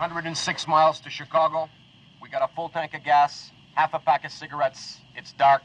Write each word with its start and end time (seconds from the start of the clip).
106 0.00 0.68
miles 0.68 1.00
to 1.00 1.10
Chicago. 1.10 1.68
We 2.20 2.28
got 2.28 2.42
a 2.42 2.54
full 2.54 2.68
tank 2.68 2.92
of 2.94 3.02
gas, 3.02 3.50
half 3.74 3.94
a 3.94 3.98
pack 3.98 4.24
of 4.26 4.30
cigarettes. 4.30 5.00
It's 5.14 5.32
dark, 5.32 5.62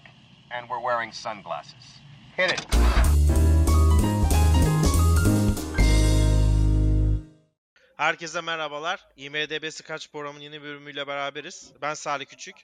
and 0.51 0.69
we're 0.69 0.79
wearing 0.79 1.11
sunglasses. 1.11 2.00
Hit 2.38 2.52
it. 2.54 2.66
Herkese 7.98 8.41
merhabalar. 8.41 9.00
IMDB'si 9.18 9.84
kaç 9.84 10.11
programın 10.11 10.39
yeni 10.39 10.61
bölümüyle 10.61 11.07
beraberiz. 11.07 11.73
Ben 11.82 11.93
Salih 11.93 12.25
Küçük. 12.25 12.55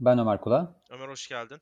Ben 0.00 0.18
Ömer 0.18 0.40
Kula. 0.40 0.74
Ömer 0.90 1.08
hoş 1.08 1.28
geldin. 1.28 1.60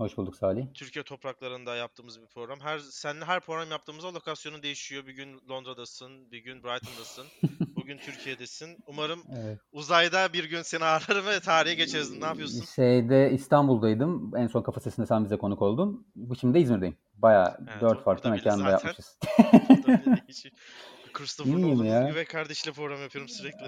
Hoş 0.00 0.16
bulduk 0.16 0.36
Salih. 0.36 0.66
Türkiye 0.74 1.02
topraklarında 1.02 1.76
yaptığımız 1.76 2.20
bir 2.20 2.26
program. 2.26 2.60
Her 2.60 2.78
seninle 2.78 3.24
her 3.24 3.40
program 3.40 3.70
yaptığımızda 3.70 4.14
lokasyonu 4.14 4.62
değişiyor. 4.62 5.06
Bir 5.06 5.12
gün 5.12 5.40
Londra'dasın, 5.50 6.30
bir 6.32 6.38
gün 6.38 6.62
Brighton'dasın, 6.64 7.26
bugün 7.76 7.98
Türkiye'desin. 7.98 8.78
Umarım 8.86 9.22
Evet. 9.36 9.58
uzayda 9.72 10.32
bir 10.32 10.44
gün 10.44 10.62
seni 10.62 10.84
ağırlarım 10.84 11.26
ve 11.26 11.40
tarihe 11.40 11.74
geçeriz. 11.74 12.18
Ne 12.18 12.24
yapıyorsun? 12.24 12.64
Şeyde 12.76 13.30
İstanbul'daydım. 13.32 14.32
En 14.36 14.46
son 14.46 14.62
kafa 14.62 14.80
sesinde 14.80 15.06
sen 15.06 15.24
bize 15.24 15.36
konuk 15.36 15.62
oldun. 15.62 16.06
Bu 16.14 16.36
şimdi 16.36 16.54
de 16.54 16.60
İzmir'deyim. 16.60 16.96
Baya 17.14 17.58
Evet, 17.70 17.80
dört 17.80 18.04
farklı 18.04 18.30
mekanda 18.30 18.70
yapmışız. 18.70 19.18
Christopher 21.12 21.52
Nolan'ın 21.62 21.84
ya. 21.84 22.10
üvey 22.10 22.24
kardeşiyle 22.24 22.74
program 22.74 23.02
yapıyorum 23.02 23.28
sürekli. 23.28 23.66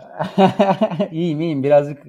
iyiyim 1.17 1.41
iyiyim. 1.41 1.63
Birazcık 1.63 2.03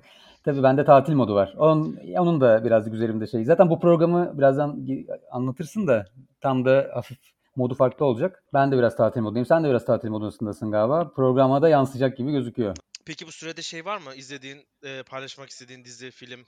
tabii 0.45 0.63
bende 0.63 0.85
tatil 0.85 1.13
modu 1.13 1.35
var. 1.35 1.53
Onun, 1.57 1.99
onun 2.17 2.41
da 2.41 2.65
birazcık 2.65 2.93
üzerimde 2.93 3.27
şey. 3.27 3.45
Zaten 3.45 3.69
bu 3.69 3.79
programı 3.79 4.37
birazdan 4.37 4.87
anlatırsın 5.31 5.87
da 5.87 6.05
tam 6.41 6.65
da 6.65 6.89
hafif 6.93 7.17
modu 7.55 7.75
farklı 7.75 8.05
olacak. 8.05 8.43
Ben 8.53 8.71
de 8.71 8.77
biraz 8.77 8.95
tatil 8.95 9.21
modundayım. 9.21 9.45
Sen 9.45 9.63
de 9.63 9.69
biraz 9.69 9.85
tatil 9.85 10.09
modundasın 10.09 10.71
galiba. 10.71 11.11
Programa 11.15 11.61
da 11.61 11.69
yansıyacak 11.69 12.17
gibi 12.17 12.31
gözüküyor. 12.31 12.75
Peki 13.05 13.27
bu 13.27 13.31
sürede 13.31 13.61
şey 13.61 13.85
var 13.85 13.97
mı? 13.97 14.13
İzlediğin, 14.15 14.57
e, 14.83 15.03
paylaşmak 15.03 15.49
istediğin 15.49 15.83
dizi, 15.83 16.11
film? 16.11 16.39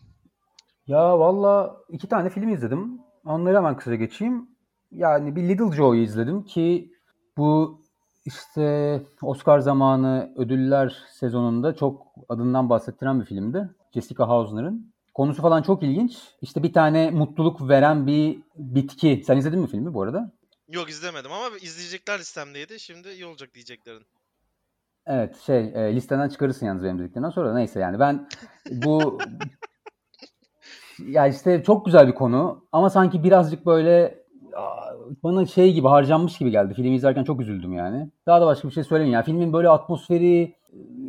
Ya 0.87 1.19
valla 1.19 1.77
iki 1.89 2.07
tane 2.07 2.29
film 2.29 2.49
izledim. 2.49 2.99
Onları 3.25 3.57
hemen 3.57 3.77
kısaca 3.77 3.95
geçeyim. 3.95 4.49
Yani 4.91 5.35
bir 5.35 5.49
Little 5.49 5.75
Joe'yu 5.75 6.03
izledim 6.03 6.43
ki 6.43 6.91
bu 7.37 7.81
işte 8.25 9.01
Oscar 9.21 9.59
zamanı 9.59 10.33
ödüller 10.35 11.03
sezonunda 11.11 11.75
çok 11.75 12.07
adından 12.29 12.69
bahsettiren 12.69 13.21
bir 13.21 13.25
filmdi. 13.25 13.69
Jessica 13.95 14.27
Hausner'ın. 14.27 14.93
Konusu 15.13 15.41
falan 15.41 15.61
çok 15.61 15.83
ilginç. 15.83 16.17
İşte 16.41 16.63
bir 16.63 16.73
tane 16.73 17.11
mutluluk 17.11 17.69
veren 17.69 18.07
bir 18.07 18.39
bitki. 18.55 19.23
Sen 19.27 19.37
izledin 19.37 19.59
mi 19.59 19.67
filmi 19.67 19.93
bu 19.93 20.01
arada? 20.01 20.31
Yok 20.69 20.89
izlemedim 20.89 21.31
ama 21.31 21.57
izleyecekler 21.61 22.19
listemdeydi. 22.19 22.79
Şimdi 22.79 23.09
iyi 23.09 23.25
olacak 23.25 23.53
diyeceklerin. 23.53 24.03
Evet 25.05 25.41
şey 25.41 25.59
e, 25.59 25.95
listeden 25.95 26.29
çıkarırsın 26.29 26.65
yalnız 26.65 26.83
benim 26.83 26.99
dediklerimden 26.99 27.29
sonra 27.29 27.49
da 27.49 27.53
neyse 27.53 27.79
yani 27.79 27.99
ben 27.99 28.27
bu 28.71 29.19
ya 31.07 31.27
işte 31.27 31.63
çok 31.63 31.85
güzel 31.85 32.07
bir 32.07 32.15
konu 32.15 32.65
ama 32.71 32.89
sanki 32.89 33.23
birazcık 33.23 33.65
böyle 33.65 34.25
bana 35.23 35.45
şey 35.45 35.73
gibi 35.73 35.87
harcanmış 35.87 36.37
gibi 36.37 36.51
geldi. 36.51 36.73
Filmi 36.73 36.95
izlerken 36.95 37.23
çok 37.23 37.41
üzüldüm 37.41 37.73
yani. 37.73 38.09
Daha 38.25 38.41
da 38.41 38.45
başka 38.45 38.67
bir 38.67 38.73
şey 38.73 38.83
söylemeyeyim. 38.83 39.13
Yani 39.13 39.25
filmin 39.25 39.53
böyle 39.53 39.69
atmosferi, 39.69 40.55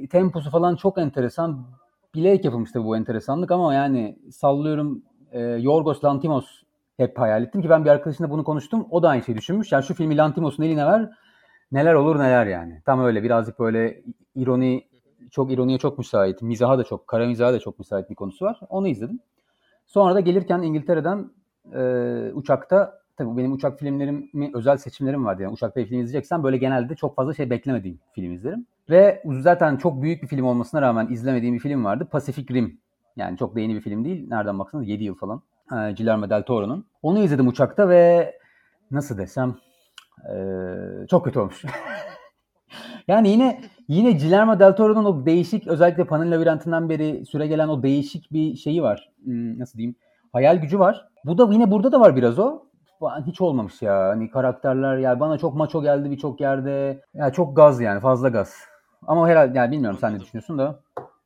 e, 0.03 0.09
temposu 0.09 0.51
falan 0.51 0.77
çok 0.77 0.99
enteresan. 0.99 1.67
Bilerek 2.15 2.45
yapılmış 2.45 2.73
tabii 2.73 2.85
bu 2.85 2.97
enteresanlık 2.97 3.51
ama 3.51 3.75
yani 3.75 4.19
sallıyorum 4.31 5.03
e, 5.33 5.41
Yorgos 5.41 6.05
Lanthimos 6.05 6.47
hep 6.97 7.19
hayal 7.19 7.43
ettim 7.43 7.63
ki 7.63 7.69
ben 7.69 7.85
bir 7.85 7.91
arkadaşımla 7.91 8.31
bunu 8.31 8.45
konuştum. 8.45 8.87
O 8.91 9.03
da 9.03 9.09
aynı 9.09 9.23
şeyi 9.23 9.39
düşünmüş. 9.39 9.73
Yani 9.73 9.85
şu 9.85 9.95
filmi 9.95 10.17
Lanthimos'un 10.17 10.63
eline 10.63 10.87
ver 10.87 11.11
neler 11.73 11.95
olur 11.95 12.19
neler 12.19 12.47
yani. 12.47 12.83
Tam 12.87 13.05
öyle 13.05 13.23
birazcık 13.23 13.59
böyle 13.59 14.03
ironi 14.35 14.89
çok 15.31 15.53
ironiye 15.53 15.79
çok 15.79 15.99
müsait. 15.99 16.43
Mizaha 16.43 16.79
da 16.79 16.85
çok, 16.85 17.07
kara 17.07 17.27
mizaha 17.27 17.53
da 17.53 17.59
çok 17.59 17.79
müsait 17.79 18.11
bir 18.11 18.15
konusu 18.15 18.45
var. 18.45 18.61
Onu 18.69 18.89
izledim. 18.89 19.21
Sonra 19.87 20.15
da 20.15 20.21
gelirken 20.21 20.63
İngiltere'den 20.63 21.31
e, 21.75 21.81
uçakta 22.35 23.01
tabii 23.17 23.37
benim 23.37 23.53
uçak 23.53 23.79
filmlerimi 23.79 24.51
özel 24.55 24.77
seçimlerim 24.77 25.25
vardı. 25.25 25.43
Yani 25.43 25.53
uçakta 25.53 25.81
bir 25.81 25.87
film 25.87 26.01
izleyeceksen 26.01 26.43
böyle 26.45 26.57
genelde 26.57 26.95
çok 26.95 27.17
fazla 27.17 27.35
şey 27.35 27.51
beklemediğim 27.51 27.99
film 28.15 28.33
izlerim. 28.33 28.67
Ve 28.91 29.23
zaten 29.41 29.77
çok 29.77 30.03
büyük 30.03 30.23
bir 30.23 30.29
film 30.29 30.45
olmasına 30.45 30.83
rağmen 30.83 31.09
izlemediğim 31.09 31.55
bir 31.55 31.61
film 31.61 31.85
vardı. 31.85 32.09
Pacific 32.11 32.55
Rim. 32.55 32.81
Yani 33.17 33.39
çok 33.39 33.55
da 33.55 33.61
yeni 33.61 33.75
bir 33.75 33.81
film 33.81 34.05
değil. 34.05 34.27
Nereden 34.29 34.59
baksanız 34.59 34.89
7 34.89 35.05
yıl 35.05 35.15
falan. 35.15 35.43
E, 35.73 35.75
Guillermo 35.75 36.31
del 36.31 36.43
Toro'nun. 36.43 36.87
Onu 37.03 37.19
izledim 37.19 37.49
uçakta 37.49 37.89
ve 37.89 38.35
nasıl 38.91 39.19
desem 39.19 39.57
e, 40.31 40.37
çok 41.11 41.25
kötü 41.25 41.39
olmuş. 41.39 41.65
yani 43.09 43.29
yine 43.29 43.61
yine 43.89 44.13
Guillermo 44.13 44.59
del 44.59 44.77
Toro'nun 44.77 45.05
o 45.05 45.27
değişik 45.27 45.67
özellikle 45.67 46.05
Pan'ın 46.05 46.31
labirentinden 46.31 46.89
beri 46.89 47.27
süre 47.27 47.47
gelen 47.47 47.69
o 47.69 47.83
değişik 47.83 48.33
bir 48.33 48.57
şeyi 48.57 48.83
var. 48.83 49.13
Hmm, 49.25 49.59
nasıl 49.59 49.79
diyeyim? 49.79 49.97
Hayal 50.33 50.57
gücü 50.57 50.79
var. 50.79 51.09
Bu 51.25 51.39
da 51.39 51.53
yine 51.53 51.71
burada 51.71 51.93
da 51.93 52.01
var 52.01 52.17
biraz 52.17 52.39
o. 52.39 52.63
Hiç 53.27 53.41
olmamış 53.41 53.83
ya. 53.83 54.09
Hani 54.09 54.31
karakterler 54.31 54.97
yani 54.99 55.21
bana 55.21 55.39
çok 55.39 55.55
maço 55.55 55.83
geldi 55.83 56.11
birçok 56.11 56.41
yerde. 56.41 57.03
Ya 57.15 57.33
çok 57.33 57.57
gaz 57.57 57.81
yani 57.81 58.01
fazla 58.01 58.29
gaz. 58.29 58.57
Ama 59.07 59.29
herhalde 59.29 59.59
yani 59.59 59.73
bilmiyorum 59.73 59.99
sen 60.01 60.09
ne 60.09 60.11
Anladım. 60.11 60.27
düşünüyorsun 60.27 60.59
da. 60.59 60.81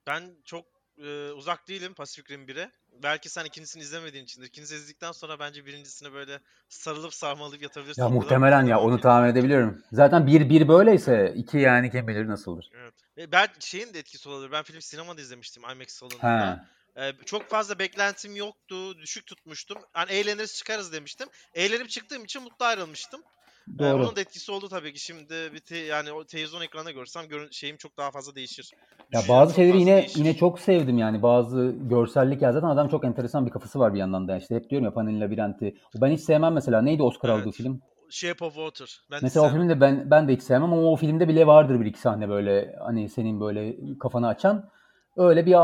Ben 0.07 0.23
çok 0.45 0.65
e, 0.99 1.31
uzak 1.31 1.69
değilim 1.69 1.95
Pacific 1.95 2.35
Rim 2.35 2.47
1'e. 2.47 2.71
Belki 3.03 3.29
sen 3.29 3.45
ikincisini 3.45 3.83
izlemediğin 3.83 4.25
içindir. 4.25 4.47
İkincisini 4.47 4.79
izledikten 4.79 5.13
sonra 5.13 5.39
bence 5.39 5.67
birincisine 5.67 6.13
böyle 6.13 6.41
sarılıp 6.69 7.15
sarmalayıp 7.15 7.63
yatabilirsin. 7.63 8.03
Ya 8.03 8.09
muhtemelen 8.09 8.67
ya 8.67 8.81
onu 8.81 9.01
tahmin 9.01 9.29
edebiliyorum. 9.29 9.83
Zaten 9.93 10.27
bir 10.27 10.49
bir 10.49 10.69
böyleyse 10.69 11.33
iki 11.37 11.59
yani 11.59 11.91
kim 11.91 12.09
bilir 12.09 12.29
nasıldır. 12.29 12.71
Evet. 12.75 12.95
E, 13.19 13.33
ben 13.33 13.47
şeyin 13.61 13.95
de 13.95 13.99
etkisi 13.99 14.29
olabilir. 14.29 14.53
Ben 14.53 14.63
film 14.63 14.81
sinemada 14.81 15.21
izlemiştim 15.21 15.63
IMAX 15.63 15.89
salonunda. 15.89 16.53
He. 16.53 16.61
E, 16.97 17.13
çok 17.27 17.43
fazla 17.43 17.79
beklentim 17.79 18.37
yoktu. 18.37 18.99
Düşük 18.99 19.27
tutmuştum. 19.27 19.79
Hani 19.93 20.13
eğleniriz 20.13 20.57
çıkarız 20.57 20.93
demiştim. 20.93 21.29
Eğlenip 21.55 21.91
çıktığım 21.91 22.25
için 22.25 22.43
mutlu 22.43 22.65
ayrılmıştım. 22.67 23.21
E, 23.69 23.79
Doğru. 23.79 24.05
onun 24.05 24.17
da 24.17 24.21
etkisi 24.21 24.53
oldu 24.53 24.69
tabii 24.69 24.93
ki. 24.93 25.01
Şimdi 25.01 25.51
bir 25.55 25.61
te- 25.61 25.77
yani 25.77 26.13
o 26.13 26.25
televizyon 26.25 26.61
ekranında 26.63 26.91
görsem 26.91 27.29
görün 27.29 27.49
şeyim 27.51 27.77
çok 27.77 27.97
daha 27.97 28.11
fazla 28.11 28.35
değişir. 28.35 28.71
Ya 28.99 29.19
Düşüncem 29.21 29.37
bazı 29.37 29.51
çok 29.51 29.57
şeyleri 29.57 29.73
fazla 29.73 29.91
yine 29.91 30.01
değişir. 30.01 30.19
yine 30.19 30.37
çok 30.37 30.61
sevdim 30.61 30.99
yani 30.99 31.23
bazı 31.23 31.75
görsellik 31.81 32.43
ya 32.43 32.53
zaten 32.53 32.69
adam 32.69 32.89
çok 32.89 33.05
enteresan 33.05 33.47
bir 33.47 33.51
kafası 33.51 33.79
var 33.79 33.95
bir 33.95 33.99
yandan 33.99 34.29
da 34.29 34.37
işte 34.37 34.55
hep 34.55 34.71
diyorum 34.71 34.85
ya 34.85 34.95
Pan'ın 34.95 35.21
labirenti. 35.21 35.75
Ben 35.95 36.11
hiç 36.11 36.21
sevmem 36.21 36.53
mesela 36.53 36.83
neydi 36.83 37.03
Oscar 37.03 37.29
Evet. 37.29 37.41
aldığı 37.47 37.51
film? 37.53 37.83
Shape 38.11 38.45
of 38.45 38.55
Water. 38.55 39.01
Ben 39.11 39.19
Mesela 39.23 39.47
o 39.47 39.51
filmde 39.51 39.81
ben 39.81 40.11
ben 40.11 40.29
de 40.29 40.33
hiç 40.33 40.43
sevmem 40.43 40.73
ama 40.73 40.83
o 40.93 40.97
filmde 40.97 41.29
bile 41.29 41.47
vardır 41.47 41.81
bir 41.81 41.87
iki 41.87 42.01
sahne 42.01 42.29
böyle 42.29 42.77
hani 42.85 43.09
senin 43.09 43.41
böyle 43.41 43.77
kafanı 43.99 44.29
açan. 44.29 44.71
Öyle 45.17 45.47
bir 45.47 45.55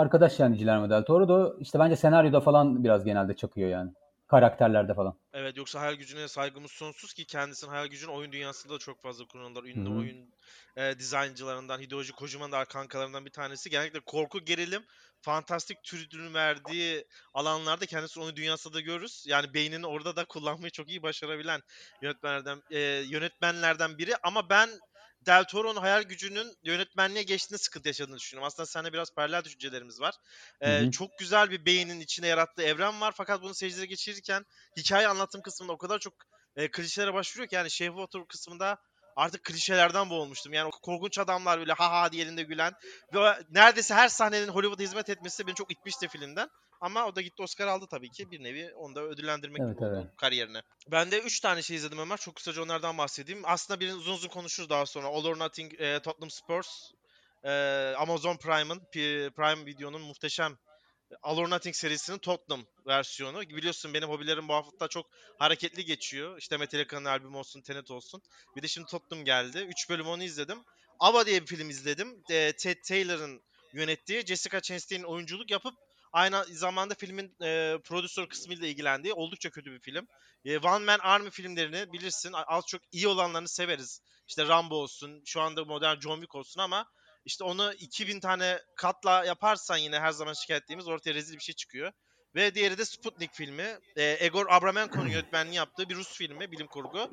arkadaş 0.00 0.38
yani 0.40 0.56
Guillermo 0.56 0.90
del 0.90 1.02
Toro 1.02 1.28
da 1.28 1.54
işte 1.60 1.78
bence 1.78 1.96
senaryoda 1.96 2.40
falan 2.40 2.84
biraz 2.84 3.04
genelde 3.04 3.36
çakıyor 3.36 3.70
yani. 3.70 3.90
Karakterlerde 4.28 4.94
falan. 4.94 5.14
Evet 5.32 5.56
yoksa 5.56 5.80
hayal 5.80 5.94
gücüne 5.94 6.28
saygımız 6.28 6.70
sonsuz 6.70 7.12
ki 7.12 7.26
kendisinin 7.26 7.70
hayal 7.70 7.86
gücünü 7.86 8.10
oyun 8.10 8.32
dünyasında 8.32 8.74
da 8.74 8.78
çok 8.78 9.02
fazla 9.02 9.24
kullanırlar. 9.26 9.64
Ünlü 9.64 9.90
Hı 9.90 9.94
hı. 9.94 9.98
oyun 9.98 10.34
e, 10.76 10.98
dizayncılarından 10.98 11.80
Hideo 11.80 12.02
Kojima'nın 12.16 12.52
da 12.52 12.64
kankalarından 12.64 13.24
bir 13.24 13.30
tanesi. 13.30 13.70
Genellikle 13.70 14.00
korku, 14.00 14.40
gerilim, 14.40 14.82
fantastik 15.20 15.82
türünü 15.82 16.34
verdiği 16.34 17.04
alanlarda 17.34 17.86
kendisini 17.86 18.24
oyun 18.24 18.36
dünyasında 18.36 18.74
da 18.74 18.80
görürüz. 18.80 19.24
Yani 19.28 19.54
beynini 19.54 19.86
orada 19.86 20.16
da 20.16 20.24
kullanmayı 20.24 20.70
çok 20.70 20.88
iyi 20.88 21.02
başarabilen 21.02 21.60
yönetmenlerden 22.02 22.62
e, 22.70 22.78
yönetmenlerden 23.08 23.98
biri. 23.98 24.12
Ama 24.22 24.48
ben 24.50 24.68
Del 25.26 25.44
Toro'nun 25.44 25.80
hayal 25.80 26.02
gücünün 26.02 26.56
yönetmenliğe 26.62 27.22
geçtiğinde 27.22 27.58
sıkıntı 27.58 27.88
yaşadığını 27.88 28.16
düşünüyorum. 28.16 28.46
Aslında 28.46 28.66
seninle 28.66 28.92
biraz 28.92 29.14
paralel 29.14 29.44
düşüncelerimiz 29.44 30.00
var. 30.00 30.14
Ee, 30.60 30.80
hı. 30.80 30.90
çok 30.90 31.18
güzel 31.18 31.50
bir 31.50 31.66
beynin 31.66 32.00
içine 32.00 32.26
yarattığı 32.26 32.62
evren 32.62 33.00
var. 33.00 33.12
Fakat 33.16 33.42
bunu 33.42 33.54
seyircilere 33.54 33.86
geçirirken 33.86 34.44
hikaye 34.76 35.08
anlatım 35.08 35.42
kısmında 35.42 35.72
o 35.72 35.78
kadar 35.78 35.98
çok 35.98 36.14
e, 36.56 36.70
klişelere 36.70 37.14
başvuruyor 37.14 37.48
ki 37.48 37.54
yani 37.54 37.70
Shape 37.70 37.90
Water 37.90 38.26
kısmında 38.26 38.78
artık 39.16 39.44
klişelerden 39.44 40.10
boğulmuştum. 40.10 40.52
Yani 40.52 40.66
o 40.66 40.70
korkunç 40.70 41.18
adamlar 41.18 41.58
böyle 41.58 41.72
ha 41.72 41.92
ha 41.92 42.12
diye 42.12 42.24
elinde 42.24 42.42
gülen 42.42 42.72
ve 43.14 43.38
neredeyse 43.50 43.94
her 43.94 44.08
sahnenin 44.08 44.48
Hollywood'a 44.48 44.82
hizmet 44.82 45.10
etmesi 45.10 45.46
beni 45.46 45.54
çok 45.54 45.72
itmişti 45.72 46.08
filmden. 46.08 46.48
Ama 46.80 47.06
o 47.06 47.16
da 47.16 47.20
gitti 47.20 47.42
Oscar 47.42 47.66
aldı 47.66 47.86
tabii 47.90 48.10
ki. 48.10 48.30
Bir 48.30 48.42
nevi 48.42 48.74
onu 48.74 48.94
da 48.94 49.00
ödüllendirmek 49.02 49.62
Evet, 49.62 49.78
gibi 49.78 49.88
evet. 49.88 50.06
kariyerine. 50.16 50.62
Ben 50.90 51.10
de 51.10 51.20
3 51.20 51.40
tane 51.40 51.62
şey 51.62 51.76
izledim 51.76 51.98
Ömer. 51.98 52.16
Çok 52.16 52.36
kısaca 52.36 52.62
onlardan 52.62 52.98
bahsedeyim. 52.98 53.42
Aslında 53.44 53.80
birini 53.80 53.94
uzun 53.94 54.12
uzun 54.12 54.28
konuşuruz 54.28 54.70
daha 54.70 54.86
sonra. 54.86 55.06
All 55.06 55.24
or 55.24 55.38
Nothing, 55.38 55.80
e, 55.80 56.00
Tottenham 56.02 56.30
Spurs, 56.30 56.68
e, 57.44 57.50
Amazon 57.98 58.36
Prime'ın, 58.36 58.80
Prime 59.30 59.66
Video'nun 59.66 60.00
muhteşem 60.02 60.58
All 61.22 61.38
or 61.38 61.50
Nothing 61.50 61.76
serisinin 61.76 62.18
Tottenham 62.18 62.66
versiyonu. 62.86 63.40
Biliyorsun 63.40 63.94
benim 63.94 64.08
hobilerim 64.08 64.48
bu 64.48 64.54
hafta 64.54 64.88
çok 64.88 65.06
hareketli 65.38 65.84
geçiyor. 65.84 66.38
İşte 66.38 66.56
Metallica'nın 66.56 67.04
albümü 67.04 67.36
olsun, 67.36 67.60
Tenet 67.60 67.90
olsun. 67.90 68.22
Bir 68.56 68.62
de 68.62 68.68
şimdi 68.68 68.86
Tottenham 68.86 69.24
geldi. 69.24 69.58
3 69.58 69.90
bölüm 69.90 70.06
onu 70.06 70.22
izledim. 70.22 70.58
Ava 70.98 71.26
diye 71.26 71.42
bir 71.42 71.46
film 71.46 71.70
izledim. 71.70 72.22
E, 72.30 72.52
Ted 72.52 72.76
Taylor'ın 72.88 73.42
yönettiği, 73.72 74.26
Jessica 74.26 74.60
Chastain'in 74.60 75.04
oyunculuk 75.04 75.50
yapıp 75.50 75.74
aynı 76.12 76.44
zamanda 76.44 76.94
filmin 76.94 77.36
e, 77.42 77.78
prodüktör 77.84 78.28
kısmıyla 78.28 78.66
ilgilendiği 78.66 79.14
oldukça 79.14 79.50
kötü 79.50 79.72
bir 79.72 79.80
film. 79.80 80.06
E, 80.44 80.58
One 80.58 80.84
Man 80.84 80.98
Army 80.98 81.30
filmlerini 81.30 81.92
bilirsin. 81.92 82.32
Az 82.46 82.64
çok 82.66 82.80
iyi 82.92 83.08
olanlarını 83.08 83.48
severiz. 83.48 84.00
İşte 84.28 84.48
Rambo 84.48 84.74
olsun, 84.74 85.22
şu 85.26 85.40
anda 85.40 85.64
modern 85.64 86.00
John 86.00 86.16
Wick 86.16 86.34
olsun 86.34 86.60
ama 86.60 86.86
İşte 87.24 87.44
onu 87.44 87.72
2000 87.72 88.20
tane 88.20 88.60
katla 88.76 89.24
yaparsan 89.24 89.76
yine 89.76 90.00
her 90.00 90.12
zaman 90.12 90.32
şikayet 90.32 90.62
ettiğimiz 90.62 90.88
ortaya 90.88 91.14
rezil 91.14 91.34
bir 91.34 91.42
şey 91.42 91.54
çıkıyor. 91.54 91.92
Ve 92.34 92.54
diğeri 92.54 92.78
de 92.78 92.84
Sputnik 92.84 93.32
filmi. 93.32 93.78
E, 93.96 94.16
Egor 94.26 94.46
Abramenko'nun 94.48 95.08
yönetmenliği 95.08 95.56
yaptığı 95.56 95.88
bir 95.88 95.94
Rus 95.94 96.12
filmi, 96.12 96.52
bilim 96.52 96.66
kurgu. 96.66 97.10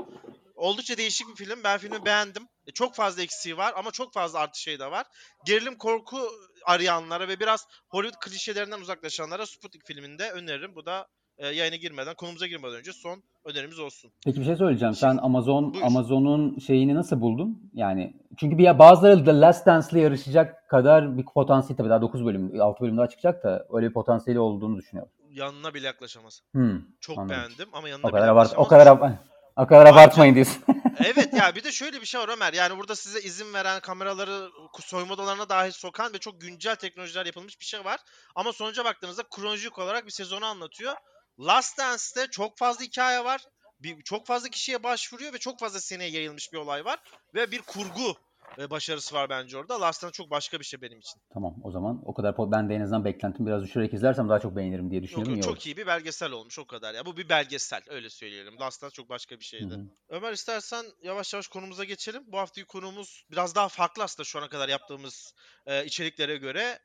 Oldukça 0.55 0.97
değişik 0.97 1.27
bir 1.27 1.35
film. 1.35 1.63
Ben 1.63 1.77
filmi 1.77 2.05
beğendim. 2.05 2.47
E, 2.67 2.71
çok 2.71 2.95
fazla 2.95 3.21
eksiği 3.21 3.57
var 3.57 3.73
ama 3.75 3.91
çok 3.91 4.13
fazla 4.13 4.39
artı 4.39 4.61
şey 4.61 4.79
de 4.79 4.91
var. 4.91 5.05
Gerilim 5.45 5.77
korku 5.77 6.31
arayanlara 6.65 7.27
ve 7.27 7.39
biraz 7.39 7.65
Hollywood 7.89 8.19
klişelerinden 8.19 8.81
uzaklaşanlara 8.81 9.45
Sputnik 9.45 9.87
filminde 9.87 10.31
öneririm. 10.31 10.75
Bu 10.75 10.85
da 10.85 11.07
e, 11.39 11.47
yayına 11.47 11.75
girmeden, 11.75 12.15
konumuza 12.15 12.47
girmeden 12.47 12.75
önce 12.75 12.93
son 12.93 13.23
önerimiz 13.45 13.79
olsun. 13.79 14.11
Peki 14.25 14.39
bir 14.39 14.45
şey 14.45 14.55
söyleyeceğim. 14.55 14.93
Sen 14.93 15.17
Amazon 15.17 15.73
Buyur. 15.73 15.83
Amazon'un 15.85 16.59
şeyini 16.59 16.95
nasıl 16.95 17.21
buldun? 17.21 17.71
Yani 17.73 18.13
çünkü 18.37 18.57
bir 18.57 18.79
bazıları 18.79 19.25
The 19.25 19.39
Last 19.39 19.65
Dance'le 19.65 19.99
yarışacak 20.01 20.69
kadar 20.69 21.17
bir 21.17 21.25
potansiyel 21.25 21.77
tabii 21.77 21.89
daha 21.89 22.01
9 22.01 22.25
bölüm, 22.25 22.61
6 22.61 22.81
bölüm 22.83 22.97
daha 22.97 23.07
çıkacak 23.07 23.43
da 23.43 23.67
öyle 23.73 23.87
bir 23.87 23.93
potansiyeli 23.93 24.39
olduğunu 24.39 24.77
düşünüyorum. 24.77 25.11
Yanına 25.29 25.73
bile 25.73 25.87
yaklaşamaz. 25.87 26.41
Hmm, 26.51 26.81
Çok 26.99 27.17
Anladım. 27.17 27.37
beğendim 27.37 27.69
ama 27.73 27.89
yanına 27.89 28.07
o 28.07 28.09
bile 28.09 28.19
kadar 28.19 28.31
abart 28.31 28.47
yaklaşamaz. 28.51 28.65
o 28.65 28.99
kadar 28.99 29.17
o 29.55 29.67
kadar 29.67 29.85
abartmayın 29.85 30.35
diyorsun. 30.35 30.63
evet 31.05 31.33
ya 31.33 31.55
bir 31.55 31.63
de 31.63 31.71
şöyle 31.71 32.01
bir 32.01 32.05
şey 32.05 32.21
var 32.21 32.29
Ömer. 32.29 32.53
Yani 32.53 32.77
burada 32.77 32.95
size 32.95 33.19
izin 33.21 33.53
veren 33.53 33.79
kameraları 33.79 34.49
soyma 34.79 35.13
odalarına 35.13 35.49
dahi 35.49 35.71
sokan 35.71 36.13
ve 36.13 36.17
çok 36.17 36.41
güncel 36.41 36.75
teknolojiler 36.75 37.25
yapılmış 37.25 37.59
bir 37.59 37.65
şey 37.65 37.85
var. 37.85 37.99
Ama 38.35 38.53
sonuca 38.53 38.85
baktığınızda 38.85 39.23
kronolojik 39.35 39.79
olarak 39.79 40.05
bir 40.05 40.11
sezonu 40.11 40.45
anlatıyor. 40.45 40.93
Last 41.39 41.77
Dance'te 41.79 42.27
çok 42.31 42.57
fazla 42.57 42.85
hikaye 42.85 43.23
var. 43.23 43.41
Bir, 43.79 44.01
çok 44.01 44.27
fazla 44.27 44.49
kişiye 44.49 44.83
başvuruyor 44.83 45.33
ve 45.33 45.37
çok 45.37 45.59
fazla 45.59 45.79
seneye 45.79 46.09
yayılmış 46.09 46.53
bir 46.53 46.57
olay 46.57 46.85
var. 46.85 46.99
Ve 47.35 47.51
bir 47.51 47.61
kurgu 47.61 48.15
e, 48.57 48.69
başarısı 48.69 49.15
var 49.15 49.29
bence 49.29 49.57
orada. 49.57 49.81
Last 49.81 50.03
Dance 50.03 50.11
çok 50.13 50.31
başka 50.31 50.59
bir 50.59 50.65
şey 50.65 50.81
benim 50.81 50.99
için. 50.99 51.21
tamam 51.33 51.55
o 51.63 51.71
zaman 51.71 52.01
o 52.05 52.13
kadar 52.13 52.35
ben 52.51 52.69
de 52.69 52.75
en 52.75 52.81
azından 52.81 53.05
beklentim 53.05 53.45
biraz 53.45 53.63
düşürerek 53.63 53.93
izlersem 53.93 54.29
daha 54.29 54.39
çok 54.39 54.55
beğenirim 54.55 54.91
diye 54.91 55.01
Yok, 55.01 55.03
düşünüyorum. 55.03 55.35
yok, 55.35 55.45
iyi 55.45 55.49
çok 55.49 55.65
iyi 55.65 55.77
bir 55.77 55.87
belgesel 55.87 56.31
olmuş 56.31 56.59
o 56.59 56.67
kadar 56.67 56.93
ya. 56.93 57.05
Bu 57.05 57.17
bir 57.17 57.29
belgesel 57.29 57.81
öyle 57.87 58.09
söyleyelim. 58.09 58.59
Last 58.59 58.81
Dance 58.81 58.93
çok 58.93 59.09
başka 59.09 59.39
bir 59.39 59.45
şeydi. 59.45 59.73
hı. 59.73 59.85
Ömer 60.09 60.33
istersen 60.33 60.85
yavaş 61.03 61.33
yavaş 61.33 61.47
konumuza 61.47 61.83
geçelim. 61.83 62.23
Bu 62.27 62.37
haftaki 62.37 62.67
konumuz 62.67 63.25
biraz 63.31 63.55
daha 63.55 63.69
farklı 63.69 64.03
aslında 64.03 64.25
şu 64.25 64.39
ana 64.39 64.49
kadar 64.49 64.69
yaptığımız 64.69 65.33
e, 65.65 65.85
içeriklere 65.85 66.37
göre. 66.37 66.79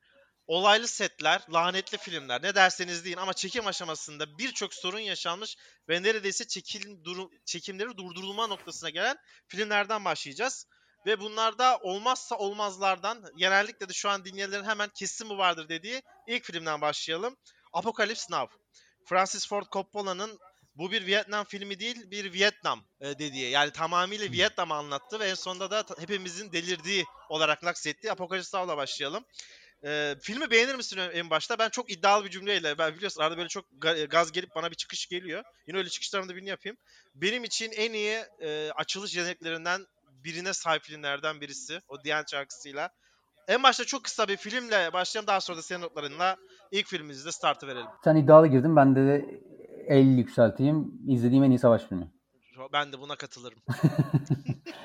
Olaylı 0.46 0.88
setler, 0.88 1.42
lanetli 1.52 1.98
filmler 1.98 2.42
ne 2.42 2.54
derseniz 2.54 3.04
deyin 3.04 3.16
ama 3.16 3.32
çekim 3.32 3.66
aşamasında 3.66 4.38
birçok 4.38 4.74
sorun 4.74 4.98
yaşanmış 4.98 5.56
ve 5.88 6.02
neredeyse 6.02 6.46
çekim 6.46 7.04
durum, 7.04 7.30
çekimleri 7.44 7.96
durdurulma 7.96 8.46
noktasına 8.46 8.90
gelen 8.90 9.16
filmlerden 9.48 10.04
başlayacağız. 10.04 10.66
Ve 11.06 11.20
bunlarda 11.20 11.78
olmazsa 11.78 12.36
olmazlardan 12.36 13.24
genellikle 13.36 13.88
de 13.88 13.92
şu 13.92 14.08
an 14.08 14.24
dinleyenlerin 14.24 14.64
hemen 14.64 14.88
kesin 14.88 15.28
bu 15.28 15.38
vardır 15.38 15.68
dediği 15.68 16.02
ilk 16.26 16.44
filmden 16.44 16.80
başlayalım. 16.80 17.36
Apocalypse 17.72 18.26
Now. 18.30 18.56
Francis 19.04 19.48
Ford 19.48 19.66
Coppola'nın 19.72 20.38
bu 20.74 20.92
bir 20.92 21.06
Vietnam 21.06 21.44
filmi 21.44 21.80
değil 21.80 22.10
bir 22.10 22.32
Vietnam 22.32 22.84
e, 23.00 23.18
dediği 23.18 23.50
yani 23.50 23.72
tamamıyla 23.72 24.32
Vietnam'ı 24.32 24.74
anlattı 24.74 25.20
ve 25.20 25.28
en 25.28 25.34
sonunda 25.34 25.70
da 25.70 25.84
hepimizin 25.98 26.52
delirdiği 26.52 27.04
olarak 27.28 27.62
naksettiği 27.62 28.12
Apocalypse 28.12 28.58
Now'la 28.58 28.76
başlayalım. 28.76 29.24
E, 29.84 30.14
filmi 30.20 30.50
beğenir 30.50 30.74
misin 30.74 30.98
en- 31.12 31.30
başta? 31.30 31.58
Ben 31.58 31.68
çok 31.68 31.90
iddialı 31.90 32.24
bir 32.24 32.30
cümleyle 32.30 32.78
ben 32.78 32.94
biliyorsun 32.94 33.22
arada 33.22 33.36
böyle 33.36 33.48
çok 33.48 33.64
ga- 33.80 34.08
gaz 34.08 34.32
gelip 34.32 34.54
bana 34.54 34.70
bir 34.70 34.76
çıkış 34.76 35.06
geliyor. 35.06 35.44
Yine 35.66 35.78
öyle 35.78 35.88
çıkışlarımda 35.88 36.36
birini 36.36 36.48
yapayım. 36.48 36.76
Benim 37.14 37.44
için 37.44 37.72
en 37.72 37.92
iyi 37.92 38.24
e, 38.40 38.70
açılış 38.70 39.10
jeneklerinden 39.10 39.86
birine 40.24 40.52
sahip 40.52 40.82
filmlerden 40.82 41.40
birisi. 41.40 41.78
O 41.88 42.04
Diyen 42.04 42.24
şarkısıyla. 42.30 42.90
En 43.48 43.62
başta 43.62 43.84
çok 43.84 44.04
kısa 44.04 44.28
bir 44.28 44.36
filmle 44.36 44.92
başlayalım 44.92 45.26
daha 45.26 45.40
sonra 45.40 45.58
da 45.58 45.62
senin 45.62 45.80
notlarınla 45.80 46.36
ilk 46.70 46.86
filmimizde 46.86 47.32
startı 47.32 47.66
verelim. 47.66 47.86
Sen 48.04 48.16
iddialı 48.16 48.46
girdin 48.46 48.76
ben 48.76 48.96
de 48.96 49.24
el 49.88 50.18
yükselteyim. 50.18 50.92
İzlediğim 51.08 51.44
en 51.44 51.50
iyi 51.50 51.58
savaş 51.58 51.84
filmi. 51.84 52.10
Ben 52.72 52.92
de 52.92 53.00
buna 53.00 53.16
katılırım. 53.16 53.58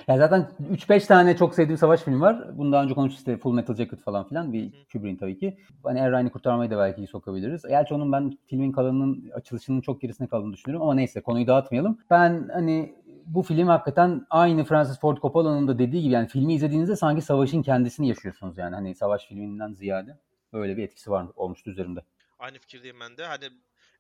Ya 0.07 0.17
zaten 0.17 0.47
3-5 0.71 1.07
tane 1.07 1.37
çok 1.37 1.55
sevdiğim 1.55 1.77
savaş 1.77 2.01
filmi 2.03 2.21
var. 2.21 2.57
Bunu 2.57 2.71
daha 2.71 2.83
önce 2.83 2.93
konuştuk 2.93 3.19
işte 3.19 3.37
Full 3.37 3.53
Metal 3.53 3.75
Jacket 3.75 4.01
falan 4.01 4.27
filan. 4.27 4.53
Bir 4.53 4.71
Kubrick'in 4.93 5.15
tabii 5.17 5.37
ki. 5.39 5.57
Hani 5.83 5.99
Er 5.99 6.11
Ryan'ı 6.11 6.29
kurtarmayı 6.31 6.71
da 6.71 6.77
belki 6.77 7.07
sokabiliriz. 7.07 7.61
Gerçi 7.67 7.93
onun 7.93 8.11
ben 8.11 8.37
filmin 8.45 8.71
kalanının 8.71 9.31
açılışının 9.33 9.81
çok 9.81 10.01
gerisine 10.01 10.27
kaldığını 10.27 10.53
düşünüyorum. 10.53 10.83
Ama 10.83 10.93
neyse 10.93 11.21
konuyu 11.21 11.47
dağıtmayalım. 11.47 11.97
Ben 12.09 12.49
hani 12.53 12.95
bu 13.25 13.43
film 13.43 13.67
hakikaten 13.67 14.25
aynı 14.29 14.63
Francis 14.63 14.99
Ford 14.99 15.17
Coppola'nın 15.17 15.67
da 15.67 15.79
dediği 15.79 16.01
gibi 16.01 16.13
yani 16.13 16.27
filmi 16.27 16.53
izlediğinizde 16.53 16.95
sanki 16.95 17.21
savaşın 17.21 17.61
kendisini 17.61 18.07
yaşıyorsunuz 18.07 18.57
yani. 18.57 18.75
Hani 18.75 18.95
savaş 18.95 19.25
filminden 19.25 19.73
ziyade 19.73 20.17
öyle 20.53 20.77
bir 20.77 20.83
etkisi 20.83 21.11
var 21.11 21.25
olmuştu 21.35 21.69
üzerimde. 21.69 21.99
Aynı 22.39 22.59
fikirdeyim 22.59 22.97
ben 22.99 23.17
de. 23.17 23.25
Hani 23.25 23.45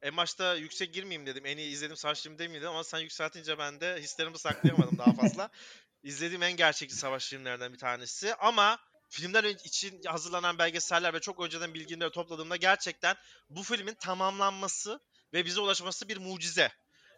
en 0.01 0.17
başta 0.17 0.55
yüksek 0.55 0.93
girmeyeyim 0.93 1.25
dedim. 1.25 1.45
En 1.45 1.57
iyi 1.57 1.71
izlediğim 1.71 1.97
savaş 1.97 2.21
filmi 2.21 2.39
değil 2.39 2.49
miydi 2.49 2.67
ama 2.67 2.83
sen 2.83 2.99
yükseltince 2.99 3.57
ben 3.57 3.79
de 3.79 3.97
hislerimi 4.01 4.39
saklayamadım 4.39 4.97
daha 4.97 5.13
fazla. 5.13 5.49
İzlediğim 6.03 6.43
en 6.43 6.51
gerçekçi 6.51 6.95
savaş 6.95 7.29
filmlerinden 7.29 7.73
bir 7.73 7.77
tanesi 7.77 8.35
ama 8.35 8.79
filmler 9.09 9.43
için 9.43 10.01
hazırlanan 10.03 10.57
belgeseller 10.57 11.13
ve 11.13 11.19
çok 11.19 11.39
önceden 11.39 11.73
bilgileri 11.73 12.11
topladığımda 12.11 12.55
gerçekten 12.55 13.15
bu 13.49 13.63
filmin 13.63 13.93
tamamlanması 13.93 14.99
ve 15.33 15.45
bize 15.45 15.61
ulaşması 15.61 16.09
bir 16.09 16.17
mucize. 16.17 16.71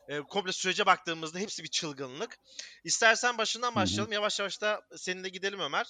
E, 0.07 0.19
komple 0.19 0.51
sürece 0.51 0.85
baktığımızda 0.85 1.39
hepsi 1.39 1.63
bir 1.63 1.67
çılgınlık. 1.67 2.37
İstersen 2.83 3.37
başından 3.37 3.75
başlayalım. 3.75 4.11
Yavaş 4.11 4.39
yavaş 4.39 4.61
da 4.61 4.81
seninle 4.97 5.29
gidelim 5.29 5.59
Ömer. 5.59 5.87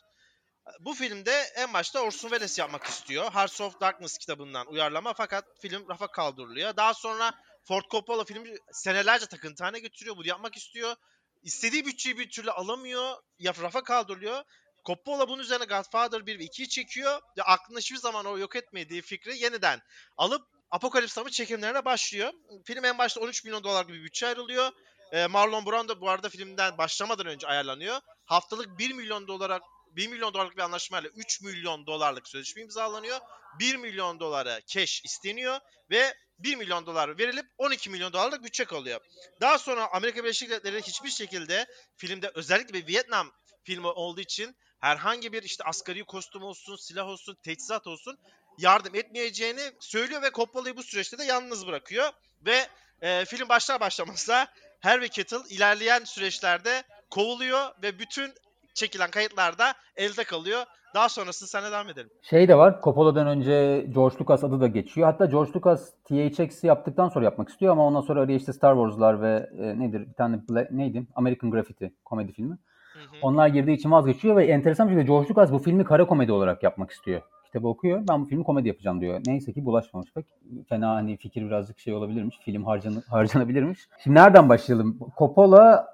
Bu 0.79 0.93
filmde 0.93 1.31
en 1.55 1.73
başta 1.73 1.99
Orson 1.99 2.29
Welles 2.29 2.59
yapmak 2.59 2.83
istiyor. 2.83 3.31
Hearts 3.31 3.61
of 3.61 3.81
Darkness 3.81 4.17
kitabından 4.17 4.67
uyarlama 4.67 5.13
fakat 5.13 5.45
film 5.61 5.89
rafa 5.89 6.07
kaldırılıyor. 6.07 6.75
Daha 6.77 6.93
sonra 6.93 7.33
Ford 7.63 7.83
Coppola 7.91 8.23
filmi 8.23 8.55
senelerce 8.71 9.25
takıntı 9.25 9.77
getiriyor. 9.77 10.17
Bunu 10.17 10.27
yapmak 10.27 10.57
istiyor. 10.57 10.95
İstediği 11.43 11.85
bütçeyi 11.85 12.17
bir 12.17 12.29
türlü 12.29 12.51
alamıyor. 12.51 13.15
Ya 13.39 13.53
rafa 13.61 13.83
kaldırılıyor. 13.83 14.43
Coppola 14.85 15.29
bunun 15.29 15.41
üzerine 15.41 15.65
Godfather 15.65 16.25
1 16.25 16.39
ve 16.39 16.43
2'yi 16.43 16.69
çekiyor. 16.69 17.21
Ve 17.37 17.43
aklında 17.43 17.79
hiçbir 17.79 17.97
zaman 17.97 18.25
o 18.25 18.37
yok 18.37 18.55
etmediği 18.55 19.01
fikri 19.01 19.37
yeniden 19.37 19.81
alıp 20.17 20.47
Apokalips 20.71 21.17
Now'ın 21.17 21.31
çekimlerine 21.31 21.85
başlıyor. 21.85 22.33
Film 22.65 22.85
en 22.85 22.97
başta 22.97 23.21
13 23.21 23.43
milyon 23.43 23.63
dolarlık 23.63 23.89
bir 23.89 24.03
bütçe 24.03 24.27
ayrılıyor. 24.27 24.71
Ee, 25.11 25.27
Marlon 25.27 25.65
Brando 25.65 26.01
bu 26.01 26.09
arada 26.09 26.29
filmden 26.29 26.77
başlamadan 26.77 27.25
önce 27.25 27.47
ayarlanıyor. 27.47 27.99
Haftalık 28.25 28.79
1 28.79 28.93
milyon 28.93 29.27
dolara 29.27 29.59
1 29.95 30.07
milyon 30.07 30.33
dolarlık 30.33 30.57
bir 30.57 30.61
anlaşmayla 30.61 31.09
3 31.09 31.41
milyon 31.41 31.85
dolarlık 31.85 32.27
sözleşme 32.27 32.61
imzalanıyor. 32.61 33.19
1 33.59 33.75
milyon 33.75 34.19
dolara 34.19 34.61
cash 34.65 35.01
isteniyor 35.05 35.59
ve 35.89 36.13
1 36.39 36.55
milyon 36.55 36.85
dolar 36.85 37.17
verilip 37.17 37.45
12 37.57 37.89
milyon 37.89 38.13
dolarlık 38.13 38.43
bütçe 38.43 38.65
kalıyor. 38.65 39.01
Daha 39.41 39.57
sonra 39.57 39.87
Amerika 39.91 40.23
Birleşik 40.23 40.49
Devletleri 40.49 40.81
hiçbir 40.81 41.09
şekilde 41.09 41.65
filmde 41.97 42.31
özellikle 42.35 42.73
bir 42.73 42.87
Vietnam 42.87 43.31
filmi 43.63 43.87
olduğu 43.87 44.21
için 44.21 44.55
herhangi 44.79 45.33
bir 45.33 45.43
işte 45.43 45.63
asgari 45.63 46.03
kostüm 46.03 46.43
olsun, 46.43 46.75
silah 46.75 47.07
olsun, 47.07 47.37
teçhizat 47.43 47.87
olsun 47.87 48.17
yardım 48.57 48.95
etmeyeceğini 48.95 49.71
söylüyor 49.79 50.21
ve 50.21 50.31
Coppola'yı 50.31 50.77
bu 50.77 50.83
süreçte 50.83 51.17
de 51.17 51.23
yalnız 51.23 51.67
bırakıyor 51.67 52.09
ve 52.41 52.67
e, 53.01 53.25
film 53.25 53.49
başlar 53.49 53.79
başlamaz 53.79 54.27
da 54.27 54.53
Harvey 54.79 55.09
Keitel 55.09 55.41
ilerleyen 55.49 56.03
süreçlerde 56.03 56.83
kovuluyor 57.09 57.71
ve 57.83 57.99
bütün 57.99 58.33
çekilen 58.73 59.09
kayıtlar 59.11 59.57
da 59.57 59.65
elde 59.95 60.23
kalıyor. 60.23 60.59
Daha 60.95 61.09
sonrasını 61.09 61.47
sana 61.49 61.71
devam 61.71 61.89
edelim. 61.89 62.09
Şey 62.21 62.47
de 62.47 62.55
var. 62.57 62.79
Coppola'dan 62.83 63.27
önce 63.27 63.85
George 63.93 64.15
Lucas 64.21 64.43
adı 64.43 64.61
da 64.61 64.67
geçiyor. 64.67 65.07
Hatta 65.07 65.25
George 65.25 65.51
Lucas 65.55 65.89
THX'i 66.03 66.67
yaptıktan 66.67 67.09
sonra 67.09 67.25
yapmak 67.25 67.49
istiyor 67.49 67.71
ama 67.71 67.85
ondan 67.87 68.01
sonra 68.01 68.21
araya 68.21 68.35
işte 68.35 68.53
Star 68.53 68.75
Wars'lar 68.75 69.21
ve 69.21 69.49
e, 69.59 69.79
nedir 69.79 70.07
bir 70.09 70.13
tane 70.13 70.35
Bla- 70.35 70.67
neydi? 70.77 71.03
American 71.15 71.51
Graffiti 71.51 71.93
komedi 72.05 72.31
filmi. 72.31 72.57
Hı 72.93 72.99
hı. 72.99 73.03
Onlar 73.21 73.47
girdiği 73.47 73.73
için 73.73 73.91
vazgeçiyor 73.91 74.35
ve 74.35 74.45
enteresan 74.45 74.87
bir 74.87 74.93
şekilde 74.93 75.07
George 75.07 75.29
Lucas 75.29 75.51
bu 75.51 75.59
filmi 75.59 75.83
kara 75.83 76.07
komedi 76.07 76.31
olarak 76.31 76.63
yapmak 76.63 76.91
istiyor. 76.91 77.21
Kitabı 77.45 77.67
okuyor. 77.67 78.03
Ben 78.09 78.21
bu 78.21 78.25
filmi 78.25 78.43
komedi 78.43 78.67
yapacağım 78.67 79.01
diyor. 79.01 79.21
Neyse 79.25 79.53
ki 79.53 79.65
bulaşmamış 79.65 80.13
pek. 80.13 80.25
Fena 80.69 80.89
hani 80.95 81.17
fikir 81.17 81.45
birazcık 81.45 81.79
şey 81.79 81.93
olabilirmiş. 81.93 82.39
Film 82.45 82.65
harcan 82.65 83.03
harcanabilirmiş. 83.09 83.79
Şimdi 84.03 84.17
nereden 84.17 84.49
başlayalım? 84.49 84.99
Coppola 85.17 85.87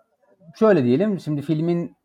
şöyle 0.60 0.84
diyelim. 0.84 1.20
Şimdi 1.20 1.42
filmin 1.42 1.96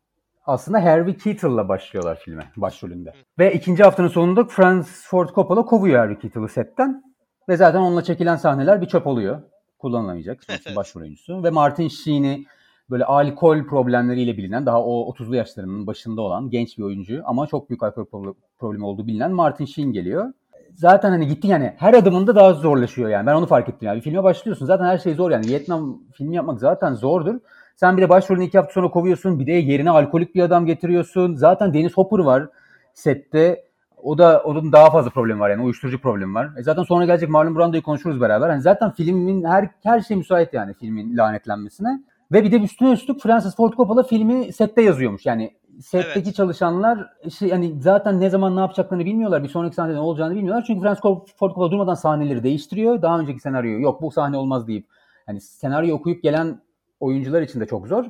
aslında 0.45 0.83
Harvey 0.83 1.17
Keitel'la 1.17 1.69
başlıyorlar 1.69 2.19
filme 2.25 2.43
başrolünde. 2.57 3.13
Ve 3.39 3.53
ikinci 3.53 3.83
haftanın 3.83 4.07
sonunda 4.07 4.43
Francis 4.45 5.07
Ford 5.07 5.29
Coppola 5.29 5.65
kovuyor 5.65 5.99
Harvey 5.99 6.19
Keitel'ı 6.19 6.49
setten. 6.49 7.03
Ve 7.49 7.57
zaten 7.57 7.79
onunla 7.79 8.03
çekilen 8.03 8.35
sahneler 8.35 8.81
bir 8.81 8.85
çöp 8.87 9.07
oluyor. 9.07 9.41
Kullanılamayacak. 9.79 10.43
Sonuçta 10.43 10.75
başrol 10.75 11.01
oyuncusu. 11.01 11.43
Ve 11.43 11.49
Martin 11.49 11.87
Sheen'i 11.87 12.45
böyle 12.89 13.05
alkol 13.05 13.63
problemleriyle 13.63 14.37
bilinen, 14.37 14.65
daha 14.65 14.83
o 14.83 15.13
30'lu 15.13 15.35
yaşlarının 15.35 15.87
başında 15.87 16.21
olan 16.21 16.49
genç 16.49 16.77
bir 16.77 16.83
oyuncu 16.83 17.21
ama 17.25 17.47
çok 17.47 17.69
büyük 17.69 17.83
alkol 17.83 18.03
pro- 18.03 18.35
problemi 18.59 18.85
olduğu 18.85 19.07
bilinen 19.07 19.31
Martin 19.31 19.65
Sheen 19.65 19.91
geliyor. 19.91 20.33
Zaten 20.73 21.09
hani 21.09 21.27
gitti 21.27 21.47
yani 21.47 21.73
her 21.77 21.93
adımında 21.93 22.35
daha 22.35 22.53
zorlaşıyor 22.53 23.09
yani. 23.09 23.27
Ben 23.27 23.35
onu 23.35 23.45
fark 23.45 23.69
ettim 23.69 23.87
yani. 23.87 23.95
Bir 23.97 24.01
filme 24.01 24.23
başlıyorsun 24.23 24.65
zaten 24.65 24.85
her 24.85 24.97
şey 24.97 25.13
zor 25.13 25.31
yani. 25.31 25.47
Vietnam 25.47 25.99
filmi 26.13 26.35
yapmak 26.35 26.59
zaten 26.59 26.93
zordur. 26.93 27.35
Sen 27.75 27.97
bir 27.97 28.01
de 28.01 28.09
başrolünü 28.09 28.45
iki 28.45 28.57
hafta 28.57 28.73
sonra 28.73 28.89
kovuyorsun. 28.89 29.39
Bir 29.39 29.47
de 29.47 29.51
yerine 29.51 29.89
alkolik 29.89 30.35
bir 30.35 30.41
adam 30.41 30.65
getiriyorsun. 30.65 31.35
Zaten 31.35 31.73
Dennis 31.73 31.93
Hopper 31.93 32.19
var. 32.19 32.49
sette 32.93 33.63
o 34.03 34.17
da 34.17 34.41
onun 34.45 34.71
daha 34.71 34.89
fazla 34.89 35.09
problemi 35.09 35.39
var 35.39 35.49
yani 35.49 35.63
uyuşturucu 35.63 36.01
problemi 36.01 36.33
var. 36.33 36.49
E 36.57 36.63
zaten 36.63 36.83
sonra 36.83 37.05
gelecek 37.05 37.29
Marlon 37.29 37.55
Brando'yu 37.55 37.83
konuşuruz 37.83 38.21
beraber. 38.21 38.49
Yani 38.49 38.61
zaten 38.61 38.91
filmin 38.91 39.43
her 39.43 39.69
her 39.83 40.01
şey 40.01 40.17
müsait 40.17 40.53
yani 40.53 40.73
filmin 40.73 41.17
lanetlenmesine. 41.17 42.03
Ve 42.31 42.43
bir 42.43 42.51
de 42.51 42.59
üstüne 42.59 42.91
üstlük 42.91 43.21
Francis 43.21 43.55
Ford 43.55 43.73
Coppola 43.73 44.03
filmi 44.03 44.53
sette 44.53 44.81
yazıyormuş. 44.81 45.25
Yani 45.25 45.51
setteki 45.81 46.27
Evet. 46.27 46.35
çalışanlar 46.35 47.07
şey, 47.37 47.49
yani 47.49 47.81
zaten 47.81 48.19
ne 48.19 48.29
zaman 48.29 48.55
ne 48.55 48.59
yapacaklarını 48.59 49.05
bilmiyorlar. 49.05 49.43
Bir 49.43 49.49
sonraki 49.49 49.75
sahnede 49.75 49.95
ne 49.95 49.99
olacağını 49.99 50.35
bilmiyorlar. 50.35 50.63
Çünkü 50.67 50.81
Francis 50.81 51.01
Ford 51.01 51.27
Coppola 51.39 51.71
durmadan 51.71 51.93
sahneleri 51.93 52.43
değiştiriyor. 52.43 53.01
Daha 53.01 53.19
önceki 53.19 53.39
senaryoyu 53.39 53.81
yok 53.81 54.01
bu 54.01 54.11
sahne 54.11 54.37
olmaz 54.37 54.67
deyip. 54.67 54.87
Yani 55.27 55.41
senaryo 55.41 55.95
okuyup 55.95 56.23
gelen 56.23 56.61
oyuncular 57.03 57.41
için 57.41 57.59
de 57.59 57.65
çok 57.65 57.87
zor. 57.87 58.05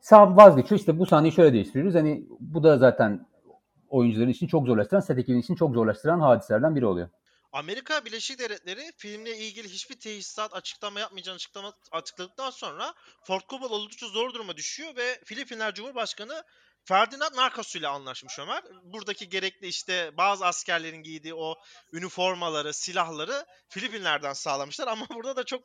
Sağ 0.00 0.36
vazgeçiyor. 0.36 0.78
İşte 0.80 0.98
bu 0.98 1.06
sahneyi 1.06 1.32
şöyle 1.32 1.52
değiştiriyoruz. 1.52 1.94
Hani 1.94 2.26
bu 2.40 2.62
da 2.62 2.78
zaten 2.78 3.26
oyuncuların 3.88 4.30
için 4.30 4.46
çok 4.46 4.66
zorlaştıran, 4.66 5.00
set 5.00 5.18
ekibinin 5.18 5.42
için 5.42 5.54
çok 5.54 5.74
zorlaştıran 5.74 6.20
hadiselerden 6.20 6.76
biri 6.76 6.86
oluyor. 6.86 7.08
Amerika 7.52 8.04
Birleşik 8.04 8.38
Devletleri 8.38 8.92
filmle 8.96 9.38
ilgili 9.38 9.68
hiçbir 9.68 10.00
tesisat 10.00 10.54
açıklama 10.54 11.00
yapmayacağını 11.00 11.36
açıklama, 11.36 11.72
açıkladıktan 11.92 12.50
sonra 12.50 12.94
Ford 13.22 13.40
Coppola 13.48 13.74
oldukça 13.74 14.06
zor 14.06 14.34
duruma 14.34 14.56
düşüyor 14.56 14.96
ve 14.96 15.20
Filipinler 15.24 15.74
Cumhurbaşkanı 15.74 16.44
Ferdinand 16.84 17.34
Marcos 17.34 17.76
ile 17.76 17.88
anlaşmış 17.88 18.38
Ömer. 18.38 18.62
Buradaki 18.84 19.28
gerekli 19.28 19.66
işte 19.66 20.10
bazı 20.16 20.46
askerlerin 20.46 21.02
giydiği 21.02 21.34
o 21.34 21.54
üniformaları, 21.92 22.72
silahları 22.72 23.46
Filipinler'den 23.68 24.32
sağlamışlar 24.32 24.88
ama 24.88 25.06
burada 25.14 25.36
da 25.36 25.44
çok 25.44 25.62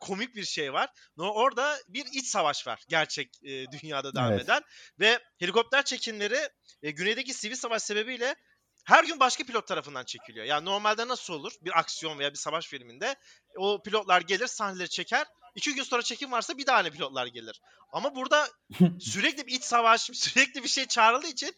komik 0.00 0.34
bir 0.36 0.44
şey 0.44 0.72
var. 0.72 0.88
No- 1.16 1.32
Orada 1.32 1.78
bir 1.88 2.06
iç 2.12 2.26
savaş 2.26 2.66
var 2.66 2.82
gerçek 2.88 3.30
e, 3.44 3.66
dünyada 3.70 4.14
devam 4.14 4.32
Evet. 4.32 4.44
eden 4.44 4.62
ve 5.00 5.18
helikopter 5.38 5.84
çekimleri 5.84 6.48
e, 6.82 6.90
güneydeki 6.90 7.34
sivil 7.34 7.56
savaş 7.56 7.82
sebebiyle 7.82 8.34
her 8.84 9.04
gün 9.04 9.20
başka 9.20 9.44
pilot 9.44 9.66
tarafından 9.66 10.04
çekiliyor. 10.04 10.46
Yani 10.46 10.64
normalde 10.64 11.08
nasıl 11.08 11.34
olur 11.34 11.52
bir 11.62 11.78
aksiyon 11.78 12.18
veya 12.18 12.30
bir 12.30 12.38
savaş 12.38 12.66
filminde 12.66 13.16
o 13.56 13.82
pilotlar 13.82 14.20
gelir 14.20 14.46
sahneleri 14.46 14.88
çeker. 14.88 15.26
İki 15.54 15.74
gün 15.74 15.82
sonra 15.82 16.02
çekim 16.02 16.32
varsa 16.32 16.58
bir 16.58 16.76
aynı 16.76 16.90
pilotlar 16.90 17.26
gelir. 17.26 17.60
Ama 17.92 18.14
burada 18.14 18.48
sürekli 19.00 19.46
bir 19.46 19.52
iç 19.52 19.64
savaş, 19.64 20.00
sürekli 20.14 20.62
bir 20.62 20.68
şey 20.68 20.86
çağrıldığı 20.86 21.26
için 21.26 21.54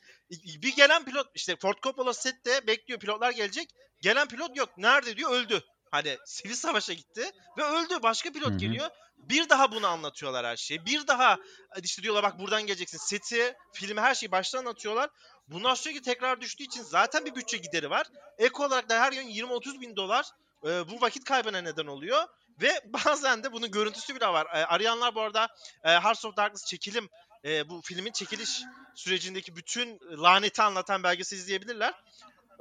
bir 0.63 0.77
gelen 0.77 1.05
pilot 1.05 1.27
işte 1.35 1.57
Ford 1.57 1.77
Coppola 1.83 2.15
sette 2.15 2.67
bekliyor 2.67 3.01
pilotlar 3.01 3.31
gelecek. 3.31 3.69
Gelen 4.01 4.29
pilot 4.29 4.57
yok. 4.57 4.79
Nerede 4.79 5.17
diyor 5.17 5.31
öldü. 5.31 5.65
Hani 5.93 6.19
sivil 6.25 6.55
savaşa 6.55 6.93
gitti 6.93 7.31
ve 7.59 7.65
öldü. 7.65 8.03
Başka 8.03 8.33
pilot 8.33 8.61
geliyor. 8.61 8.89
Bir 9.19 9.49
daha 9.49 9.73
bunu 9.73 9.87
anlatıyorlar 9.87 10.47
her 10.47 10.57
şeyi. 10.57 10.87
Bir 10.87 11.07
daha 11.07 11.39
işte 11.83 12.03
diyorlar 12.03 12.23
bak 12.23 12.39
buradan 12.39 12.63
geleceksin. 12.67 12.99
Seti, 12.99 13.55
filmi 13.73 14.01
her 14.01 14.15
şeyi 14.15 14.33
baştan 14.33 14.59
anlatıyorlar. 14.59 15.11
Bunlar 15.49 15.77
sürekli 15.77 16.03
tekrar 16.03 16.41
düştüğü 16.41 16.65
için 16.65 16.83
zaten 16.83 17.25
bir 17.25 17.35
bütçe 17.35 17.57
gideri 17.57 17.91
var. 17.91 18.07
Ek 18.39 18.63
olarak 18.63 18.89
da 18.89 19.01
her 19.01 19.13
gün 19.13 19.29
20-30 19.29 19.81
bin 19.81 19.97
dolar 19.97 20.27
e, 20.65 20.89
bu 20.89 21.01
vakit 21.01 21.25
kaybına 21.25 21.61
neden 21.61 21.87
oluyor. 21.87 22.25
Ve 22.63 22.81
bazen 23.07 23.43
de 23.43 23.53
bunun 23.53 23.71
görüntüsü 23.71 24.15
bile 24.15 24.27
var. 24.27 24.47
E, 24.47 24.67
arayanlar 24.67 25.15
bu 25.15 25.21
arada 25.21 25.49
e, 25.85 25.91
Hearts 25.91 26.25
of 26.25 26.37
Darkness 26.37 26.65
çekilim 26.65 27.09
e, 27.45 27.69
bu 27.69 27.81
filmin 27.85 28.13
çekiliş 28.13 28.63
sürecindeki 28.95 29.57
bütün 29.57 30.01
laneti 30.23 30.63
anlatan 30.63 31.03
belgesel 31.03 31.37
izleyebilirler. 31.37 31.95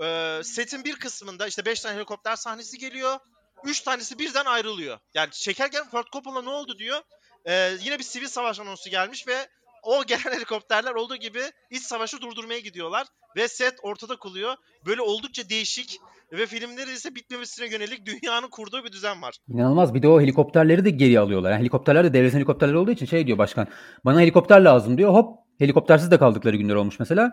E, 0.02 0.40
setin 0.44 0.84
bir 0.86 0.96
kısmında 0.96 1.48
işte 1.48 1.66
5 1.66 1.80
tane 1.80 1.96
helikopter 1.96 2.36
sahnesi 2.36 2.78
geliyor. 2.78 3.18
3 3.64 3.82
tanesi 3.82 4.20
birden 4.20 4.46
ayrılıyor. 4.46 4.98
Yani 5.14 5.32
çekerken 5.32 5.90
Ford 5.90 6.06
Coppola 6.14 6.42
ne 6.42 6.50
oldu 6.50 6.78
diyor. 6.78 6.98
E, 7.46 7.72
yine 7.84 8.00
bir 8.00 8.04
sivil 8.04 8.28
savaş 8.28 8.60
anonsu 8.60 8.90
gelmiş 8.90 9.28
ve 9.28 9.48
o 9.84 10.04
gelen 10.08 10.38
helikopterler 10.38 10.92
olduğu 10.92 11.16
gibi 11.16 11.42
iç 11.70 11.84
savaşı 11.84 12.22
durdurmaya 12.22 12.60
gidiyorlar. 12.60 13.08
Ve 13.36 13.48
set 13.48 13.74
ortada 13.84 14.16
kalıyor. 14.16 14.56
Böyle 14.86 15.02
oldukça 15.02 15.50
değişik 15.50 16.00
ve 16.32 16.46
filmleri 16.46 16.92
ise 16.92 17.16
bitmemesine 17.16 17.68
yönelik 17.68 18.06
dünyanın 18.06 18.50
kurduğu 18.50 18.84
bir 18.84 18.92
düzen 18.92 19.22
var. 19.22 19.36
İnanılmaz. 19.48 19.94
Bir 19.94 20.02
de 20.02 20.08
o 20.08 20.22
helikopterleri 20.22 20.86
de 20.86 20.90
geri 20.90 21.20
alıyorlar. 21.20 21.52
Yani 21.52 21.60
helikopterler 21.60 22.04
de 22.04 22.14
devletin 22.14 22.38
helikopterleri 22.38 22.78
olduğu 22.78 22.92
için 22.92 23.06
şey 23.06 23.28
diyor 23.28 23.38
başkan. 23.38 23.68
Bana 24.06 24.22
helikopter 24.22 24.62
lazım 24.62 24.98
diyor. 24.98 25.14
Hop 25.14 25.40
helikoptersiz 25.60 26.12
de 26.12 26.18
kaldıkları 26.18 26.58
günler 26.58 26.76
olmuş 26.76 27.00
mesela. 27.00 27.32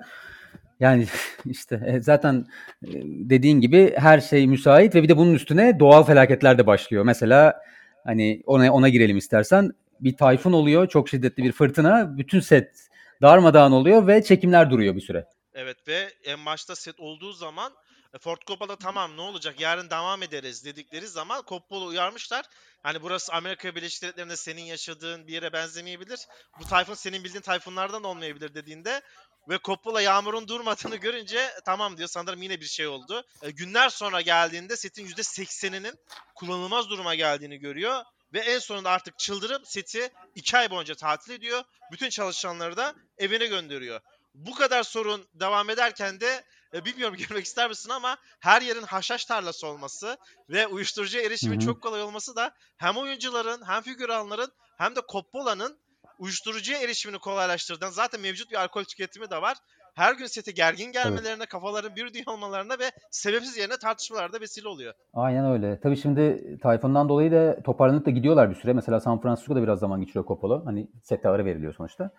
Yani 0.81 1.07
işte 1.47 1.83
e, 1.87 2.01
zaten 2.01 2.47
e, 2.83 2.91
dediğin 3.05 3.61
gibi 3.61 3.95
her 3.97 4.21
şey 4.21 4.47
müsait 4.47 4.95
ve 4.95 5.03
bir 5.03 5.09
de 5.09 5.17
bunun 5.17 5.35
üstüne 5.35 5.81
doğal 5.81 6.05
felaketler 6.05 6.59
de 6.59 6.67
başlıyor. 6.67 7.05
Mesela 7.05 7.63
hani 8.05 8.43
ona 8.47 8.73
ona 8.73 8.89
girelim 8.89 9.17
istersen. 9.17 9.73
Bir 10.01 10.17
tayfun 10.17 10.53
oluyor, 10.53 10.89
çok 10.89 11.09
şiddetli 11.09 11.45
bir 11.45 11.53
fırtına, 11.53 12.19
bütün 12.19 12.41
set 12.41 12.89
darmadağın 13.23 13.73
oluyor 13.73 14.07
ve 14.07 14.23
çekimler 14.23 14.71
duruyor 14.71 14.97
bir 14.97 15.01
süre. 15.01 15.27
Evet 15.55 15.89
ve 15.89 16.13
en 16.25 16.47
başta 16.47 16.77
set 16.77 17.01
olduğu 17.01 17.33
zaman 17.33 17.73
e, 18.15 18.19
Ford 18.19 18.39
Coppola 18.47 18.77
tamam 18.77 19.17
ne 19.17 19.21
olacak 19.21 19.61
yarın 19.61 19.91
devam 19.91 20.23
ederiz 20.23 20.65
dedikleri 20.65 21.09
zaman 21.09 21.43
Coppola 21.49 21.85
uyarmışlar. 21.85 22.45
Hani 22.83 23.03
burası 23.03 23.33
Amerika 23.33 23.75
Birleşik 23.75 24.03
Devletleri'nde 24.03 24.37
senin 24.37 24.63
yaşadığın 24.63 25.27
bir 25.27 25.33
yere 25.33 25.53
benzemeyebilir. 25.53 26.21
Bu 26.61 26.65
tayfun 26.65 26.95
senin 26.95 27.25
bildiğin 27.25 27.43
tayfunlardan 27.43 28.05
olmayabilir 28.05 28.55
dediğinde 28.55 29.03
ve 29.49 29.59
Coppola 29.65 30.01
yağmurun 30.01 30.49
durmadığını 30.49 30.97
görünce 30.97 31.51
tamam 31.65 31.97
diyor 31.97 32.09
sanırım 32.09 32.43
yine 32.43 32.61
bir 32.61 32.67
şey 32.67 32.87
oldu. 32.87 33.25
E, 33.43 33.51
günler 33.51 33.89
sonra 33.89 34.21
geldiğinde 34.21 34.77
setin 34.77 35.07
%80'inin 35.07 35.95
kullanılmaz 36.35 36.91
duruma 36.91 37.15
geldiğini 37.15 37.59
görüyor. 37.59 38.05
Ve 38.33 38.39
en 38.39 38.59
sonunda 38.59 38.91
artık 38.91 39.19
çıldırıp 39.19 39.69
seti 39.69 40.11
2 40.35 40.57
ay 40.57 40.71
boyunca 40.71 40.95
tatil 40.95 41.33
ediyor. 41.33 41.65
Bütün 41.93 42.09
çalışanları 42.09 42.77
da 42.77 42.95
evine 43.19 43.47
gönderiyor. 43.47 44.01
Bu 44.35 44.55
kadar 44.55 44.83
sorun 44.83 45.29
devam 45.35 45.71
ederken 45.71 46.21
de 46.21 46.45
e, 46.75 46.85
bilmiyorum 46.85 47.17
görmek 47.29 47.47
ister 47.47 47.69
misin 47.69 47.91
ama 47.91 48.17
her 48.41 48.63
yerin 48.63 48.83
haşhaş 48.83 49.25
tarlası 49.25 49.67
olması 49.67 50.19
ve 50.49 50.67
uyuşturucuya 50.67 51.25
erişimin 51.25 51.59
çok 51.59 51.83
kolay 51.83 52.03
olması 52.03 52.37
da 52.37 52.55
hem 52.77 52.97
oyuncuların 52.97 53.67
hem 53.67 53.83
figüranların 53.83 54.53
hem 54.79 54.97
de 54.97 55.01
Coppola'nın 55.13 55.79
uyuşturucuya 56.19 56.79
erişimini 56.83 57.19
kolaylaştırdan 57.19 57.91
zaten 57.91 58.21
mevcut 58.21 58.51
bir 58.51 58.57
alkol 58.57 58.85
tüketimi 58.85 59.31
de 59.31 59.43
var. 59.43 59.57
Her 59.95 60.15
gün 60.15 60.27
sete 60.27 60.53
gergin 60.53 60.93
gelmelerine, 60.93 61.47
kafaların 61.47 61.97
bir 61.97 62.15
dünya 62.15 62.25
olmalarına 62.27 62.79
ve 62.79 62.91
sebepsiz 63.11 63.57
yerine 63.57 63.77
tartışmalarda 63.77 64.41
vesile 64.41 64.69
oluyor. 64.69 64.95
Aynen 65.15 65.53
öyle. 65.53 65.81
Tabii 65.81 65.97
şimdi 65.97 66.43
Tayfun'dan 66.63 67.09
dolayı 67.09 67.33
da 67.33 67.63
toparlanıp 67.63 68.07
da 68.07 68.11
gidiyorlar 68.11 68.51
bir 68.51 68.55
süre. 68.55 68.73
Mesela 68.73 69.01
San 69.01 69.21
Francisco'da 69.21 69.63
biraz 69.63 69.79
zaman 69.79 70.01
geçiriyor 70.01 70.27
Coppola. 70.27 70.67
Hani 70.67 70.89
sette 71.03 71.29
ara 71.29 71.45
veriliyor 71.45 71.75
sonuçta. 71.75 72.11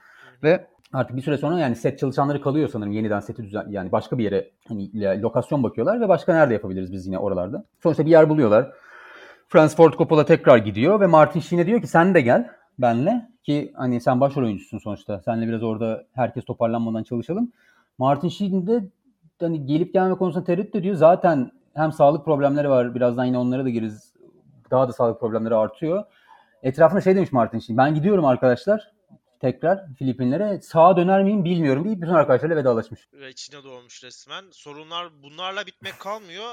Ve 0.43 0.67
artık 0.93 1.15
bir 1.15 1.21
süre 1.21 1.37
sonra 1.37 1.59
yani 1.59 1.75
set 1.75 1.99
çalışanları 1.99 2.41
kalıyor 2.41 2.69
sanırım 2.69 2.91
yeniden 2.91 3.19
seti 3.19 3.43
düzen 3.43 3.65
yani 3.69 3.91
başka 3.91 4.17
bir 4.17 4.23
yere 4.23 4.51
hani 4.67 5.21
lokasyon 5.21 5.63
bakıyorlar 5.63 6.01
ve 6.01 6.09
başka 6.09 6.33
nerede 6.33 6.53
yapabiliriz 6.53 6.91
biz 6.91 7.05
yine 7.05 7.17
oralarda. 7.17 7.65
Sonuçta 7.83 8.05
bir 8.05 8.11
yer 8.11 8.29
buluyorlar. 8.29 8.71
Francis 9.47 9.77
Ford 9.77 9.93
Coppola 9.93 10.25
tekrar 10.25 10.57
gidiyor 10.57 10.99
ve 10.99 11.07
Martin 11.07 11.39
Sheen'e 11.39 11.65
diyor 11.65 11.81
ki 11.81 11.87
sen 11.87 12.13
de 12.13 12.21
gel 12.21 12.58
benle 12.81 13.29
ki 13.43 13.73
hani 13.75 14.01
sen 14.01 14.19
başrol 14.19 14.43
oyuncusun 14.43 14.77
sonuçta. 14.77 15.21
Seninle 15.25 15.47
biraz 15.47 15.63
orada 15.63 16.05
herkes 16.13 16.45
toparlanmadan 16.45 17.03
çalışalım. 17.03 17.51
Martin 17.97 18.29
Sheen 18.29 18.67
de 18.67 18.83
hani 19.39 19.65
gelip 19.65 19.93
gelme 19.93 20.15
konusunda 20.15 20.45
tereddüt 20.45 20.75
ediyor. 20.75 20.95
Zaten 20.95 21.51
hem 21.73 21.91
sağlık 21.91 22.25
problemleri 22.25 22.69
var. 22.69 22.95
Birazdan 22.95 23.25
yine 23.25 23.37
onlara 23.37 23.65
da 23.65 23.69
gireriz. 23.69 24.13
Daha 24.71 24.87
da 24.87 24.93
sağlık 24.93 25.19
problemleri 25.19 25.55
artıyor. 25.55 26.03
Etrafında 26.63 27.01
şey 27.01 27.15
demiş 27.15 27.31
Martin 27.31 27.59
Sheen. 27.59 27.77
Ben 27.77 27.95
gidiyorum 27.95 28.25
arkadaşlar. 28.25 28.91
Tekrar 29.39 29.93
Filipinlere. 29.93 30.61
Sağa 30.61 30.97
döner 30.97 31.23
miyim 31.23 31.45
bilmiyorum 31.45 31.85
deyip 31.85 32.01
bütün 32.01 32.13
arkadaşlarıyla 32.13 32.61
vedalaşmış. 32.61 33.07
ve 33.13 33.29
içine 33.29 33.63
doğmuş 33.63 34.03
resmen. 34.03 34.43
Sorunlar 34.51 35.07
bunlarla 35.23 35.65
bitmek 35.65 35.99
kalmıyor. 35.99 36.49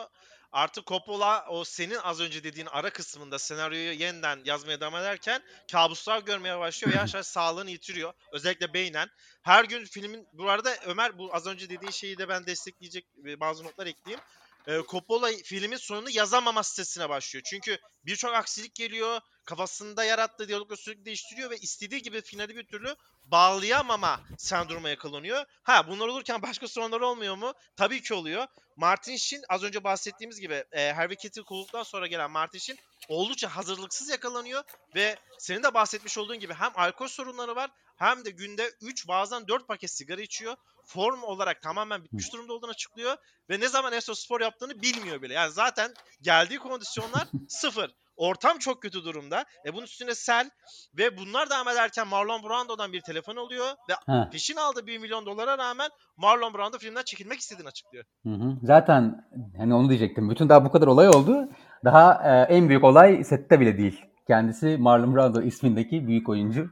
Artık 0.53 0.87
Coppola 0.87 1.47
o 1.49 1.65
senin 1.65 1.95
az 1.95 2.21
önce 2.21 2.45
dediğin 2.45 2.67
ara 2.67 2.91
kısmında 2.91 3.39
senaryoyu 3.39 3.93
yeniden 3.93 4.41
yazmaya 4.45 4.81
devam 4.81 4.97
ederken 4.97 5.43
kabuslar 5.73 6.23
görmeye 6.23 6.59
başlıyor 6.59 6.93
ve 6.93 6.97
yavaş 6.99 7.15
yavaş 7.15 7.27
sağlığını 7.27 7.71
yitiriyor. 7.71 8.13
Özellikle 8.33 8.75
beynen. 8.75 9.09
Her 9.43 9.65
gün 9.65 9.85
filmin 9.85 10.29
bu 10.33 10.51
arada 10.51 10.77
Ömer 10.87 11.19
bu 11.19 11.35
az 11.35 11.47
önce 11.47 11.71
dediğin 11.71 11.93
şeyi 11.93 12.19
de 12.19 12.29
ben 12.29 12.47
destekleyecek 12.47 13.07
e, 13.27 13.41
bazı 13.41 13.65
notlar 13.65 13.87
ekleyeyim. 13.87 14.21
Ee, 14.69 14.81
Coppola 14.89 15.31
filmin 15.45 15.77
sonunu 15.77 16.11
yazamama 16.11 16.63
stresine 16.63 17.09
başlıyor. 17.09 17.43
Çünkü 17.51 17.79
birçok 18.07 18.35
aksilik 18.35 18.75
geliyor. 18.75 19.21
Kafasında 19.47 20.05
yarattığı 20.05 20.49
diyalogları 20.49 20.81
sürekli 20.81 21.05
değiştiriyor 21.05 21.51
ve 21.51 21.57
istediği 21.57 22.03
gibi 22.03 22.23
finali 22.23 22.57
bir 22.57 22.67
türlü 22.67 22.97
bağlayamama 23.25 24.21
sendroma 24.39 24.89
yakalanıyor. 24.89 25.45
Ha 25.63 25.89
bunlar 25.89 26.09
olurken 26.09 26.43
başka 26.43 26.69
sorunlar 26.69 27.01
olmuyor 27.01 27.37
mu? 27.37 27.53
Tabii 27.77 28.03
ki 28.03 28.15
oluyor. 28.15 28.47
Martin 28.77 29.17
Sheen 29.17 29.43
az 29.49 29.63
önce 29.63 29.85
bahsettiğimiz 29.85 30.41
gibi 30.41 30.65
e, 30.73 30.93
Harvey 30.93 31.17
Keitel 31.17 31.45
kovulduktan 31.45 31.83
sonra 31.83 32.07
gelen 32.07 32.31
Martin 32.31 32.59
Sheen 32.59 32.79
oldukça 33.09 33.49
hazırlıksız 33.49 34.09
yakalanıyor 34.09 34.63
ve 34.95 35.17
senin 35.39 35.63
de 35.63 35.75
bahsetmiş 35.75 36.19
olduğun 36.19 36.41
gibi 36.41 36.55
hem 36.55 36.71
alkol 36.75 37.09
sorunları 37.09 37.57
var 37.57 37.71
hem 37.97 38.25
de 38.25 38.31
günde 38.31 38.73
3 38.81 39.09
bazen 39.09 39.49
4 39.49 39.69
paket 39.69 39.91
sigara 39.91 40.21
içiyor. 40.21 40.57
Form 40.85 41.23
olarak 41.23 41.63
tamamen 41.63 42.05
bitmiş 42.05 42.33
durumda 42.33 42.53
olduğunu 42.53 42.71
açıklıyor 42.71 43.17
ve 43.51 43.61
ne 43.61 43.69
zaman 43.69 43.93
Esot 43.93 44.19
spor 44.19 44.41
yaptığını 44.41 44.83
bilmiyor 44.83 45.23
bile. 45.23 45.35
Yani 45.35 45.53
zaten 45.53 45.95
geldiği 46.23 46.59
kondisyonlar 46.59 47.29
sıfır. 47.49 47.91
Ortam 48.17 48.59
çok 48.59 48.83
kötü 48.83 49.05
durumda. 49.05 49.45
E 49.67 49.75
bunun 49.75 49.85
üstüne 49.85 50.15
sel 50.15 50.51
ve 50.99 51.19
bunlar 51.19 51.51
devam 51.51 51.69
ederken 51.69 52.09
Marlon 52.09 52.43
Brando'dan 52.43 52.93
bir 52.93 53.01
telefon 53.01 53.37
oluyor 53.37 53.67
ve 53.89 53.95
Ha. 54.07 54.29
peşin 54.33 54.57
aldığı 54.57 54.87
1 54.87 54.99
milyon 54.99 55.27
dolara 55.27 55.59
rağmen 55.59 55.89
Marlon 56.17 56.55
Brando 56.55 56.79
filmden 56.79 57.03
çekilmek 57.03 57.39
istediğini 57.39 57.69
açıklıyor. 57.69 58.05
Hı 58.23 58.33
hı. 58.33 58.57
Zaten 58.63 59.25
hani 59.57 59.75
onu 59.75 59.89
diyecektim. 59.89 60.31
Bütün 60.31 60.49
daha 60.49 60.65
bu 60.65 60.73
kadar 60.73 60.87
olay 60.87 61.09
oldu. 61.09 61.49
Daha 61.85 62.23
e, 62.25 62.55
en 62.55 62.69
büyük 62.69 62.85
olay 62.85 63.25
sette 63.25 63.61
bile 63.61 63.79
değil. 63.79 64.05
Kendisi 64.27 64.77
Marlon 64.81 65.17
Brando 65.17 65.43
ismindeki 65.43 66.07
büyük 66.07 66.29
oyuncu. 66.29 66.71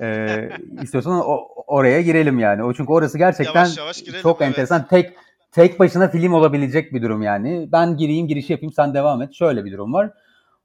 E, 0.00 0.26
istiyorsan 0.82 1.20
o, 1.26 1.48
oraya 1.66 2.02
girelim 2.02 2.38
yani. 2.38 2.64
O 2.64 2.74
çünkü 2.74 2.92
orası 2.92 3.18
gerçekten 3.18 3.54
Yavaş 3.54 3.78
yavaş 3.78 4.02
girelim, 4.02 4.22
çok 4.22 4.40
evet. 4.40 4.48
enteresan. 4.48 4.86
Tek 4.86 5.14
tek 5.52 5.78
başına 5.78 6.08
film 6.08 6.32
olabilecek 6.32 6.92
bir 6.92 7.02
durum 7.02 7.22
yani. 7.22 7.68
Ben 7.72 7.96
gireyim 7.96 8.28
girişi 8.28 8.52
yapayım 8.52 8.72
sen 8.72 8.94
devam 8.94 9.22
et. 9.22 9.34
Şöyle 9.34 9.64
bir 9.64 9.72
durum 9.72 9.92
var. 9.92 10.10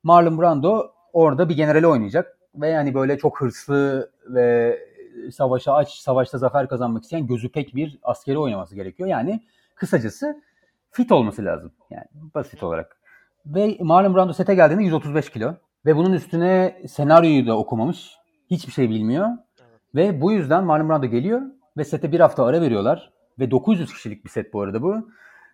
Marlon 0.03 0.37
Brando 0.41 0.91
orada 1.13 1.49
bir 1.49 1.55
generali 1.55 1.87
oynayacak 1.87 2.37
ve 2.55 2.69
yani 2.69 2.93
böyle 2.93 3.17
çok 3.17 3.41
hırslı 3.41 4.11
ve 4.27 4.79
savaşa 5.31 5.73
aç, 5.73 5.89
savaşta 5.89 6.37
zafer 6.37 6.67
kazanmak 6.67 7.03
isteyen 7.03 7.27
gözü 7.27 7.51
pek 7.51 7.75
bir 7.75 7.99
askeri 8.03 8.37
oynaması 8.37 8.75
gerekiyor. 8.75 9.09
Yani 9.09 9.43
kısacası 9.75 10.41
fit 10.91 11.11
olması 11.11 11.45
lazım. 11.45 11.71
Yani 11.89 12.05
basit 12.35 12.63
olarak. 12.63 12.97
Ve 13.45 13.77
Marlon 13.79 14.15
Brando 14.15 14.33
sete 14.33 14.55
geldiğinde 14.55 14.83
135 14.83 15.29
kilo. 15.29 15.53
Ve 15.85 15.95
bunun 15.95 16.13
üstüne 16.13 16.81
senaryoyu 16.87 17.47
da 17.47 17.57
okumamış. 17.57 18.17
Hiçbir 18.51 18.71
şey 18.71 18.89
bilmiyor. 18.89 19.27
Ve 19.95 20.21
bu 20.21 20.31
yüzden 20.31 20.63
Marlon 20.63 20.89
Brando 20.89 21.05
geliyor 21.05 21.41
ve 21.77 21.83
sete 21.83 22.11
bir 22.11 22.19
hafta 22.19 22.45
ara 22.45 22.61
veriyorlar. 22.61 23.11
Ve 23.39 23.51
900 23.51 23.93
kişilik 23.93 24.25
bir 24.25 24.29
set 24.29 24.53
bu 24.53 24.61
arada 24.61 24.81
bu. 24.81 25.09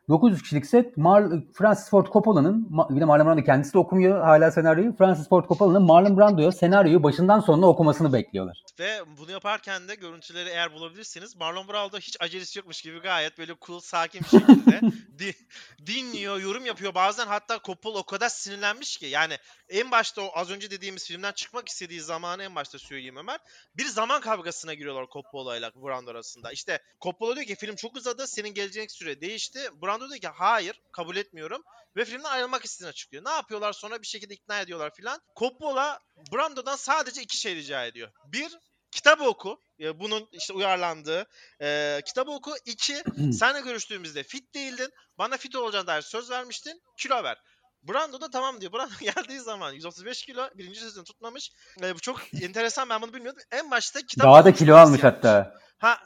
900 0.10 0.42
kişilik 0.42 0.66
set 0.66 0.98
Mar- 0.98 1.54
Francis 1.54 1.90
Ford 1.90 2.08
Coppola'nın 2.08 2.70
de 3.00 3.06
Marlon 3.06 3.28
Brando 3.28 3.44
kendisi 3.44 3.74
de 3.74 3.78
okumuyor 3.78 4.22
hala 4.22 4.52
senaryoyu. 4.52 4.96
Francis 4.98 5.30
Ford 5.30 5.48
Coppola'nın 5.48 5.82
Marlon 5.82 6.18
Brando'ya 6.18 6.52
senaryoyu 6.52 7.04
başından 7.04 7.40
sonuna 7.40 7.68
okumasını 7.68 8.14
bekliyorlar. 8.14 8.64
Ve 8.80 9.00
bunu 9.18 9.32
yaparken 9.32 9.88
de 9.88 9.96
görüntüleri 9.96 10.50
eğer 10.50 10.74
bulabilirsiniz 10.74 11.36
Marlon 11.36 11.68
Brando 11.68 11.98
hiç 12.00 12.18
acelesi 12.20 12.60
yokmuş 12.60 12.82
gibi 12.82 13.00
gayet 13.00 13.38
böyle 13.38 13.56
cool 13.66 13.80
sakin 13.80 14.22
bir 14.22 14.28
şekilde 14.40 14.82
di- 15.20 15.36
dinliyor, 15.86 16.40
yorum 16.40 16.66
yapıyor. 16.66 16.96
Bazen 16.96 17.28
hatta 17.28 17.60
Coppola 17.64 18.00
o 18.00 18.04
kadar 18.04 18.30
sinirlenmiş 18.30 18.98
ki 18.98 19.06
yani 19.06 19.34
en 19.70 19.92
başta 19.92 20.22
o 20.22 20.32
az 20.34 20.52
önce 20.52 20.72
dediğimiz 20.72 21.08
filmden 21.08 21.32
çıkmak 21.32 21.70
istediği 21.70 22.02
zamanı 22.02 22.44
en 22.44 22.56
başta 22.56 22.80
söyleyeyim 22.80 23.16
Ömer. 23.16 23.40
Bir 23.78 23.86
zaman 23.86 24.22
kavgasına 24.22 24.74
giriyorlar 24.74 25.06
Coppola 25.14 25.58
ile 25.58 25.72
Brando 25.76 26.12
arasında. 26.12 26.52
İşte 26.52 26.80
Coppola 27.02 27.36
diyor 27.36 27.48
ki 27.48 27.56
film 27.56 27.76
çok 27.76 27.96
uzadı, 27.96 28.28
senin 28.28 28.54
gelecek 28.54 28.92
süre 28.92 29.22
değişti. 29.22 29.60
Brando 29.82 29.99
diyor 30.10 30.20
ki 30.22 30.28
hayır, 30.28 30.82
kabul 30.92 31.16
etmiyorum. 31.16 31.64
Ve 31.96 32.06
filmden 32.06 32.30
ayrılmak 32.30 32.66
istediğini 32.66 32.90
açıklıyor. 32.90 33.26
Ne 33.26 33.30
yapıyorlar 33.30 33.74
sonra 33.74 34.02
bir 34.02 34.08
şekilde 34.08 34.34
ikna 34.34 34.62
ediyorlar 34.62 34.94
filan. 34.96 35.22
Coppola 35.40 36.00
Brando'dan 36.34 36.76
sadece 36.76 37.22
iki 37.22 37.38
şey 37.38 37.56
rica 37.56 37.86
ediyor. 37.86 38.12
Bir, 38.26 38.58
kitabı 38.92 39.24
oku. 39.24 39.62
Ya 39.80 40.00
Bunun 40.00 40.30
işte 40.32 40.54
uyarlandığı 40.54 41.26
e, 41.62 42.00
kitabı 42.06 42.32
oku. 42.32 42.56
İki, 42.66 43.04
seninle 43.34 43.62
görüştüğümüzde 43.62 44.24
fit 44.24 44.54
değildin. 44.54 44.90
Bana 45.18 45.38
fit 45.38 45.56
olacağına 45.56 45.88
dair 45.88 46.02
söz 46.02 46.30
vermiştin. 46.30 46.82
Kilo 46.98 47.24
ver. 47.24 47.38
Brando 47.84 48.22
da 48.22 48.30
tamam 48.30 48.62
diyor. 48.62 48.74
Brando 48.74 48.94
geldiği 49.00 49.40
zaman 49.40 49.74
135 49.74 50.26
kilo 50.26 50.50
birinci 50.56 50.80
sözünü 50.80 51.04
tutmamış. 51.04 51.52
E, 51.84 51.96
bu 51.96 52.00
çok 52.00 52.22
enteresan 52.44 52.90
ben 52.90 53.02
bunu 53.02 53.14
bilmiyordum. 53.14 53.44
En 53.52 53.72
başta 53.72 54.02
kitap 54.02 54.28
Daha 54.28 54.46
da 54.46 54.54
kilo 54.54 54.76
almış 54.76 55.04
yapmış. 55.04 55.24
hatta. 55.24 55.60
Ha 55.80 56.04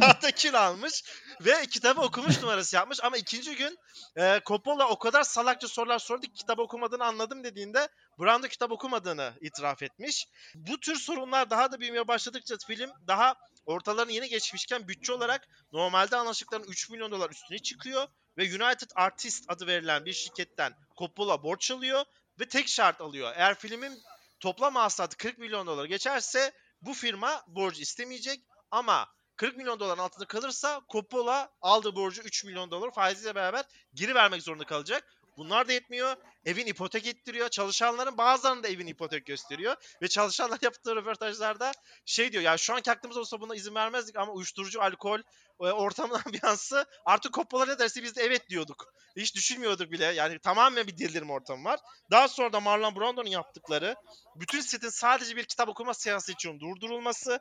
daha 0.00 0.22
da 0.22 0.30
kilo 0.30 0.58
almış 0.58 1.04
ve 1.40 1.66
kitabı 1.66 2.00
okumuş 2.00 2.40
numarası 2.40 2.76
yapmış 2.76 3.04
ama 3.04 3.16
ikinci 3.16 3.56
gün 3.56 3.78
e, 4.16 4.40
Coppola 4.46 4.88
o 4.88 4.98
kadar 4.98 5.22
salakça 5.22 5.68
sorular 5.68 5.98
sordu 5.98 6.26
ki 6.26 6.32
kitap 6.32 6.58
okumadığını 6.58 7.04
anladım 7.04 7.44
dediğinde 7.44 7.88
Brando 8.18 8.48
kitap 8.48 8.72
okumadığını 8.72 9.32
itiraf 9.40 9.82
etmiş. 9.82 10.26
Bu 10.54 10.80
tür 10.80 10.96
sorunlar 10.96 11.50
daha 11.50 11.72
da 11.72 11.80
büyümeye 11.80 12.08
başladıkça 12.08 12.56
film 12.66 12.90
daha 13.06 13.34
ortalarını 13.66 14.12
yeni 14.12 14.28
geçmişken 14.28 14.88
bütçe 14.88 15.12
olarak 15.12 15.48
normalde 15.72 16.16
anlaştıkların 16.16 16.68
3 16.68 16.90
milyon 16.90 17.12
dolar 17.12 17.30
üstüne 17.30 17.58
çıkıyor 17.58 18.08
ve 18.38 18.42
United 18.42 18.90
Artists 18.94 19.46
adı 19.48 19.66
verilen 19.66 20.04
bir 20.04 20.12
şirketten 20.12 20.74
Coppola 20.98 21.42
borç 21.42 21.70
alıyor 21.70 22.04
ve 22.40 22.48
tek 22.48 22.68
şart 22.68 23.00
alıyor. 23.00 23.32
Eğer 23.36 23.54
filmin 23.54 24.02
toplam 24.40 24.74
hasılatı 24.74 25.16
40 25.16 25.38
milyon 25.38 25.66
dolar 25.66 25.84
geçerse 25.84 26.52
bu 26.82 26.94
firma 26.94 27.44
borcu 27.46 27.82
istemeyecek 27.82 28.40
ama 28.72 29.06
40 29.36 29.56
milyon 29.56 29.80
doların 29.80 29.98
altında 30.02 30.24
kalırsa 30.24 30.80
Coppola 30.92 31.50
aldığı 31.60 31.96
borcu 31.96 32.22
3 32.22 32.44
milyon 32.44 32.70
dolar 32.70 32.90
faiziyle 32.90 33.34
beraber 33.34 33.64
geri 33.94 34.14
vermek 34.14 34.42
zorunda 34.42 34.64
kalacak. 34.64 35.14
Bunlar 35.36 35.68
da 35.68 35.72
yetmiyor. 35.72 36.16
Evin 36.44 36.66
ipotek 36.66 37.06
ettiriyor. 37.06 37.48
Çalışanların 37.48 38.18
bazılarının 38.18 38.62
da 38.62 38.68
evin 38.68 38.86
ipotek 38.86 39.26
gösteriyor. 39.26 39.76
Ve 40.02 40.08
çalışanlar 40.08 40.58
yaptığı 40.62 40.96
röportajlarda 40.96 41.72
şey 42.06 42.32
diyor 42.32 42.42
ya 42.42 42.58
şu 42.58 42.74
anki 42.74 42.90
aklımız 42.90 43.16
olsa 43.16 43.40
buna 43.40 43.54
izin 43.54 43.74
vermezdik 43.74 44.16
ama 44.16 44.32
uyuşturucu, 44.32 44.82
alkol, 44.82 45.18
e, 45.60 45.64
ortamın 45.64 46.14
ambiyansı 46.26 46.86
artık 47.04 47.34
Coppola 47.34 47.66
ne 47.66 47.78
derse 47.78 48.02
biz 48.02 48.16
de 48.16 48.22
evet 48.22 48.48
diyorduk. 48.48 48.92
Hiç 49.16 49.34
düşünmüyorduk 49.34 49.92
bile. 49.92 50.04
Yani 50.04 50.38
tamamen 50.38 50.86
bir 50.86 50.98
delirme 50.98 51.32
ortamı 51.32 51.64
var. 51.64 51.80
Daha 52.10 52.28
sonra 52.28 52.52
da 52.52 52.60
Marlon 52.60 52.96
Brando'nun 52.96 53.30
yaptıkları 53.30 53.94
bütün 54.36 54.60
setin 54.60 54.88
sadece 54.88 55.36
bir 55.36 55.44
kitap 55.44 55.68
okuma 55.68 55.94
seansı 55.94 56.32
için 56.32 56.60
durdurulması 56.60 57.40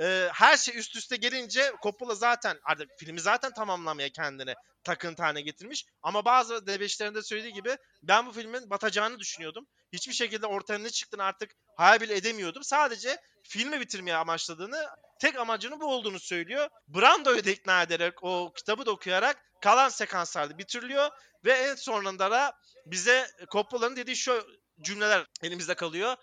e, 0.00 0.28
her 0.32 0.56
şey 0.56 0.78
üst 0.78 0.96
üste 0.96 1.16
gelince 1.16 1.72
Coppola 1.82 2.14
zaten 2.14 2.58
artık 2.64 2.88
filmi 2.98 3.20
zaten 3.20 3.52
tamamlamaya 3.52 4.08
kendini 4.08 4.54
takıntı 4.84 5.22
haline 5.22 5.40
getirmiş. 5.40 5.84
Ama 6.02 6.24
bazı 6.24 6.66
debeşlerinde 6.66 7.22
söylediği 7.22 7.52
gibi 7.52 7.76
ben 8.02 8.26
bu 8.26 8.32
filmin 8.32 8.70
batacağını 8.70 9.18
düşünüyordum. 9.18 9.66
Hiçbir 9.92 10.12
şekilde 10.12 10.46
ortaya 10.46 10.78
ne 10.78 10.90
çıktığını 10.90 11.22
artık 11.22 11.50
hayal 11.76 12.00
bile 12.00 12.16
edemiyordum. 12.16 12.64
Sadece 12.64 13.16
filmi 13.42 13.80
bitirmeye 13.80 14.16
amaçladığını, 14.16 14.86
tek 15.20 15.38
amacının 15.38 15.80
bu 15.80 15.86
olduğunu 15.86 16.18
söylüyor. 16.20 16.68
Brando'yu 16.88 17.44
da 17.44 17.50
ikna 17.50 17.82
ederek, 17.82 18.14
o 18.22 18.52
kitabı 18.56 18.86
da 18.86 18.90
okuyarak 18.90 19.36
kalan 19.62 19.88
sekanslarda 19.88 20.58
bitiriliyor. 20.58 21.10
Ve 21.44 21.52
en 21.52 21.74
sonunda 21.74 22.30
da 22.30 22.52
bize 22.86 23.26
Coppola'nın 23.52 23.96
dediği 23.96 24.16
şu 24.16 24.46
cümleler 24.80 25.26
elimizde 25.42 25.74
kalıyor. 25.74 26.16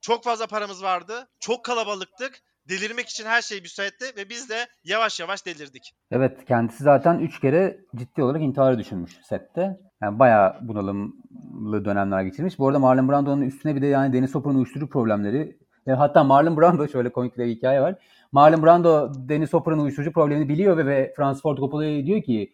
Çok 0.00 0.24
fazla 0.24 0.46
paramız 0.46 0.82
vardı, 0.82 1.28
çok 1.40 1.64
kalabalıktık, 1.64 2.40
delirmek 2.68 3.08
için 3.08 3.24
her 3.24 3.42
şey 3.42 3.60
müsaitti 3.60 4.16
ve 4.16 4.28
biz 4.28 4.50
de 4.50 4.66
yavaş 4.84 5.20
yavaş 5.20 5.46
delirdik. 5.46 5.92
Evet 6.10 6.44
kendisi 6.44 6.84
zaten 6.84 7.18
3 7.18 7.40
kere 7.40 7.80
ciddi 7.96 8.22
olarak 8.22 8.42
intiharı 8.42 8.78
düşünmüş 8.78 9.12
sette. 9.28 9.76
Yani 10.02 10.18
bayağı 10.18 10.56
bunalımlı 10.60 11.84
dönemler 11.84 12.22
geçirmiş. 12.22 12.58
Bu 12.58 12.68
arada 12.68 12.78
Marlon 12.78 13.08
Brando'nun 13.08 13.42
üstüne 13.42 13.76
bir 13.76 13.82
de 13.82 13.86
yani 13.86 14.12
Dennis 14.12 14.34
Hopper'ın 14.34 14.54
uyuşturucu 14.54 14.88
problemleri. 14.88 15.58
E, 15.86 15.92
hatta 15.92 16.24
Marlon 16.24 16.56
Brando 16.56 16.88
şöyle 16.92 17.08
komik 17.12 17.38
bir 17.38 17.46
hikaye 17.46 17.80
var. 17.80 17.94
Marlon 18.32 18.62
Brando 18.62 19.12
Dennis 19.28 19.52
Hopper'ın 19.52 19.78
uyuşturucu 19.78 20.12
problemini 20.12 20.48
biliyor 20.48 20.76
ve, 20.76 20.86
ve 20.86 21.12
Francis 21.16 21.42
Ford 21.42 21.58
Coppola'ya 21.58 22.06
diyor 22.06 22.22
ki 22.22 22.52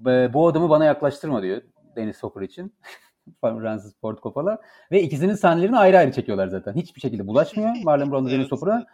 "Be- 0.00 0.30
bu 0.34 0.48
adamı 0.48 0.68
bana 0.70 0.84
yaklaştırma 0.84 1.42
diyor 1.42 1.62
Dennis 1.96 2.22
Hopper 2.22 2.42
için. 2.42 2.74
Francis 3.40 3.94
Ford 4.00 4.18
Coppola. 4.22 4.58
Ve 4.92 5.02
ikisinin 5.02 5.34
sahnelerini 5.34 5.78
ayrı 5.78 5.98
ayrı 5.98 6.12
çekiyorlar 6.12 6.48
zaten. 6.48 6.72
Hiçbir 6.74 7.00
şekilde 7.00 7.26
bulaşmıyor 7.26 7.70
Marlon 7.84 8.12
Brando 8.12 8.30
Evet. 8.30 8.52
Hopper'a. 8.52 8.86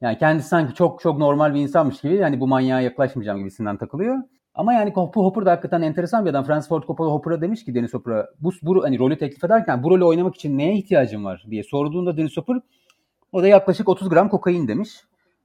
Yani 0.00 0.18
kendisi 0.18 0.48
sanki 0.48 0.74
çok 0.74 1.00
çok 1.00 1.18
normal 1.18 1.54
bir 1.54 1.60
insanmış 1.60 2.00
gibi 2.00 2.14
yani 2.14 2.40
bu 2.40 2.46
manyağa 2.46 2.80
yaklaşmayacağım 2.80 3.38
gibisinden 3.38 3.76
takılıyor. 3.76 4.16
Ama 4.54 4.72
yani 4.74 4.90
Hopper, 4.90 5.20
Hopper 5.20 5.46
da 5.46 5.50
hakikaten 5.50 5.82
enteresan 5.82 6.24
bir 6.24 6.30
adam. 6.30 6.44
Francis 6.44 6.68
Ford 6.68 6.82
Coppola 6.82 7.10
Hopper'a 7.10 7.40
demiş 7.40 7.64
ki 7.64 7.74
Dennis 7.74 7.94
Hopper'a 7.94 8.28
bu, 8.40 8.52
bu 8.62 8.84
hani 8.84 8.98
rolü 8.98 9.18
teklif 9.18 9.44
ederken 9.44 9.82
bu 9.82 9.90
rolü 9.90 10.04
oynamak 10.04 10.34
için 10.34 10.58
neye 10.58 10.74
ihtiyacın 10.74 11.24
var 11.24 11.44
diye 11.50 11.62
sorduğunda 11.62 12.16
Dennis 12.16 12.36
Hopper 12.36 12.56
o 13.32 13.42
da 13.42 13.48
yaklaşık 13.48 13.88
30 13.88 14.08
gram 14.08 14.28
kokain 14.28 14.68
demiş. 14.68 14.90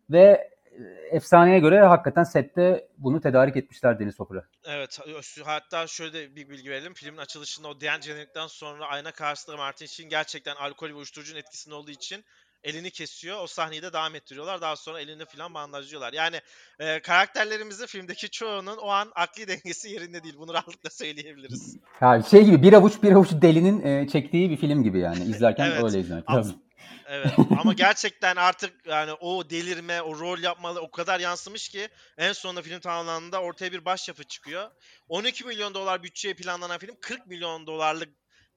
Ve 0.10 0.50
e, 0.80 0.84
efsaneye 1.16 1.60
göre 1.60 1.80
hakikaten 1.82 2.24
sette 2.24 2.88
bunu 2.98 3.22
tedarik 3.22 3.58
etmişler 3.58 4.00
Dennis 4.00 4.20
Hopper'a. 4.20 4.44
Evet, 4.66 5.00
hatta 5.46 5.88
şöyle 5.88 6.36
bir 6.36 6.50
bilgi 6.50 6.70
verelim. 6.70 6.94
Filmin 6.94 7.18
açılışında 7.18 7.68
o 7.68 7.80
diyen 7.80 8.02
jenerikten 8.02 8.48
sonra 8.48 8.86
ayna 8.86 9.12
karşısında 9.12 9.58
Martin 9.58 9.86
Sheen 9.86 10.10
gerçekten 10.10 10.56
alkol 10.56 10.90
ve 10.90 10.94
uyuşturucunun 10.94 11.40
etkisinde 11.40 11.76
olduğu 11.76 11.92
için 11.92 12.26
elini 12.64 12.92
kesiyor. 12.92 13.44
O 13.44 13.48
sahneyi 13.48 13.82
de 13.82 13.94
devam 13.94 14.16
ettiriyorlar. 14.16 14.62
Daha 14.62 14.76
sonra 14.76 15.02
elini 15.02 15.26
falan 15.26 15.54
bandajlıyorlar. 15.54 16.14
Yani 16.14 16.42
e, 16.80 17.00
karakterlerimizin 17.02 17.86
filmdeki 17.86 18.30
çoğunun 18.30 18.78
o 18.78 18.88
an 18.88 19.12
akli 19.16 19.48
dengesi 19.48 19.90
yerinde 19.90 20.24
değil. 20.24 20.36
Bunu 20.38 20.54
rahatlıkla 20.54 20.90
söyleyebiliriz. 20.90 21.78
Ya 22.02 22.24
şey 22.24 22.44
gibi 22.44 22.64
bir 22.64 22.74
avuç 22.74 23.04
bir 23.04 23.12
avuç 23.12 23.30
delinin 23.32 23.86
e, 23.86 24.08
çektiği 24.08 24.50
bir 24.50 24.58
film 24.58 24.84
gibi 24.84 25.00
yani. 25.00 25.24
İzlerken 25.30 25.66
Evet. 25.66 25.84
öyle 25.84 26.00
izlemek 26.00 26.32
lazım. 26.32 26.62
Evet 27.08 27.34
ama 27.60 27.74
gerçekten 27.74 28.36
artık 28.36 28.86
yani 28.86 29.14
o 29.14 29.50
delirme, 29.50 30.02
o 30.02 30.20
rol 30.20 30.40
yapmalı 30.40 30.82
o 30.82 30.92
kadar 30.92 31.20
yansımış 31.20 31.70
ki 31.70 31.88
en 32.18 32.34
sonunda 32.34 32.62
film 32.62 32.80
tamamlandığında 32.80 33.42
ortaya 33.42 33.72
bir 33.72 33.86
başyapıt 33.86 34.30
çıkıyor. 34.30 34.72
12 35.08 35.46
milyon 35.46 35.74
dolar 35.74 36.04
bütçeye 36.04 36.34
planlanan 36.34 36.78
film 36.78 36.96
40 37.02 37.28
milyon 37.28 37.68
dolarlık 37.68 38.10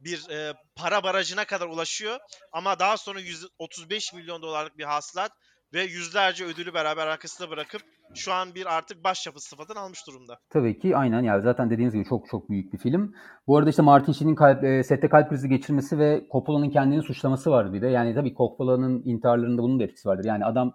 bir 0.05 0.31
e, 0.31 0.55
para 0.77 1.03
barajına 1.03 1.45
kadar 1.45 1.67
ulaşıyor 1.67 2.19
ama 2.53 2.79
daha 2.79 2.97
sonra 2.97 3.21
135 3.21 4.13
milyon 4.15 4.43
dolarlık 4.43 4.79
bir 4.79 4.85
hasılat 4.85 5.33
ve 5.75 5.83
yüzlerce 5.83 6.45
ödülü 6.45 6.75
beraber 6.75 7.07
arkasında 7.07 7.51
bırakıp 7.51 7.83
şu 8.15 8.33
an 8.33 8.55
bir 8.55 8.77
artık 8.77 9.05
başyapıt 9.05 9.43
sıfatını 9.43 9.79
almış 9.79 10.07
durumda. 10.07 10.39
Tabii 10.51 10.79
ki 10.79 10.97
aynen 10.97 11.23
yani 11.23 11.43
zaten 11.43 11.71
dediğiniz 11.71 11.95
gibi 11.95 12.05
çok 12.05 12.29
çok 12.29 12.51
büyük 12.51 12.73
bir 12.73 12.79
film. 12.79 13.15
Bu 13.47 13.57
arada 13.57 13.71
işte 13.71 13.83
Martin 13.83 14.13
Sheen'in 14.13 14.35
kalp, 14.35 14.65
e, 14.65 14.85
sette 14.85 15.09
kalp 15.09 15.29
krizi 15.29 15.49
geçirmesi 15.49 15.99
ve 15.99 16.27
Coppola'nın 16.33 16.71
kendini 16.71 17.03
suçlaması 17.03 17.51
var 17.51 17.73
bir 17.73 17.83
de. 17.83 17.87
Yani 17.87 18.15
tabii 18.15 18.35
Coppola'nın 18.35 19.03
intiharlarında 19.05 19.63
bunun 19.63 19.81
da 19.81 19.85
etkisi 19.85 20.09
vardır. 20.09 20.25
Yani 20.25 20.45
adam 20.45 20.75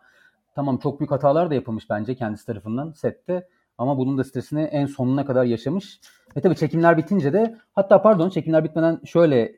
tamam 0.56 0.78
çok 0.78 1.00
büyük 1.00 1.12
hatalar 1.12 1.50
da 1.50 1.56
yapılmış 1.56 1.90
bence 1.90 2.16
kendisi 2.16 2.46
tarafından 2.46 2.92
sette. 2.92 3.48
Ama 3.78 3.98
bunun 3.98 4.18
da 4.18 4.24
stresini 4.24 4.62
en 4.62 4.86
sonuna 4.86 5.26
kadar 5.26 5.44
yaşamış. 5.44 6.00
Ve 6.38 6.42
tabii 6.42 6.56
çekimler 6.56 6.98
bitince 6.98 7.34
de 7.34 7.58
hatta 7.76 8.02
pardon 8.02 8.30
çekimler 8.30 8.64
bitmeden 8.64 9.00
şöyle 9.06 9.56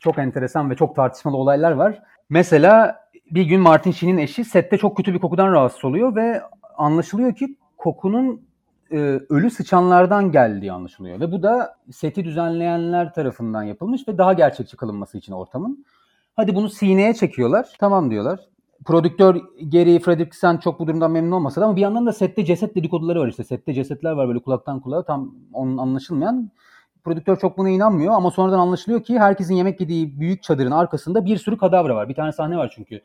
çok 0.00 0.18
enteresan 0.18 0.70
ve 0.70 0.76
çok 0.76 0.96
tartışmalı 0.96 1.36
olaylar 1.36 1.72
var. 1.72 2.02
Mesela 2.28 3.00
bir 3.30 3.42
gün 3.42 3.60
Martin 3.60 3.90
Sheen'in 3.90 4.18
eşi 4.18 4.44
sette 4.44 4.78
çok 4.78 4.96
kötü 4.96 5.14
bir 5.14 5.18
kokudan 5.18 5.52
rahatsız 5.52 5.84
oluyor 5.84 6.16
ve 6.16 6.42
anlaşılıyor 6.76 7.34
ki 7.34 7.56
kokunun 7.76 8.42
e, 8.92 8.96
ölü 9.28 9.50
sıçanlardan 9.50 10.32
geldiği 10.32 10.72
anlaşılıyor. 10.72 11.20
Ve 11.20 11.32
bu 11.32 11.42
da 11.42 11.76
seti 11.92 12.24
düzenleyenler 12.24 13.14
tarafından 13.14 13.62
yapılmış 13.62 14.08
ve 14.08 14.18
daha 14.18 14.32
gerçekçi 14.32 14.76
kılınması 14.76 15.18
için 15.18 15.32
ortamın. 15.32 15.84
Hadi 16.36 16.54
bunu 16.54 16.68
sineye 16.68 17.14
çekiyorlar. 17.14 17.68
Tamam 17.78 18.10
diyorlar. 18.10 18.40
Prodüktör 18.84 19.40
Gary 19.72 19.98
Fredricksen 19.98 20.56
çok 20.56 20.80
bu 20.80 20.86
durumdan 20.86 21.10
memnun 21.10 21.32
olmasa 21.32 21.60
da 21.60 21.64
ama 21.64 21.76
bir 21.76 21.80
yandan 21.80 22.06
da 22.06 22.12
sette 22.12 22.44
ceset 22.44 22.74
dedikoduları 22.74 23.20
var 23.20 23.28
işte. 23.28 23.44
Sette 23.44 23.74
cesetler 23.74 24.12
var 24.12 24.28
böyle 24.28 24.38
kulaktan 24.38 24.80
kulağa 24.80 25.04
tam 25.04 25.34
onun 25.52 25.78
anlaşılmayan. 25.78 26.50
Prodüktör 27.04 27.36
çok 27.36 27.58
buna 27.58 27.68
inanmıyor 27.68 28.14
ama 28.14 28.30
sonradan 28.30 28.58
anlaşılıyor 28.58 29.02
ki 29.02 29.18
herkesin 29.18 29.54
yemek 29.54 29.80
yediği 29.80 30.20
büyük 30.20 30.42
çadırın 30.42 30.70
arkasında 30.70 31.24
bir 31.24 31.36
sürü 31.36 31.58
kadavra 31.58 31.94
var. 31.94 32.08
Bir 32.08 32.14
tane 32.14 32.32
sahne 32.32 32.56
var 32.56 32.72
çünkü. 32.76 33.00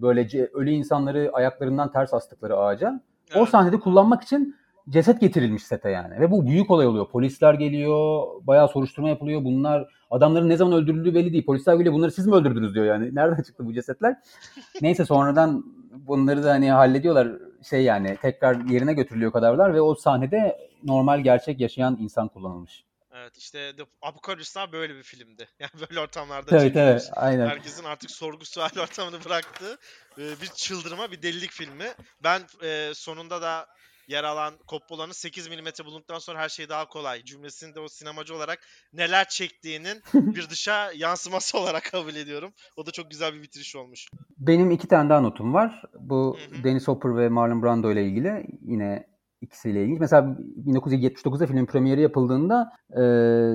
Böylece 0.00 0.50
ölü 0.54 0.70
insanları 0.70 1.30
ayaklarından 1.32 1.92
ters 1.92 2.14
astıkları 2.14 2.56
ağaca. 2.56 3.00
O 3.36 3.46
sahnede 3.46 3.80
kullanmak 3.80 4.22
için 4.22 4.56
ceset 4.88 5.20
getirilmiş 5.20 5.62
sete 5.62 5.90
yani. 5.90 6.20
Ve 6.20 6.30
bu 6.30 6.46
büyük 6.46 6.70
olay 6.70 6.86
oluyor. 6.86 7.08
Polisler 7.08 7.54
geliyor, 7.54 8.26
bayağı 8.42 8.68
soruşturma 8.68 9.08
yapılıyor. 9.08 9.44
Bunlar 9.44 9.88
adamların 10.10 10.48
ne 10.48 10.56
zaman 10.56 10.78
öldürüldüğü 10.82 11.14
belli 11.14 11.32
değil. 11.32 11.46
Polisler 11.46 11.74
geliyor 11.74 11.94
bunları 11.94 12.12
siz 12.12 12.26
mi 12.26 12.34
öldürdünüz 12.34 12.74
diyor 12.74 12.86
yani. 12.86 13.14
Nereden 13.14 13.42
çıktı 13.42 13.66
bu 13.66 13.74
cesetler? 13.74 14.16
Neyse 14.82 15.04
sonradan 15.04 15.64
bunları 15.90 16.44
da 16.44 16.50
hani 16.50 16.70
hallediyorlar. 16.72 17.28
Şey 17.70 17.82
yani 17.82 18.18
tekrar 18.22 18.54
yerine 18.54 18.92
götürülüyor 18.92 19.32
kadavralar 19.32 19.74
ve 19.74 19.80
o 19.80 19.94
sahnede 19.94 20.70
normal 20.84 21.20
gerçek 21.20 21.60
yaşayan 21.60 21.96
insan 22.00 22.28
kullanılmış. 22.28 22.84
Evet 23.14 23.36
işte 23.38 23.76
The 23.76 23.82
Apocalypse'lar 24.02 24.72
böyle 24.72 24.94
bir 24.94 25.02
filmdi. 25.02 25.48
Yani 25.60 25.70
böyle 25.80 26.00
ortamlarda 26.00 26.50
Evet 26.50 26.62
çekilmiş. 26.62 26.82
evet 26.90 27.10
aynen. 27.12 27.46
Herkesin 27.48 27.84
artık 27.84 28.10
sorgu 28.10 28.44
sual 28.44 28.70
ortamını 28.82 29.24
bıraktığı 29.24 29.78
e, 30.18 30.40
bir 30.42 30.46
çıldırma, 30.46 31.10
bir 31.10 31.22
delilik 31.22 31.50
filmi. 31.50 31.86
Ben 32.24 32.42
e, 32.62 32.90
sonunda 32.94 33.42
da 33.42 33.66
yer 34.10 34.24
alan 34.24 34.54
Coppola'nın 34.68 35.12
8 35.12 35.48
mm 35.48 35.86
bulunduktan 35.86 36.18
sonra 36.18 36.38
her 36.38 36.48
şey 36.48 36.68
daha 36.68 36.88
kolay 36.88 37.24
cümlesini 37.24 37.74
de 37.74 37.80
o 37.80 37.88
sinemacı 37.88 38.34
olarak 38.36 38.58
neler 38.92 39.28
çektiğinin 39.28 40.02
bir 40.14 40.50
dışa 40.50 40.92
yansıması 40.96 41.58
olarak 41.58 41.84
kabul 41.92 42.14
ediyorum. 42.14 42.52
O 42.76 42.86
da 42.86 42.90
çok 42.90 43.10
güzel 43.10 43.34
bir 43.34 43.42
bitiriş 43.42 43.76
olmuş. 43.76 44.08
Benim 44.38 44.70
iki 44.70 44.88
tane 44.88 45.10
daha 45.10 45.20
notum 45.20 45.54
var. 45.54 45.82
Bu 46.00 46.36
Hı 46.50 46.58
hı. 46.58 46.64
Dennis 46.64 46.88
Hopper 46.88 47.16
ve 47.16 47.28
Marlon 47.28 47.62
Brando 47.62 47.92
ile 47.92 48.04
ilgili. 48.04 48.46
Yine 48.62 49.06
ikisiyle 49.40 49.82
ilgili. 49.82 49.98
Mesela 49.98 50.36
1979'da 50.66 51.46
filmin 51.46 51.66
premieri 51.66 52.00
yapıldığında 52.00 52.72
e, 52.92 53.00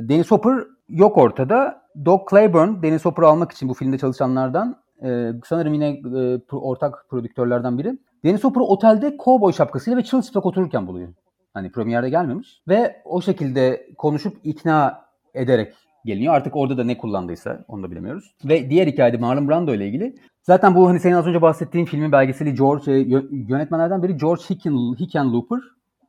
Dennis 0.10 0.32
Hopper 0.32 0.64
yok 0.90 1.18
ortada. 1.18 1.86
Doug 2.06 2.30
Claiborne 2.30 2.84
Dennis 2.84 3.06
Hopper'ı 3.06 3.28
almak 3.28 3.52
için 3.52 3.70
bu 3.70 3.74
filmde 3.74 3.98
çalışanlardan 3.98 4.86
e, 5.04 5.32
sanırım 5.46 5.74
yine 5.74 5.90
e, 5.90 6.42
ortak 6.52 7.10
prodüktörlerden 7.10 7.78
biri. 7.78 7.98
Dennis 8.26 8.44
Hopper'ı 8.44 8.64
otelde 8.64 9.18
kovboy 9.18 9.54
şapkasıyla 9.54 9.98
ve 9.98 10.04
çılçıplak 10.04 10.46
otururken 10.46 10.88
buluyor. 10.88 11.10
Hani 11.54 11.72
premierde 11.72 12.10
gelmemiş. 12.10 12.62
Ve 12.68 13.02
o 13.06 13.22
şekilde 13.22 13.90
konuşup 13.98 14.38
ikna 14.44 15.06
ederek 15.34 15.74
geliniyor. 16.06 16.34
Artık 16.34 16.56
orada 16.56 16.78
da 16.78 16.84
ne 16.84 16.98
kullandıysa 16.98 17.66
onu 17.68 17.84
da 17.84 17.92
bilemiyoruz. 17.92 18.36
Ve 18.46 18.70
diğer 18.70 18.88
hikayede 18.88 19.18
Marlon 19.18 19.50
Brando 19.50 19.74
ile 19.74 19.88
ilgili. 19.88 20.16
Zaten 20.42 20.76
bu 20.76 20.90
hani 20.90 21.00
senin 21.00 21.16
az 21.16 21.28
önce 21.28 21.42
bahsettiğin 21.42 21.86
filmin 21.86 22.12
belgeseli 22.12 22.56
George 22.56 22.92
e, 22.92 22.96
yö- 22.96 23.52
yönetmenlerden 23.52 24.04
biri 24.04 24.18
George 24.18 24.44
Hicken, 24.50 24.96
Hickenlooper 25.00 25.60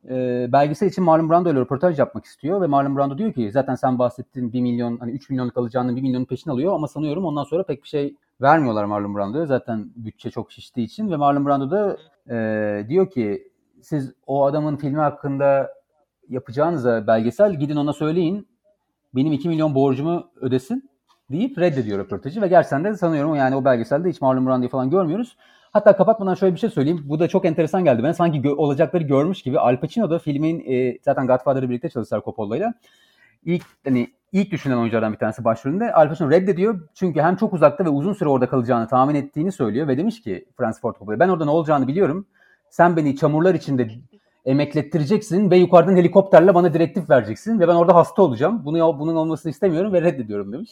e, 0.08 0.46
belgesel 0.52 0.88
için 0.88 1.04
Marlon 1.04 1.30
Brando 1.30 1.52
ile 1.52 1.60
röportaj 1.60 1.98
yapmak 1.98 2.24
istiyor 2.24 2.60
ve 2.60 2.66
Marlon 2.66 2.96
Brando 2.96 3.18
diyor 3.18 3.32
ki 3.32 3.50
zaten 3.52 3.74
sen 3.74 3.98
bahsettiğin 3.98 4.52
1 4.52 4.60
milyon 4.60 4.98
hani 4.98 5.12
3 5.12 5.30
milyonluk 5.30 5.56
alacağının 5.56 5.96
1 5.96 6.02
milyonun 6.02 6.24
peşini 6.24 6.52
alıyor 6.52 6.74
ama 6.74 6.88
sanıyorum 6.88 7.24
ondan 7.24 7.44
sonra 7.44 7.62
pek 7.62 7.82
bir 7.82 7.88
şey 7.88 8.16
vermiyorlar 8.40 8.84
Marlon 8.84 9.16
Brando'ya. 9.16 9.46
Zaten 9.46 9.90
bütçe 9.96 10.30
çok 10.30 10.52
şiştiği 10.52 10.86
için 10.86 11.10
ve 11.10 11.16
Marlon 11.16 11.46
Brando 11.46 11.70
da 11.70 11.96
e, 12.30 12.88
diyor 12.88 13.10
ki 13.10 13.52
siz 13.82 14.14
o 14.26 14.44
adamın 14.44 14.76
filmi 14.76 14.98
hakkında 14.98 15.70
yapacağınıza 16.28 17.06
belgesel 17.06 17.54
gidin 17.54 17.76
ona 17.76 17.92
söyleyin 17.92 18.48
benim 19.14 19.32
2 19.32 19.48
milyon 19.48 19.74
borcumu 19.74 20.30
ödesin 20.40 20.90
deyip 21.30 21.58
reddediyor 21.58 21.98
röportajı 21.98 22.42
ve 22.42 22.48
gerçekten 22.48 22.84
de 22.84 22.96
sanıyorum 22.96 23.34
yani 23.34 23.56
o 23.56 23.64
belgeselde 23.64 24.08
hiç 24.08 24.20
Marlon 24.20 24.46
Brando'yu 24.46 24.70
falan 24.70 24.90
görmüyoruz. 24.90 25.36
Hatta 25.72 25.96
kapatmadan 25.96 26.34
şöyle 26.34 26.54
bir 26.54 26.60
şey 26.60 26.70
söyleyeyim. 26.70 27.02
Bu 27.04 27.20
da 27.20 27.28
çok 27.28 27.44
enteresan 27.44 27.84
geldi. 27.84 28.02
Ben 28.02 28.12
sanki 28.12 28.38
gö- 28.38 28.54
olacakları 28.54 29.04
görmüş 29.04 29.42
gibi 29.42 29.58
Al 29.58 29.80
Pacino 29.80 30.10
da 30.10 30.18
filmin 30.18 30.64
e, 30.66 30.98
zaten 31.02 31.26
Godfather'ı 31.26 31.70
birlikte 31.70 31.88
çalıştılar 31.88 32.22
Coppola'yla. 32.24 32.74
İlk 33.44 33.62
hani 33.84 34.08
ilk 34.32 34.50
düşünen 34.50 34.76
oyunculardan 34.76 35.12
bir 35.12 35.18
tanesi 35.18 35.44
başrolünde. 35.44 35.92
Al 35.92 36.08
Pacino 36.08 36.30
reddediyor. 36.30 36.88
Çünkü 36.94 37.20
hem 37.20 37.36
çok 37.36 37.54
uzakta 37.54 37.84
ve 37.84 37.88
uzun 37.88 38.12
süre 38.12 38.28
orada 38.28 38.48
kalacağını 38.48 38.88
tahmin 38.88 39.14
ettiğini 39.14 39.52
söylüyor 39.52 39.88
ve 39.88 39.98
demiş 39.98 40.22
ki 40.22 40.46
Francis 40.56 40.80
Ford 40.80 40.94
Coppola'ya 40.94 41.20
ben 41.20 41.28
orada 41.28 41.44
ne 41.44 41.50
olacağını 41.50 41.88
biliyorum. 41.88 42.26
Sen 42.70 42.96
beni 42.96 43.16
çamurlar 43.16 43.54
içinde 43.54 43.90
emeklettireceksin 44.44 45.50
ve 45.50 45.56
yukarıdan 45.56 45.96
helikopterle 45.96 46.54
bana 46.54 46.74
direktif 46.74 47.10
vereceksin 47.10 47.60
ve 47.60 47.68
ben 47.68 47.74
orada 47.74 47.94
hasta 47.94 48.22
olacağım. 48.22 48.64
Bunu 48.64 48.98
bunun 48.98 49.16
olmasını 49.16 49.50
istemiyorum 49.50 49.92
ve 49.92 50.02
reddediyorum 50.02 50.52
demiş. 50.52 50.70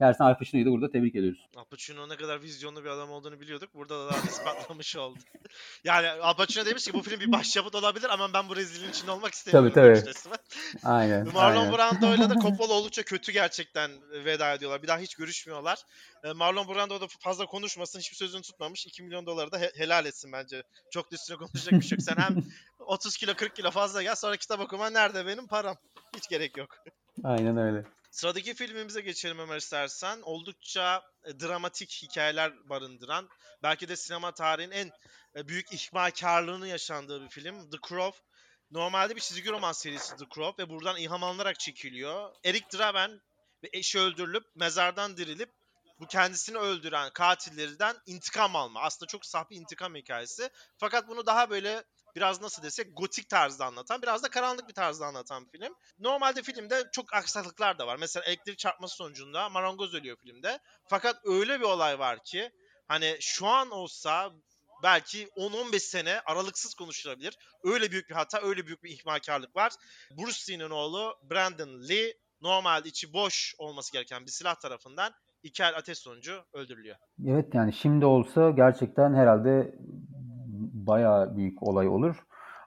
Gerçekten 0.00 0.24
Al 0.24 0.38
Pacino'yu 0.38 0.66
da 0.66 0.70
burada 0.70 0.90
tebrik 0.90 1.14
ediyoruz. 1.14 1.46
Al 1.56 1.64
Pacino 1.64 2.08
ne 2.08 2.16
kadar 2.16 2.42
vizyonlu 2.42 2.84
bir 2.84 2.88
adam 2.88 3.10
olduğunu 3.10 3.40
biliyorduk. 3.40 3.74
Burada 3.74 3.98
da 4.06 4.08
daha 4.10 4.20
ispatlamış 4.20 4.96
oldu. 4.96 5.18
yani 5.84 6.08
Al 6.08 6.34
Pacino 6.36 6.66
demiş 6.66 6.84
ki 6.84 6.92
bu 6.92 7.02
film 7.02 7.20
bir 7.20 7.32
başyapıt 7.32 7.74
olabilir 7.74 8.08
ama 8.10 8.32
ben 8.32 8.48
bu 8.48 8.56
rezilliğin 8.56 8.90
içinde 8.90 9.10
olmak 9.10 9.34
istemiyorum. 9.34 9.72
Tabii, 9.74 10.02
tabii. 10.02 10.38
Aynen. 10.84 11.32
Marlon. 11.32 11.72
Brando 11.72 12.14
ile 12.14 12.30
de 12.30 12.34
Coppola 12.42 12.72
oldukça 12.72 13.02
kötü 13.02 13.32
gerçekten 13.32 13.90
veda 14.24 14.54
ediyorlar. 14.54 14.82
Bir 14.82 14.88
daha 14.88 14.98
hiç 14.98 15.14
görüşmüyorlar. 15.14 15.78
E, 16.24 16.32
Marlon 16.32 16.68
Brando 16.68 17.00
da 17.00 17.06
fazla 17.20 17.46
konuşmasın, 17.46 17.98
hiçbir 17.98 18.16
sözünü 18.16 18.42
tutmamış. 18.42 18.86
2 18.86 19.02
milyon 19.02 19.26
doları 19.26 19.52
da 19.52 19.58
he- 19.58 19.72
helal 19.76 20.06
etsin 20.06 20.32
bence. 20.32 20.62
Çok 20.90 21.10
da 21.10 21.14
üstüne 21.14 21.36
konuşacak 21.36 21.72
bir 21.80 21.84
şey 21.86 21.96
yok. 21.98 22.02
Sen 22.02 22.16
hem 22.22 22.36
30 22.78 23.16
kilo 23.16 23.34
40 23.34 23.56
kilo 23.56 23.70
fazla 23.70 24.02
gel 24.02 24.14
sonra 24.14 24.36
kitap 24.36 24.60
okuma 24.60 24.90
nerede 24.90 25.26
benim 25.26 25.46
param? 25.46 25.76
Hiç 26.16 26.28
gerek 26.28 26.56
yok. 26.56 26.68
Aynen 27.24 27.56
öyle. 27.56 27.84
Sıradaki 28.10 28.54
filmimize 28.54 29.00
geçelim 29.00 29.38
Ömer 29.38 29.56
istersen. 29.56 30.20
Oldukça 30.22 31.02
e, 31.24 31.40
dramatik 31.40 32.02
hikayeler 32.02 32.68
barındıran, 32.68 33.28
belki 33.62 33.88
de 33.88 33.96
sinema 33.96 34.34
tarihinin 34.34 34.74
en 34.74 34.90
e, 35.36 35.48
büyük 35.48 35.72
ihmalkarlığını 35.72 36.68
yaşandığı 36.68 37.22
bir 37.22 37.28
film. 37.28 37.70
The 37.70 37.78
Crow. 37.88 38.18
Normalde 38.70 39.16
bir 39.16 39.20
çizgi 39.20 39.50
roman 39.50 39.72
serisi 39.72 40.16
The 40.16 40.24
Crow 40.34 40.62
ve 40.62 40.68
buradan 40.68 40.96
ilham 40.96 41.24
alınarak 41.24 41.60
çekiliyor. 41.60 42.34
Eric 42.44 42.78
Draven 42.78 43.20
ve 43.62 43.68
eşi 43.72 43.98
öldürülüp 43.98 44.44
mezardan 44.54 45.16
dirilip 45.16 45.50
bu 46.00 46.06
kendisini 46.06 46.58
öldüren 46.58 47.10
katillerden 47.10 47.96
intikam 48.06 48.56
alma. 48.56 48.80
Aslında 48.80 49.08
çok 49.08 49.26
saf 49.26 49.46
intikam 49.52 49.94
hikayesi. 49.94 50.50
Fakat 50.78 51.08
bunu 51.08 51.26
daha 51.26 51.50
böyle 51.50 51.84
biraz 52.16 52.40
nasıl 52.40 52.62
desek 52.62 52.96
gotik 52.96 53.28
tarzda 53.28 53.66
anlatan, 53.66 54.02
biraz 54.02 54.22
da 54.22 54.28
karanlık 54.28 54.68
bir 54.68 54.74
tarzda 54.74 55.06
anlatan 55.06 55.46
bir 55.46 55.58
film. 55.58 55.74
Normalde 55.98 56.42
filmde 56.42 56.84
çok 56.92 57.14
aksaklıklar 57.14 57.78
da 57.78 57.86
var. 57.86 57.96
Mesela 57.96 58.24
elektrik 58.24 58.58
çarpması 58.58 58.96
sonucunda 58.96 59.48
marangoz 59.48 59.94
ölüyor 59.94 60.16
filmde. 60.16 60.58
Fakat 60.88 61.16
öyle 61.24 61.60
bir 61.60 61.64
olay 61.64 61.98
var 61.98 62.18
ki 62.24 62.50
hani 62.88 63.16
şu 63.20 63.46
an 63.46 63.70
olsa 63.70 64.32
belki 64.82 65.26
10-15 65.26 65.78
sene 65.78 66.20
aralıksız 66.20 66.74
konuşulabilir. 66.74 67.36
Öyle 67.64 67.90
büyük 67.90 68.10
bir 68.10 68.14
hata, 68.14 68.40
öyle 68.42 68.66
büyük 68.66 68.82
bir 68.82 68.90
ihmalkarlık 68.90 69.56
var. 69.56 69.72
Bruce 70.18 70.52
Lee'nin 70.52 70.70
oğlu 70.70 71.14
Brandon 71.30 71.88
Lee 71.88 72.14
normalde 72.40 72.88
içi 72.88 73.12
boş 73.12 73.54
olması 73.58 73.92
gereken 73.92 74.26
bir 74.26 74.30
silah 74.30 74.54
tarafından 74.54 75.12
iki 75.42 75.62
el 75.62 75.76
ateş 75.76 75.98
sonucu 75.98 76.44
öldürülüyor. 76.52 76.96
Evet 77.26 77.54
yani 77.54 77.72
şimdi 77.72 78.04
olsa 78.04 78.50
gerçekten 78.50 79.14
herhalde 79.14 79.74
bayağı 80.90 81.36
büyük 81.36 81.62
olay 81.62 81.88
olur. 81.88 82.16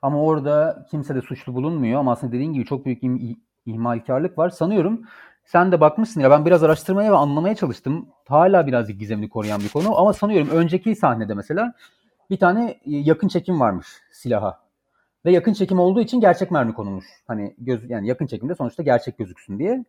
Ama 0.01 0.23
orada 0.23 0.85
kimse 0.91 1.15
de 1.15 1.21
suçlu 1.21 1.53
bulunmuyor 1.55 1.99
ama 1.99 2.11
aslında 2.11 2.33
dediğin 2.33 2.53
gibi 2.53 2.65
çok 2.65 2.85
büyük 2.85 3.03
im- 3.03 3.35
ihmalkarlık 3.65 4.37
var. 4.37 4.49
Sanıyorum 4.49 5.01
sen 5.45 5.71
de 5.71 5.81
bakmışsın 5.81 6.21
ya 6.21 6.31
ben 6.31 6.45
biraz 6.45 6.63
araştırmaya 6.63 7.11
ve 7.11 7.15
anlamaya 7.15 7.55
çalıştım. 7.55 8.07
Hala 8.27 8.67
birazcık 8.67 8.99
gizemini 8.99 9.29
koruyan 9.29 9.61
bir 9.61 9.69
konu 9.69 9.99
ama 9.99 10.13
sanıyorum 10.13 10.49
önceki 10.49 10.95
sahnede 10.95 11.33
mesela 11.33 11.73
bir 12.29 12.37
tane 12.37 12.69
e, 12.71 12.77
yakın 12.85 13.27
çekim 13.27 13.59
varmış 13.59 13.87
silaha. 14.11 14.59
Ve 15.25 15.31
yakın 15.31 15.53
çekim 15.53 15.79
olduğu 15.79 16.01
için 16.01 16.21
gerçek 16.21 16.51
mermi 16.51 16.73
konulmuş. 16.73 17.05
Hani 17.27 17.55
göz 17.57 17.89
yani 17.89 18.07
yakın 18.07 18.25
çekimde 18.27 18.55
sonuçta 18.55 18.83
gerçek 18.83 19.17
gözüksün 19.17 19.59
diye. 19.59 19.85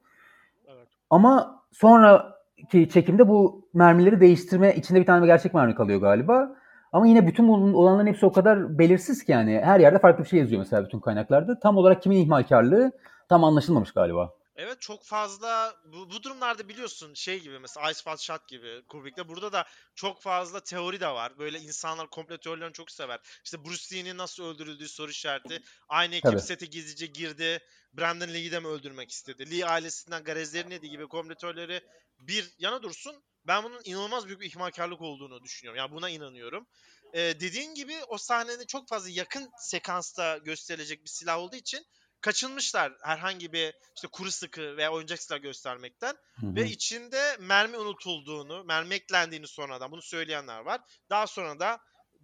Evet. 0.68 0.88
Ama 1.10 1.62
sonraki 1.72 2.88
çekimde 2.92 3.28
bu 3.28 3.68
mermileri 3.74 4.20
değiştirme 4.20 4.74
içinde 4.74 5.00
bir 5.00 5.06
tane 5.06 5.26
gerçek 5.26 5.54
mermi 5.54 5.74
kalıyor 5.74 6.00
galiba. 6.00 6.56
Ama 6.94 7.06
yine 7.06 7.26
bütün 7.26 7.48
olanların 7.48 8.06
hepsi 8.06 8.26
o 8.26 8.32
kadar 8.32 8.78
belirsiz 8.78 9.24
ki 9.24 9.32
yani. 9.32 9.60
Her 9.64 9.80
yerde 9.80 9.98
farklı 9.98 10.24
bir 10.24 10.28
şey 10.28 10.38
yazıyor 10.38 10.58
mesela 10.58 10.84
bütün 10.84 11.00
kaynaklarda. 11.00 11.58
Tam 11.58 11.76
olarak 11.76 12.02
kimin 12.02 12.16
ihmalkarlığı 12.16 12.92
tam 13.28 13.44
anlaşılmamış 13.44 13.92
galiba. 13.92 14.34
Evet 14.56 14.80
çok 14.80 15.04
fazla 15.04 15.74
bu, 15.84 16.10
bu 16.10 16.22
durumlarda 16.22 16.68
biliyorsun 16.68 17.14
şey 17.14 17.40
gibi 17.40 17.58
mesela 17.58 17.90
Ice 17.90 17.96
Watch 17.96 18.22
Shot 18.22 18.48
gibi 18.48 18.82
Kubrick'te 18.88 19.28
burada 19.28 19.52
da 19.52 19.64
çok 19.94 20.22
fazla 20.22 20.60
teori 20.60 21.00
de 21.00 21.08
var. 21.08 21.38
Böyle 21.38 21.58
insanlar 21.58 22.10
komple 22.10 22.38
teorilerini 22.38 22.72
çok 22.72 22.90
sever. 22.90 23.20
İşte 23.44 23.64
Bruce 23.64 23.96
Lee'nin 23.96 24.18
nasıl 24.18 24.44
öldürüldüğü 24.44 24.88
soru 24.88 25.10
işareti. 25.10 25.62
Aynı 25.88 26.14
ekip 26.14 26.30
Tabii. 26.30 26.40
sete 26.40 26.66
gizlice 26.66 27.06
girdi. 27.06 27.58
Brandon 27.92 28.28
Lee'yi 28.28 28.52
de 28.52 28.60
mi 28.60 28.66
öldürmek 28.66 29.10
istedi? 29.10 29.50
Lee 29.50 29.66
ailesinden 29.66 30.24
garezlerini 30.24 30.72
yedi 30.72 30.90
gibi 30.90 31.06
komple 31.06 31.34
teorileri 31.34 31.80
bir 32.18 32.54
yana 32.58 32.82
dursun. 32.82 33.14
Ben 33.46 33.64
bunun 33.64 33.80
inanılmaz 33.84 34.26
büyük 34.26 34.40
bir 34.40 34.46
ihmalkarlık 34.46 35.00
olduğunu 35.00 35.42
düşünüyorum. 35.42 35.78
Yani 35.78 35.92
buna 35.92 36.08
inanıyorum. 36.08 36.66
Ee, 37.12 37.20
dediğin 37.20 37.74
gibi 37.74 37.96
o 38.08 38.18
sahnenin 38.18 38.66
çok 38.66 38.88
fazla 38.88 39.10
yakın 39.10 39.50
sekansta 39.58 40.38
gösterilecek 40.38 41.04
bir 41.04 41.10
silah 41.10 41.38
olduğu 41.38 41.56
için 41.56 41.86
kaçınmışlar 42.20 42.92
herhangi 43.02 43.52
bir 43.52 43.74
işte 43.96 44.08
kuru 44.12 44.30
sıkı 44.30 44.76
veya 44.76 44.92
oyuncak 44.92 45.22
silah 45.22 45.42
göstermekten 45.42 46.14
Hı 46.40 46.46
hı. 46.46 46.54
ve 46.54 46.66
içinde 46.66 47.36
mermi 47.40 47.78
unutulduğunu, 47.78 48.64
mermi 48.64 48.94
eklendiğini 48.94 49.46
sonradan 49.46 49.92
bunu 49.92 50.02
söyleyenler 50.02 50.60
var. 50.60 50.80
Daha 51.10 51.26
sonra 51.26 51.60
da 51.60 51.78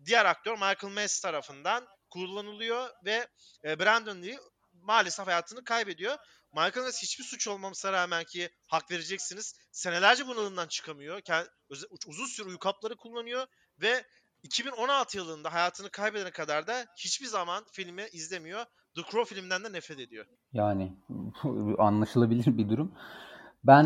diğer 0.05 0.25
aktör 0.25 0.53
Michael 0.53 0.93
Mays 0.93 1.21
tarafından 1.21 1.87
kullanılıyor 2.11 2.89
ve 3.05 3.29
e, 3.65 3.79
Brandon 3.79 4.23
Lee 4.23 4.39
maalesef 4.73 5.27
hayatını 5.27 5.65
kaybediyor. 5.65 6.17
Michael 6.53 6.83
Mays 6.83 7.03
hiçbir 7.03 7.25
suç 7.25 7.49
olmamasına 7.49 7.93
rağmen 7.93 8.25
ki 8.25 8.49
hak 8.67 8.91
vereceksiniz. 8.91 9.55
Senelerce 9.73 10.27
bunalımdan 10.27 10.67
çıkamıyor. 10.67 11.21
Uzun 12.07 12.27
süre 12.27 12.49
uyku 12.49 12.69
hapları 12.69 12.97
kullanıyor 12.97 13.47
ve 13.81 14.05
2016 14.43 15.17
yılında 15.17 15.53
hayatını 15.53 15.91
kaybedene 15.91 16.31
kadar 16.31 16.67
da 16.67 16.87
hiçbir 16.97 17.27
zaman 17.27 17.65
filmi 17.73 18.07
izlemiyor. 18.13 18.65
The 18.95 19.03
Crow 19.11 19.35
filmden 19.35 19.65
de 19.65 19.73
nefret 19.73 20.01
ediyor. 20.01 20.27
Yani 20.53 20.93
anlaşılabilir 21.79 22.59
bir 22.59 22.69
durum. 22.69 22.95
Ben 23.65 23.85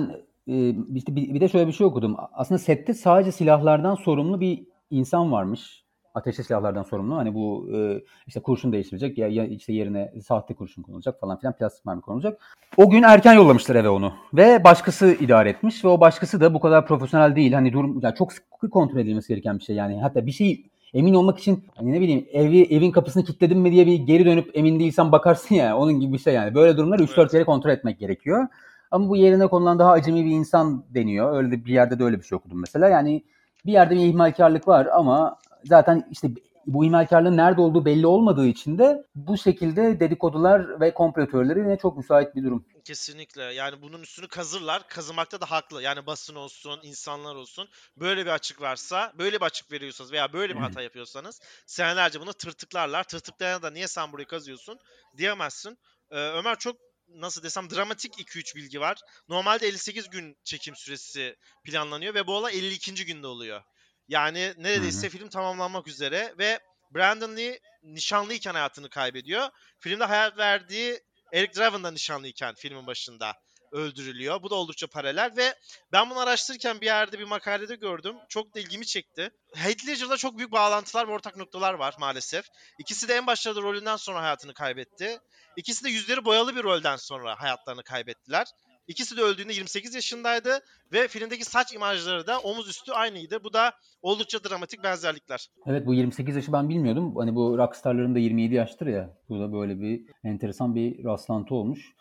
e, 0.48 0.54
bir 0.88 1.40
de 1.40 1.48
şöyle 1.48 1.66
bir 1.66 1.72
şey 1.72 1.86
okudum. 1.86 2.16
Aslında 2.32 2.58
sette 2.58 2.94
sadece 2.94 3.32
silahlardan 3.32 3.94
sorumlu 3.94 4.40
bir 4.40 4.66
insan 4.90 5.32
varmış. 5.32 5.83
Ateşli 6.14 6.44
silahlardan 6.44 6.82
sorumlu. 6.82 7.16
Hani 7.16 7.34
bu 7.34 7.68
e, 7.74 8.00
işte 8.26 8.40
kurşun 8.40 8.72
değiştirecek 8.72 9.18
ya, 9.18 9.28
ya 9.28 9.46
işte 9.46 9.72
yerine 9.72 10.12
sahte 10.26 10.54
kurşun 10.54 10.82
konulacak 10.82 11.20
falan 11.20 11.38
filan 11.38 11.56
plastik 11.56 11.86
mermi 11.86 12.00
konulacak. 12.00 12.40
O 12.76 12.90
gün 12.90 13.02
erken 13.02 13.32
yollamışlar 13.32 13.74
eve 13.74 13.88
onu. 13.88 14.12
Ve 14.34 14.64
başkası 14.64 15.06
idare 15.20 15.50
etmiş 15.50 15.84
ve 15.84 15.88
o 15.88 16.00
başkası 16.00 16.40
da 16.40 16.54
bu 16.54 16.60
kadar 16.60 16.86
profesyonel 16.86 17.36
değil. 17.36 17.52
Hani 17.52 17.72
durum 17.72 18.00
yani 18.02 18.14
çok 18.14 18.32
sıkı 18.32 18.70
kontrol 18.70 18.98
edilmesi 18.98 19.28
gereken 19.28 19.58
bir 19.58 19.64
şey 19.64 19.76
yani. 19.76 20.00
Hatta 20.02 20.26
bir 20.26 20.32
şey 20.32 20.66
emin 20.94 21.14
olmak 21.14 21.38
için 21.38 21.64
hani 21.76 21.92
ne 21.92 22.00
bileyim 22.00 22.26
evi 22.32 22.62
evin 22.62 22.90
kapısını 22.90 23.24
kilitledim 23.24 23.60
mi 23.60 23.72
diye 23.72 23.86
bir 23.86 23.94
geri 23.94 24.24
dönüp 24.24 24.50
emin 24.54 24.80
değilsen 24.80 25.12
bakarsın 25.12 25.54
ya 25.54 25.76
onun 25.76 26.00
gibi 26.00 26.12
bir 26.12 26.18
şey 26.18 26.34
yani. 26.34 26.54
Böyle 26.54 26.76
durumları 26.76 27.02
3-4 27.02 27.20
Evet. 27.20 27.30
kere 27.30 27.44
kontrol 27.44 27.70
etmek 27.70 27.98
gerekiyor. 27.98 28.46
Ama 28.90 29.08
bu 29.08 29.16
yerine 29.16 29.46
konulan 29.46 29.78
daha 29.78 29.90
acemi 29.90 30.24
bir 30.24 30.30
insan 30.30 30.84
deniyor. 30.94 31.36
Öyle 31.36 31.50
de 31.50 31.64
bir 31.64 31.72
yerde 31.72 31.98
de 31.98 32.04
öyle 32.04 32.18
bir 32.18 32.22
şey 32.22 32.36
okudum 32.36 32.60
mesela. 32.60 32.88
Yani 32.88 33.24
bir 33.66 33.72
yerde 33.72 33.94
bir 33.94 34.00
ihmalkarlık 34.00 34.68
var 34.68 34.88
ama 34.92 35.36
zaten 35.64 36.08
işte 36.10 36.28
bu 36.66 36.84
ihmalkarlığın 36.84 37.36
nerede 37.36 37.60
olduğu 37.60 37.84
belli 37.84 38.06
olmadığı 38.06 38.46
için 38.46 38.78
de 38.78 39.06
bu 39.14 39.38
şekilde 39.38 40.00
dedikodular 40.00 40.80
ve 40.80 40.94
komplo 40.94 41.26
teorileri 41.26 41.58
yine 41.58 41.78
çok 41.78 41.96
müsait 41.96 42.36
bir 42.36 42.44
durum. 42.44 42.66
Kesinlikle. 42.84 43.42
Yani 43.42 43.82
bunun 43.82 44.02
üstünü 44.02 44.28
kazırlar. 44.28 44.88
Kazımakta 44.88 45.40
da 45.40 45.50
haklı. 45.50 45.82
Yani 45.82 46.06
basın 46.06 46.34
olsun, 46.34 46.80
insanlar 46.82 47.34
olsun. 47.34 47.68
Böyle 47.96 48.26
bir 48.26 48.30
açık 48.30 48.60
varsa, 48.60 49.12
böyle 49.18 49.36
bir 49.36 49.46
açık 49.46 49.72
veriyorsanız 49.72 50.12
veya 50.12 50.32
böyle 50.32 50.54
bir 50.54 50.60
hata 50.60 50.82
yapıyorsanız 50.82 51.40
senelerce 51.66 52.20
bunu 52.20 52.32
tırtıklarlar. 52.32 53.04
Tırtıklayana 53.04 53.62
da 53.62 53.70
niye 53.70 53.88
sen 53.88 54.12
burayı 54.12 54.26
kazıyorsun 54.26 54.78
diyemezsin. 55.16 55.78
Ee, 56.10 56.16
Ömer 56.16 56.58
çok 56.58 56.76
nasıl 57.08 57.42
desem 57.42 57.70
dramatik 57.70 58.20
2-3 58.20 58.56
bilgi 58.56 58.80
var. 58.80 58.98
Normalde 59.28 59.66
58 59.66 60.10
gün 60.10 60.36
çekim 60.44 60.76
süresi 60.76 61.36
planlanıyor 61.64 62.14
ve 62.14 62.26
bu 62.26 62.32
olay 62.32 62.58
52. 62.58 63.06
günde 63.06 63.26
oluyor. 63.26 63.62
Yani 64.08 64.54
neredeyse 64.58 65.08
film 65.08 65.28
tamamlanmak 65.28 65.88
üzere 65.88 66.34
ve 66.38 66.60
Brandon 66.94 67.36
Lee 67.36 67.60
nişanlıyken 67.82 68.52
hayatını 68.54 68.90
kaybediyor. 68.90 69.48
Filmde 69.78 70.04
hayat 70.04 70.38
verdiği 70.38 71.00
Eric 71.32 71.60
Draven 71.60 71.84
da 71.84 71.90
nişanlıyken 71.90 72.54
filmin 72.54 72.86
başında 72.86 73.34
öldürülüyor. 73.72 74.42
Bu 74.42 74.50
da 74.50 74.54
oldukça 74.54 74.86
paralel 74.86 75.32
ve 75.36 75.54
ben 75.92 76.10
bunu 76.10 76.18
araştırırken 76.18 76.80
bir 76.80 76.86
yerde 76.86 77.18
bir 77.18 77.24
makalede 77.24 77.74
gördüm. 77.76 78.16
Çok 78.28 78.54
da 78.54 78.60
ilgimi 78.60 78.86
çekti. 78.86 79.30
Heath 79.54 79.86
Ledger'la 79.86 80.16
çok 80.16 80.38
büyük 80.38 80.52
bağlantılar 80.52 81.08
ve 81.08 81.12
ortak 81.12 81.36
noktalar 81.36 81.74
var 81.74 81.94
maalesef. 81.98 82.46
İkisi 82.78 83.08
de 83.08 83.14
en 83.14 83.26
başlarda 83.26 83.62
rolünden 83.62 83.96
sonra 83.96 84.22
hayatını 84.22 84.54
kaybetti. 84.54 85.18
İkisi 85.56 85.84
de 85.84 85.90
yüzleri 85.90 86.24
boyalı 86.24 86.56
bir 86.56 86.62
rolden 86.62 86.96
sonra 86.96 87.40
hayatlarını 87.40 87.82
kaybettiler. 87.82 88.46
İkisi 88.88 89.16
de 89.16 89.22
öldüğünde 89.22 89.52
28 89.52 89.94
yaşındaydı 89.94 90.50
ve 90.92 91.08
filmdeki 91.08 91.44
saç 91.44 91.74
imajları 91.74 92.26
da 92.26 92.38
omuz 92.40 92.68
üstü 92.68 92.92
aynıydı. 92.92 93.44
Bu 93.44 93.52
da 93.52 93.72
oldukça 94.02 94.38
dramatik 94.44 94.84
benzerlikler. 94.84 95.48
Evet 95.66 95.86
bu 95.86 95.94
28 95.94 96.36
yaşı 96.36 96.52
ben 96.52 96.68
bilmiyordum. 96.68 97.16
Hani 97.16 97.34
bu 97.34 97.58
rockstarların 97.58 98.14
da 98.14 98.18
27 98.18 98.54
yaştır 98.54 98.86
ya. 98.86 99.10
Bu 99.28 99.40
da 99.40 99.52
böyle 99.52 99.80
bir 99.80 100.02
enteresan 100.24 100.74
bir 100.74 101.04
rastlantı 101.04 101.54
olmuş. 101.54 101.92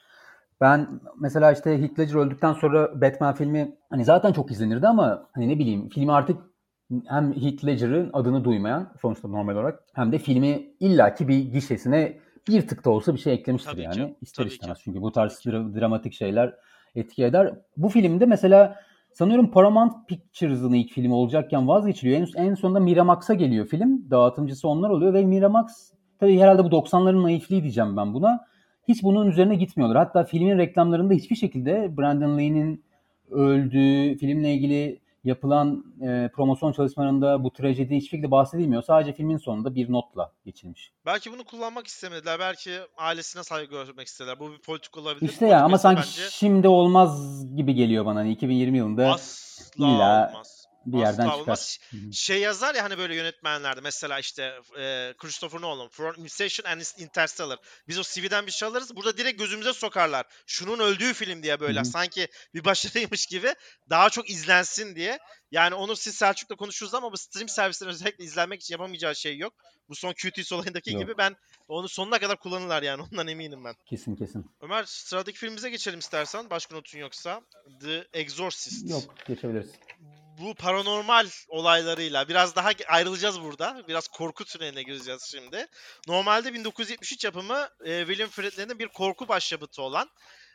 Ben 0.61 1.01
mesela 1.19 1.51
işte 1.51 1.81
Heath 1.81 1.99
Ledger 1.99 2.15
öldükten 2.15 2.53
sonra 2.53 3.01
Batman 3.01 3.35
filmi 3.35 3.75
hani 3.89 4.05
zaten 4.05 4.33
çok 4.33 4.51
izlenirdi 4.51 4.87
ama 4.87 5.29
hani 5.33 5.49
ne 5.49 5.59
bileyim 5.59 5.89
filmi 5.89 6.11
artık 6.11 6.37
hem 7.07 7.33
Heath 7.41 7.65
Ledger'ın 7.65 8.09
adını 8.13 8.43
duymayan 8.43 8.93
sonuçta 9.01 9.27
normal 9.27 9.53
olarak 9.55 9.83
hem 9.93 10.11
de 10.11 10.19
filmi 10.19 10.75
illaki 10.79 11.27
bir 11.27 11.39
gişesine 11.39 12.19
bir 12.47 12.67
tık 12.67 12.85
da 12.85 12.89
olsa 12.89 13.13
bir 13.13 13.19
şey 13.19 13.33
eklemiştir 13.33 13.71
Tabii 13.71 13.81
yani. 13.81 13.95
ki, 13.95 14.15
İster 14.21 14.43
tabii 14.43 14.49
ki. 14.49 14.53
istemez. 14.55 14.77
Çünkü 14.83 15.01
bu 15.01 15.11
tarz 15.11 15.33
dra- 15.33 15.79
dramatik 15.79 16.13
şeyler 16.13 16.55
etki 16.95 17.25
eder. 17.25 17.53
Bu 17.77 17.89
filmde 17.89 18.25
mesela 18.25 18.75
sanıyorum 19.13 19.51
Paramount 19.51 19.93
Pictures'ın 20.07 20.73
ilk 20.73 20.91
filmi 20.91 21.13
olacakken 21.13 21.67
vazgeçiliyor. 21.67 22.19
En, 22.19 22.43
en 22.43 22.53
sonunda 22.53 22.79
Miramax'a 22.79 23.33
geliyor 23.33 23.67
film. 23.67 24.11
Dağıtımcısı 24.11 24.67
onlar 24.67 24.89
oluyor 24.89 25.13
ve 25.13 25.25
Miramax 25.25 25.91
tabii 26.19 26.39
herhalde 26.39 26.63
bu 26.63 26.67
90'ların 26.67 27.23
naifliği 27.23 27.61
diyeceğim 27.61 27.97
ben 27.97 28.13
buna. 28.13 28.39
Hiç 28.87 29.03
bunun 29.03 29.27
üzerine 29.27 29.55
gitmiyorlar. 29.55 29.97
Hatta 29.97 30.23
filmin 30.23 30.57
reklamlarında 30.57 31.13
hiçbir 31.13 31.35
şekilde 31.35 31.97
Brandon 31.97 32.37
Lee'nin 32.37 32.83
öldüğü, 33.31 34.17
filmle 34.17 34.53
ilgili 34.53 34.99
yapılan 35.23 35.83
e, 36.01 36.29
promosyon 36.35 36.71
çalışmalarında 36.71 37.43
bu 37.43 37.53
trajedi 37.53 37.95
hiçbir 37.95 38.09
şekilde 38.09 38.31
bahsedilmiyor. 38.31 38.83
Sadece 38.83 39.13
filmin 39.13 39.37
sonunda 39.37 39.75
bir 39.75 39.91
notla 39.91 40.31
geçilmiş. 40.45 40.91
Belki 41.05 41.31
bunu 41.31 41.43
kullanmak 41.43 41.87
istemediler. 41.87 42.39
Belki 42.39 42.71
ailesine 42.97 43.43
saygı 43.43 43.71
görmek 43.71 44.07
istediler. 44.07 44.39
Bu 44.39 44.51
bir 44.51 44.59
politik 44.59 44.97
olabilir. 44.97 45.29
İşte 45.29 45.47
ya 45.47 45.63
ama 45.63 45.77
sanki 45.77 46.01
bence 46.01 46.29
şimdi 46.29 46.67
olmaz 46.67 47.43
gibi 47.55 47.73
geliyor 47.73 48.05
bana. 48.05 48.19
Hani 48.19 48.31
2020 48.31 48.77
yılında 48.77 49.11
asla 49.11 49.85
illa 49.85 50.29
olmaz. 50.29 50.62
Bir 50.85 50.97
yerden 50.97 51.11
Asla 51.11 51.23
çıkar. 51.23 51.39
olmaz. 51.39 51.79
Şey 52.13 52.39
yazar 52.39 52.75
ya 52.75 52.83
hani 52.83 52.97
böyle 52.97 53.15
yönetmenlerde 53.15 53.81
mesela 53.81 54.19
işte 54.19 54.43
e, 54.77 55.13
Christopher 55.17 55.61
Nolan, 55.61 55.89
From 55.89 56.15
Inception 56.17 56.71
and 56.71 56.81
Interstellar. 56.97 57.59
Biz 57.87 57.99
o 57.99 58.03
CV'den 58.03 58.47
bir 58.47 58.51
şey 58.51 58.67
alırız. 58.67 58.95
Burada 58.95 59.17
direkt 59.17 59.39
gözümüze 59.39 59.73
sokarlar. 59.73 60.25
Şunun 60.47 60.79
öldüğü 60.79 61.13
film 61.13 61.43
diye 61.43 61.59
böyle 61.59 61.79
Hı 61.79 61.81
hı. 61.83 61.85
sanki 61.85 62.27
bir 62.53 62.65
başarıymış 62.65 63.25
gibi 63.25 63.55
daha 63.89 64.09
çok 64.09 64.29
izlensin 64.29 64.95
diye. 64.95 65.19
Yani 65.51 65.75
onu 65.75 65.95
siz 65.95 66.15
Selçuk'la 66.15 66.55
konuşuruz 66.55 66.93
ama 66.93 67.11
bu 67.11 67.17
stream 67.17 67.49
servislerin 67.49 67.91
özellikle 67.91 68.23
izlenmek 68.23 68.61
için 68.61 68.73
yapamayacağı 68.73 69.15
şey 69.15 69.37
yok. 69.37 69.53
Bu 69.89 69.95
son 69.95 70.13
QTS 70.13 70.51
olayındaki 70.53 70.91
Yok. 70.93 71.01
gibi 71.01 71.17
ben 71.17 71.35
onu 71.67 71.89
sonuna 71.89 72.19
kadar 72.19 72.39
kullanırlar 72.39 72.83
yani 72.83 73.01
ondan 73.01 73.27
eminim 73.27 73.63
ben. 73.65 73.75
Kesin 73.85 74.15
kesin. 74.15 74.51
Ömer 74.61 74.83
sıradaki 74.83 75.37
filmimize 75.37 75.69
geçelim 75.69 75.99
istersen. 75.99 76.49
Başka 76.49 76.75
notun 76.75 76.99
yoksa. 76.99 77.41
The 77.81 78.07
Exorcist. 78.13 78.89
Yok 78.89 79.03
geçebiliriz. 79.27 79.69
Bu 80.39 80.55
paranormal 80.55 81.27
olaylarıyla 81.47 82.27
biraz 82.27 82.55
daha 82.55 82.71
ayrılacağız 82.87 83.41
burada. 83.41 83.87
Biraz 83.87 84.07
korku 84.07 84.45
türevine 84.45 84.83
gireceğiz 84.83 85.23
şimdi. 85.31 85.67
Normalde 86.07 86.53
1973 86.53 87.23
yapımı 87.23 87.69
e, 87.85 87.99
William 87.99 88.29
Friedkin'in 88.29 88.79
bir 88.79 88.87
korku 88.87 89.27
başyapıtı 89.27 89.81
olan 89.81 90.09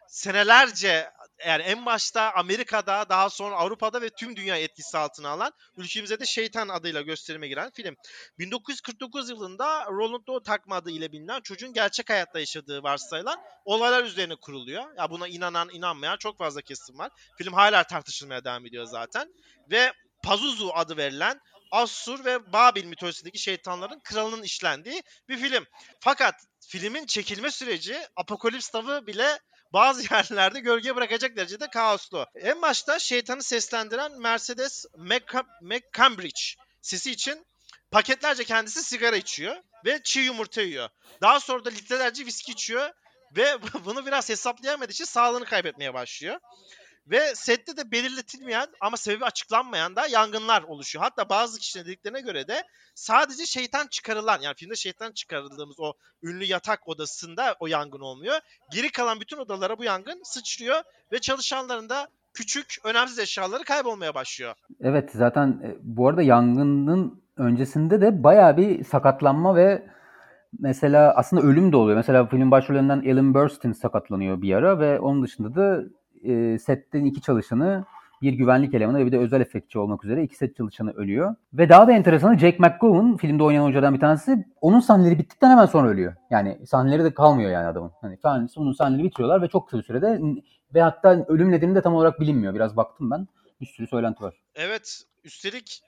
senelerce 0.09 1.11
yani 1.47 1.63
en 1.63 1.87
başta 1.87 2.33
Amerika'da 2.33 3.09
daha 3.09 3.31
sonra 3.31 3.57
Avrupa'da 3.57 4.03
ve 4.03 4.11
tüm 4.11 4.37
dünya 4.37 4.57
etkisi 4.57 4.99
altına 4.99 5.29
alan 5.29 5.53
ülkemize 5.77 6.21
de 6.21 6.27
Şeytan 6.27 6.69
adıyla 6.69 7.03
gösterime 7.03 7.49
giren 7.49 7.71
film. 7.71 7.97
1949 8.39 9.31
yılında 9.31 9.87
Roland 9.87 10.27
Doe 10.27 10.43
takma 10.43 10.77
adı 10.77 10.91
ile 10.91 11.13
bilinen 11.13 11.41
çocuğun 11.41 11.73
gerçek 11.73 12.11
hayatta 12.11 12.41
yaşadığı 12.41 12.83
varsayılan 12.83 13.41
olaylar 13.65 14.05
üzerine 14.05 14.37
kuruluyor. 14.37 14.97
Ya 14.97 15.11
buna 15.11 15.29
inanan 15.29 15.69
inanmayan 15.73 16.17
çok 16.17 16.39
fazla 16.39 16.61
kesim 16.61 16.99
var. 16.99 17.11
Film 17.39 17.53
hala 17.53 17.85
tartışılmaya 17.85 18.45
devam 18.45 18.67
ediyor 18.67 18.85
zaten. 18.85 19.35
Ve 19.71 19.93
Pazuzu 20.23 20.71
adı 20.75 20.97
verilen 20.97 21.41
Assur 21.71 22.25
ve 22.25 22.53
Babil 22.53 22.85
mitolojisindeki 22.85 23.39
şeytanların 23.39 24.01
kralının 24.01 24.43
işlendiği 24.43 25.03
bir 25.29 25.37
film. 25.37 25.67
Fakat 26.01 26.35
filmin 26.61 27.07
çekilme 27.07 27.51
süreci 27.51 27.99
Apokalips 28.17 28.69
tavı 28.69 29.07
bile 29.07 29.39
bazı 29.73 30.03
yerlerde 30.15 30.61
gölge 30.61 30.97
bırakacak 30.97 31.37
derecede 31.37 31.71
kaoslu. 31.71 32.27
En 32.35 32.63
başta 32.63 32.99
şeytanı 32.99 33.43
seslendiren 33.43 34.21
Mercedes 34.21 34.87
McCam- 34.97 35.47
McCambridge 35.63 36.41
sesi 36.83 37.11
için 37.11 37.47
paketlerce 37.91 38.45
kendisi 38.45 38.83
sigara 38.83 39.17
içiyor 39.17 39.57
ve 39.85 40.01
çiğ 40.03 40.21
yumurta 40.21 40.63
yiyor. 40.63 40.89
Daha 41.23 41.41
sonra 41.41 41.65
da 41.65 41.71
litrelerce 41.71 42.27
viski 42.27 42.53
içiyor 42.53 42.91
ve 43.37 43.59
bunu 43.85 44.07
biraz 44.07 44.29
hesaplayamadığı 44.29 44.93
için 44.93 45.05
sağlığını 45.05 45.45
kaybetmeye 45.45 45.95
başlıyor. 45.95 46.41
Ve 47.11 47.35
sette 47.35 47.77
de 47.77 47.91
belirletilmeyen 47.91 48.67
ama 48.81 48.97
sebebi 48.97 49.25
açıklanmayan 49.25 49.97
da 49.97 50.07
yangınlar 50.07 50.63
oluşuyor. 50.63 51.05
Hatta 51.05 51.29
bazı 51.29 51.59
kişilerin 51.59 51.87
dediklerine 51.87 52.21
göre 52.21 52.49
de 52.49 52.63
sadece 52.95 53.47
şeytan 53.47 53.87
çıkarılan 53.87 54.41
yani 54.41 54.55
filmde 54.55 54.77
şeytan 54.77 55.13
çıkarıldığımız 55.13 55.81
o 55.81 55.93
ünlü 56.23 56.45
yatak 56.45 56.89
odasında 56.89 57.57
o 57.61 57.67
yangın 57.67 58.01
olmuyor. 58.01 58.41
Geri 58.73 58.93
kalan 58.93 59.21
bütün 59.21 59.37
odalara 59.37 59.79
bu 59.79 59.85
yangın 59.85 60.21
sıçrıyor 60.25 60.83
ve 61.13 61.19
çalışanların 61.19 61.89
da 61.89 62.09
küçük 62.35 62.77
önemsiz 62.85 63.19
eşyaları 63.19 63.65
kaybolmaya 63.65 64.15
başlıyor. 64.15 64.55
Evet 64.81 65.11
zaten 65.13 65.49
e, 65.49 65.77
bu 65.83 66.09
arada 66.09 66.23
yangının 66.23 67.23
öncesinde 67.37 68.01
de 68.01 68.23
bayağı 68.23 68.57
bir 68.57 68.85
sakatlanma 68.85 69.57
ve 69.57 69.89
mesela 70.59 71.15
aslında 71.17 71.43
ölüm 71.43 71.73
de 71.73 71.77
oluyor. 71.77 71.97
Mesela 71.97 72.27
film 72.27 72.51
başrollerinden 72.51 73.03
Ellen 73.03 73.35
Burstyn 73.35 73.73
sakatlanıyor 73.73 74.43
bir 74.43 74.55
ara 74.55 74.81
ve 74.81 75.01
onun 75.01 75.23
dışında 75.23 75.55
da 75.55 75.85
e, 76.25 76.59
setten 76.59 77.05
iki 77.05 77.21
çalışanı 77.21 77.85
bir 78.23 78.33
güvenlik 78.33 78.75
elemanı 78.75 78.99
ve 78.99 79.07
bir 79.07 79.13
de 79.13 79.19
özel 79.19 79.41
efektçi 79.41 79.79
olmak 79.79 80.05
üzere 80.05 80.23
iki 80.23 80.37
set 80.37 80.57
çalışanı 80.57 80.93
ölüyor. 80.93 81.35
Ve 81.53 81.69
daha 81.69 81.89
da 81.89 81.93
enteresanı 81.93 82.39
Jake 82.39 82.57
McGowan 82.59 83.17
filmde 83.17 83.43
oynayan 83.43 83.65
oyunculardan 83.65 83.95
bir 83.95 84.01
tanesi 84.01 84.47
onun 84.61 84.81
sahneleri 84.81 85.19
bittikten 85.19 85.51
hemen 85.51 85.67
sonra 85.67 85.89
ölüyor. 85.89 86.15
Yani 86.31 86.67
sahneleri 86.67 87.05
de 87.05 87.15
kalmıyor 87.15 87.51
yani 87.51 87.67
adamın. 87.67 87.93
Hani 88.01 88.19
onun 88.57 88.73
sahneleri 88.73 89.05
bitiriyorlar 89.05 89.43
ve 89.43 89.49
çok 89.49 89.69
kısa 89.69 89.83
sürede 89.83 90.21
ve 90.75 90.83
hatta 90.83 91.25
ölüm 91.29 91.51
nedeni 91.51 91.75
de 91.75 91.83
tam 91.83 91.95
olarak 91.95 92.21
bilinmiyor. 92.21 92.55
Biraz 92.55 92.77
baktım 92.77 93.11
ben. 93.11 93.29
Bir 93.61 93.67
sürü 93.67 93.87
söylenti 93.87 94.23
var. 94.23 94.35
Evet. 94.55 95.03
Üstelik 95.25 95.83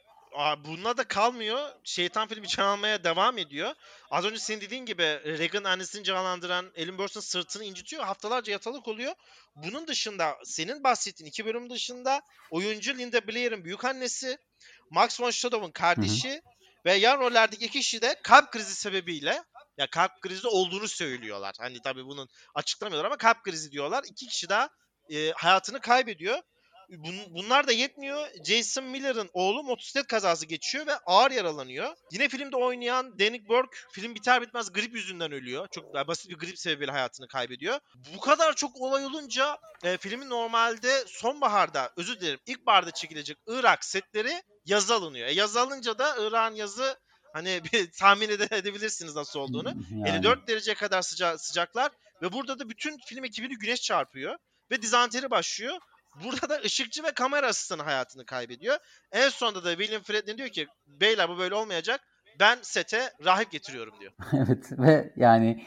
bununla 0.64 0.96
da 0.96 1.04
kalmıyor. 1.04 1.68
Şeytan 1.84 2.28
filmi 2.28 2.48
canlanmaya 2.48 3.04
devam 3.04 3.38
ediyor. 3.38 3.74
Az 4.10 4.24
önce 4.24 4.38
senin 4.38 4.60
dediğin 4.60 4.86
gibi 4.86 5.02
Regan 5.24 5.64
annesini 5.64 6.04
canlandıran 6.04 6.72
Ellen 6.74 6.98
Burstyn 6.98 7.20
sırtını 7.20 7.64
incitiyor. 7.64 8.04
Haftalarca 8.04 8.52
yatalık 8.52 8.88
oluyor. 8.88 9.14
Bunun 9.56 9.86
dışında 9.86 10.38
senin 10.44 10.84
bahsettiğin 10.84 11.28
iki 11.28 11.46
bölüm 11.46 11.70
dışında 11.70 12.22
oyuncu 12.50 12.98
Linda 12.98 13.28
Blair'in 13.28 13.64
büyük 13.64 13.84
annesi, 13.84 14.38
Max 14.90 15.20
von 15.20 15.30
Stadow'un 15.30 15.70
kardeşi 15.70 16.30
hı 16.30 16.34
hı. 16.34 16.40
ve 16.84 16.94
yan 16.94 17.18
rollerdeki 17.18 17.64
iki 17.64 17.78
kişi 17.78 18.02
de 18.02 18.16
kalp 18.22 18.52
krizi 18.52 18.74
sebebiyle 18.74 19.42
ya 19.78 19.86
kalp 19.90 20.20
krizi 20.20 20.48
olduğunu 20.48 20.88
söylüyorlar. 20.88 21.54
Hani 21.58 21.82
tabii 21.82 22.04
bunun 22.06 22.28
açıklamıyorlar 22.54 23.06
ama 23.06 23.16
kalp 23.16 23.42
krizi 23.42 23.72
diyorlar. 23.72 24.04
İki 24.10 24.26
kişi 24.26 24.48
daha 24.48 24.68
e, 25.10 25.30
hayatını 25.30 25.80
kaybediyor. 25.80 26.38
Bun, 26.98 27.14
bunlar 27.30 27.66
da 27.66 27.72
yetmiyor. 27.72 28.28
Jason 28.44 28.84
Miller'ın 28.84 29.30
oğlu 29.32 29.62
motosiklet 29.62 30.06
kazası 30.06 30.46
geçiyor 30.46 30.86
ve 30.86 30.96
ağır 30.96 31.30
yaralanıyor. 31.30 31.94
Yine 32.12 32.28
filmde 32.28 32.56
oynayan 32.56 33.18
Danny 33.18 33.48
Burke 33.48 33.76
film 33.92 34.14
biter 34.14 34.42
bitmez 34.42 34.72
grip 34.72 34.94
yüzünden 34.94 35.32
ölüyor. 35.32 35.68
Çok 35.68 35.94
basit 35.94 36.30
bir 36.30 36.38
grip 36.38 36.58
sebebiyle 36.58 36.92
hayatını 36.92 37.28
kaybediyor. 37.28 37.78
Bu 38.16 38.20
kadar 38.20 38.56
çok 38.56 38.76
olay 38.76 39.06
olunca 39.06 39.58
e, 39.84 39.96
filmin 39.96 40.30
normalde 40.30 41.04
sonbaharda 41.06 41.92
özür 41.96 42.20
dilerim 42.20 42.40
ilkbaharda 42.46 42.90
çekilecek 42.90 43.38
Irak 43.46 43.84
setleri 43.84 44.42
yazı 44.64 44.94
alınıyor. 44.94 45.28
E, 45.28 45.32
yazı 45.32 45.60
alınca 45.60 45.98
da 45.98 46.16
Irak'ın 46.18 46.54
yazı 46.54 46.96
hani 47.32 47.60
bir 47.72 47.92
tahmin 47.92 48.28
edebilirsiniz 48.28 49.16
nasıl 49.16 49.40
olduğunu. 49.40 49.74
Yani. 49.90 50.08
54 50.08 50.48
derece 50.48 50.74
kadar 50.74 51.02
sıca 51.02 51.38
sıcaklar 51.38 51.92
ve 52.22 52.32
burada 52.32 52.58
da 52.58 52.68
bütün 52.68 52.98
film 53.06 53.24
ekibini 53.24 53.58
güneş 53.58 53.82
çarpıyor 53.82 54.36
ve 54.70 54.82
dizanteri 54.82 55.30
başlıyor. 55.30 55.78
Burada 56.24 56.48
da 56.48 56.60
ışıkçı 56.64 57.02
ve 57.02 57.10
kamera 57.12 57.46
asistanı 57.46 57.82
hayatını 57.82 58.26
kaybediyor. 58.26 58.76
En 59.12 59.28
sonunda 59.28 59.64
da 59.64 59.76
William 59.76 60.02
Friedkin 60.02 60.38
diyor 60.38 60.48
ki 60.48 60.66
beyler 60.86 61.28
bu 61.28 61.38
böyle 61.38 61.54
olmayacak. 61.54 62.00
Ben 62.40 62.58
sete 62.62 63.12
rahip 63.24 63.50
getiriyorum 63.50 63.94
diyor. 64.00 64.12
evet 64.32 64.66
ve 64.78 65.12
yani 65.16 65.66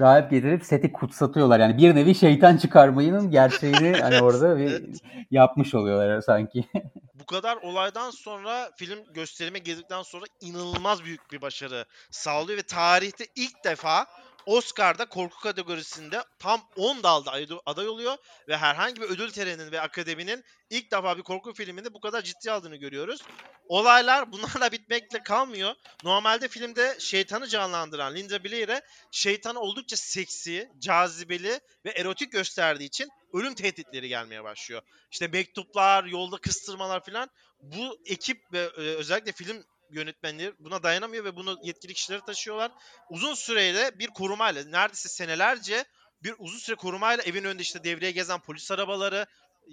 rahip 0.00 0.30
getirip 0.30 0.64
seti 0.64 0.92
kutsatıyorlar. 0.92 1.60
Yani 1.60 1.78
bir 1.78 1.94
nevi 1.94 2.14
şeytan 2.14 2.56
çıkarmayının 2.56 3.30
gerçeğini 3.30 3.92
hani 4.00 4.22
orada 4.22 4.58
bir 4.58 4.82
yapmış 5.30 5.74
oluyorlar 5.74 6.20
sanki. 6.20 6.64
Bu 7.14 7.26
kadar 7.26 7.56
olaydan 7.56 8.10
sonra 8.10 8.70
film 8.76 8.98
gösterime 9.14 9.58
girdikten 9.58 10.02
sonra 10.02 10.24
inanılmaz 10.40 11.04
büyük 11.04 11.32
bir 11.32 11.40
başarı 11.40 11.84
sağlıyor 12.10 12.58
ve 12.58 12.62
tarihte 12.62 13.24
ilk 13.36 13.64
defa 13.64 14.06
Oscar'da 14.46 15.08
korku 15.08 15.40
kategorisinde 15.40 16.24
tam 16.38 16.60
10 16.76 17.02
dalda 17.02 17.32
aday 17.66 17.88
oluyor 17.88 18.16
ve 18.48 18.56
herhangi 18.56 19.00
bir 19.00 19.06
ödül 19.06 19.30
töreninin 19.30 19.72
ve 19.72 19.80
akademinin 19.80 20.44
ilk 20.70 20.90
defa 20.90 21.18
bir 21.18 21.22
korku 21.22 21.52
filminde 21.52 21.94
bu 21.94 22.00
kadar 22.00 22.22
ciddi 22.22 22.52
aldığını 22.52 22.76
görüyoruz. 22.76 23.22
Olaylar 23.68 24.32
bunlarla 24.32 24.72
bitmekle 24.72 25.22
kalmıyor. 25.22 25.74
Normalde 26.04 26.48
filmde 26.48 26.96
şeytanı 26.98 27.46
canlandıran 27.48 28.14
Linda 28.14 28.44
Blair'e 28.44 28.82
şeytanı 29.10 29.60
oldukça 29.60 29.96
seksi, 29.96 30.70
cazibeli 30.78 31.60
ve 31.84 31.90
erotik 31.90 32.32
gösterdiği 32.32 32.84
için 32.84 33.08
ölüm 33.32 33.54
tehditleri 33.54 34.08
gelmeye 34.08 34.44
başlıyor. 34.44 34.82
İşte 35.10 35.28
mektuplar, 35.28 36.04
yolda 36.04 36.36
kıstırmalar 36.36 37.04
falan 37.04 37.30
bu 37.60 37.98
ekip 38.06 38.52
ve 38.52 38.58
e, 38.60 38.80
özellikle 38.80 39.32
film 39.32 39.64
yönetmenleri 39.92 40.54
buna 40.58 40.82
dayanamıyor 40.82 41.24
ve 41.24 41.36
bunu 41.36 41.58
yetkili 41.62 41.94
kişileri 41.94 42.20
taşıyorlar. 42.20 42.72
Uzun 43.10 43.34
süreyle 43.34 43.98
bir 43.98 44.08
korumayla 44.08 44.64
neredeyse 44.64 45.08
senelerce 45.08 45.84
bir 46.22 46.34
uzun 46.38 46.58
süre 46.58 46.76
korumayla 46.76 47.24
evin 47.24 47.44
önünde 47.44 47.62
işte 47.62 47.84
devreye 47.84 48.10
gezen 48.10 48.40
polis 48.40 48.70
arabaları 48.70 49.26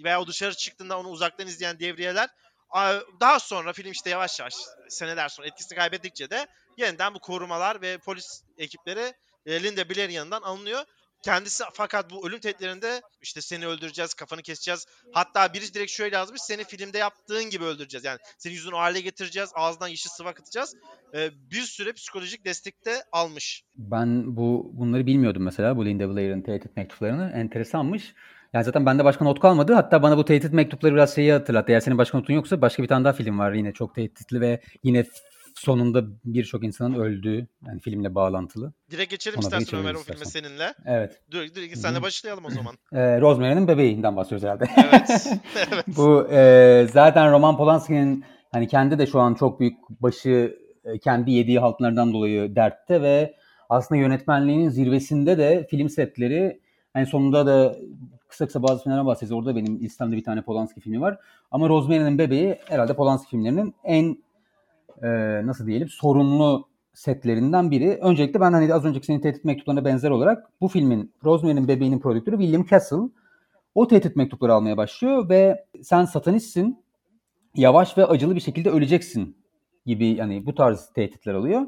veya 0.04 0.20
o 0.20 0.26
dışarı 0.26 0.54
çıktığında 0.54 0.98
onu 0.98 1.08
uzaktan 1.08 1.46
izleyen 1.46 1.78
devriyeler 1.78 2.28
daha 3.20 3.40
sonra 3.40 3.72
film 3.72 3.90
işte 3.90 4.10
yavaş 4.10 4.40
yavaş 4.40 4.54
seneler 4.88 5.28
sonra 5.28 5.48
etkisini 5.48 5.78
kaybettikçe 5.78 6.30
de 6.30 6.46
yeniden 6.76 7.14
bu 7.14 7.20
korumalar 7.20 7.82
ve 7.82 7.98
polis 7.98 8.42
ekipleri 8.58 9.14
e, 9.46 9.62
Linda 9.62 9.88
Blair'in 9.88 10.12
yanından 10.12 10.42
alınıyor. 10.42 10.84
Kendisi 11.22 11.64
fakat 11.72 12.10
bu 12.10 12.28
ölüm 12.28 12.40
tehditlerinde 12.40 13.02
işte 13.22 13.40
seni 13.40 13.66
öldüreceğiz, 13.66 14.14
kafanı 14.14 14.42
keseceğiz. 14.42 14.86
Hatta 15.12 15.54
biri 15.54 15.74
direkt 15.74 15.90
şöyle 15.90 16.16
yazmış. 16.16 16.40
Seni 16.42 16.64
filmde 16.64 16.98
yaptığın 16.98 17.50
gibi 17.50 17.64
öldüreceğiz. 17.64 18.04
Yani 18.04 18.18
senin 18.38 18.54
yüzünü 18.54 18.74
hale 18.74 19.00
getireceğiz. 19.00 19.50
Ağzından 19.54 19.88
yeşil 19.88 20.10
sıvı 20.10 20.28
akıtacağız. 20.28 20.74
Ee, 21.14 21.30
bir 21.50 21.62
süre 21.62 21.92
psikolojik 21.92 22.44
destek 22.44 22.86
de 22.86 23.04
almış. 23.12 23.64
Ben 23.76 24.36
bu 24.36 24.70
bunları 24.74 25.06
bilmiyordum 25.06 25.42
mesela. 25.42 25.76
Bu 25.76 25.86
Linda 25.86 26.14
Blair'ın 26.14 26.42
tehdit 26.42 26.76
mektuplarını. 26.76 27.32
Enteresanmış. 27.34 28.14
Yani 28.52 28.64
zaten 28.64 28.86
bende 28.86 29.04
başka 29.04 29.24
not 29.24 29.40
kalmadı. 29.40 29.74
Hatta 29.74 30.02
bana 30.02 30.16
bu 30.16 30.24
tehdit 30.24 30.52
mektupları 30.52 30.94
biraz 30.94 31.14
şeyi 31.14 31.32
hatırlattı. 31.32 31.72
Eğer 31.72 31.80
senin 31.80 31.98
başka 31.98 32.18
notun 32.18 32.34
yoksa 32.34 32.60
başka 32.60 32.82
bir 32.82 32.88
tane 32.88 33.04
daha 33.04 33.12
film 33.12 33.38
var 33.38 33.52
yine 33.52 33.72
çok 33.72 33.94
tehditli 33.94 34.40
ve 34.40 34.60
yine 34.82 35.04
sonunda 35.60 36.04
birçok 36.24 36.64
insanın 36.64 36.94
öldüğü 36.94 37.46
yani 37.66 37.80
filmle 37.80 38.14
bağlantılı. 38.14 38.72
Direkt 38.90 39.10
geçelim 39.10 39.38
Ona 39.38 39.44
istersen 39.44 39.80
Ömer 39.80 39.94
o 39.94 39.98
filme 39.98 40.24
seninle. 40.24 40.74
Evet. 40.86 41.20
Dur, 41.30 41.42
dur 41.54 41.74
senle 41.74 42.02
başlayalım 42.02 42.44
o 42.44 42.50
zaman. 42.50 42.74
Ee, 42.92 43.20
Rosemary'nin 43.20 43.68
bebeğinden 43.68 44.16
bahsediyoruz 44.16 44.44
herhalde. 44.44 44.68
Evet. 44.76 45.26
evet. 45.72 45.84
Bu 45.96 46.28
e, 46.30 46.86
zaten 46.92 47.32
Roman 47.32 47.56
Polanski'nin 47.56 48.24
hani 48.52 48.68
kendi 48.68 48.98
de 48.98 49.06
şu 49.06 49.20
an 49.20 49.34
çok 49.34 49.60
büyük 49.60 49.76
başı 49.90 50.58
e, 50.84 50.98
kendi 50.98 51.30
yediği 51.30 51.58
halklardan 51.58 52.12
dolayı 52.12 52.56
dertte 52.56 53.02
ve 53.02 53.34
aslında 53.68 54.00
yönetmenliğinin 54.00 54.68
zirvesinde 54.68 55.38
de 55.38 55.66
film 55.70 55.88
setleri 55.88 56.60
en 56.94 57.04
sonunda 57.04 57.46
da 57.46 57.76
kısa 58.28 58.46
kısa 58.46 58.62
bazı 58.62 58.82
filmlerden 58.82 59.06
bahsedeceğiz. 59.06 59.38
Orada 59.38 59.56
benim 59.56 59.80
listemde 59.80 60.16
bir 60.16 60.24
tane 60.24 60.42
Polanski 60.42 60.80
filmi 60.80 61.00
var. 61.00 61.18
Ama 61.50 61.68
Rosemary'nin 61.68 62.18
Bebeği 62.18 62.58
herhalde 62.68 62.94
Polanski 62.94 63.30
filmlerinin 63.30 63.74
en 63.84 64.16
e, 65.02 65.08
nasıl 65.46 65.66
diyelim 65.66 65.88
sorunlu 65.88 66.68
setlerinden 66.92 67.70
biri. 67.70 67.98
Öncelikle 68.02 68.40
ben 68.40 68.52
hani 68.52 68.74
az 68.74 68.84
önceki 68.84 69.06
senin 69.06 69.20
tehdit 69.20 69.44
mektuplarına 69.44 69.84
benzer 69.84 70.10
olarak 70.10 70.60
bu 70.60 70.68
filmin 70.68 71.12
Rosemary'nin 71.24 71.68
Bebeği'nin 71.68 72.00
prodüktörü 72.00 72.38
William 72.38 72.66
Castle 72.66 72.96
o 73.74 73.88
tehdit 73.88 74.16
mektupları 74.16 74.54
almaya 74.54 74.76
başlıyor 74.76 75.28
ve 75.28 75.64
sen 75.82 76.04
satanistsin 76.04 76.84
yavaş 77.54 77.98
ve 77.98 78.06
acılı 78.06 78.34
bir 78.34 78.40
şekilde 78.40 78.70
öleceksin 78.70 79.36
gibi 79.86 80.06
yani 80.06 80.46
bu 80.46 80.54
tarz 80.54 80.92
tehditler 80.94 81.34
alıyor. 81.34 81.66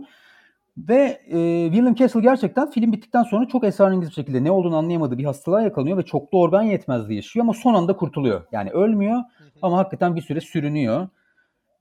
Ve 0.78 1.20
e, 1.26 1.64
William 1.72 1.94
Castle 1.94 2.20
gerçekten 2.20 2.70
film 2.70 2.92
bittikten 2.92 3.22
sonra 3.22 3.48
çok 3.48 3.64
esrarengiz 3.64 4.08
bir 4.08 4.14
şekilde 4.14 4.44
ne 4.44 4.50
olduğunu 4.50 4.76
anlayamadığı 4.76 5.18
bir 5.18 5.24
hastalığa 5.24 5.62
yakalanıyor 5.62 5.98
ve 5.98 6.02
çoklu 6.02 6.40
organ 6.40 6.62
yetmezliği 6.62 7.16
yaşıyor 7.16 7.44
ama 7.44 7.52
son 7.52 7.74
anda 7.74 7.96
kurtuluyor. 7.96 8.42
Yani 8.52 8.70
ölmüyor 8.70 9.20
ama 9.62 9.78
hakikaten 9.78 10.16
bir 10.16 10.22
süre 10.22 10.40
sürünüyor. 10.40 11.08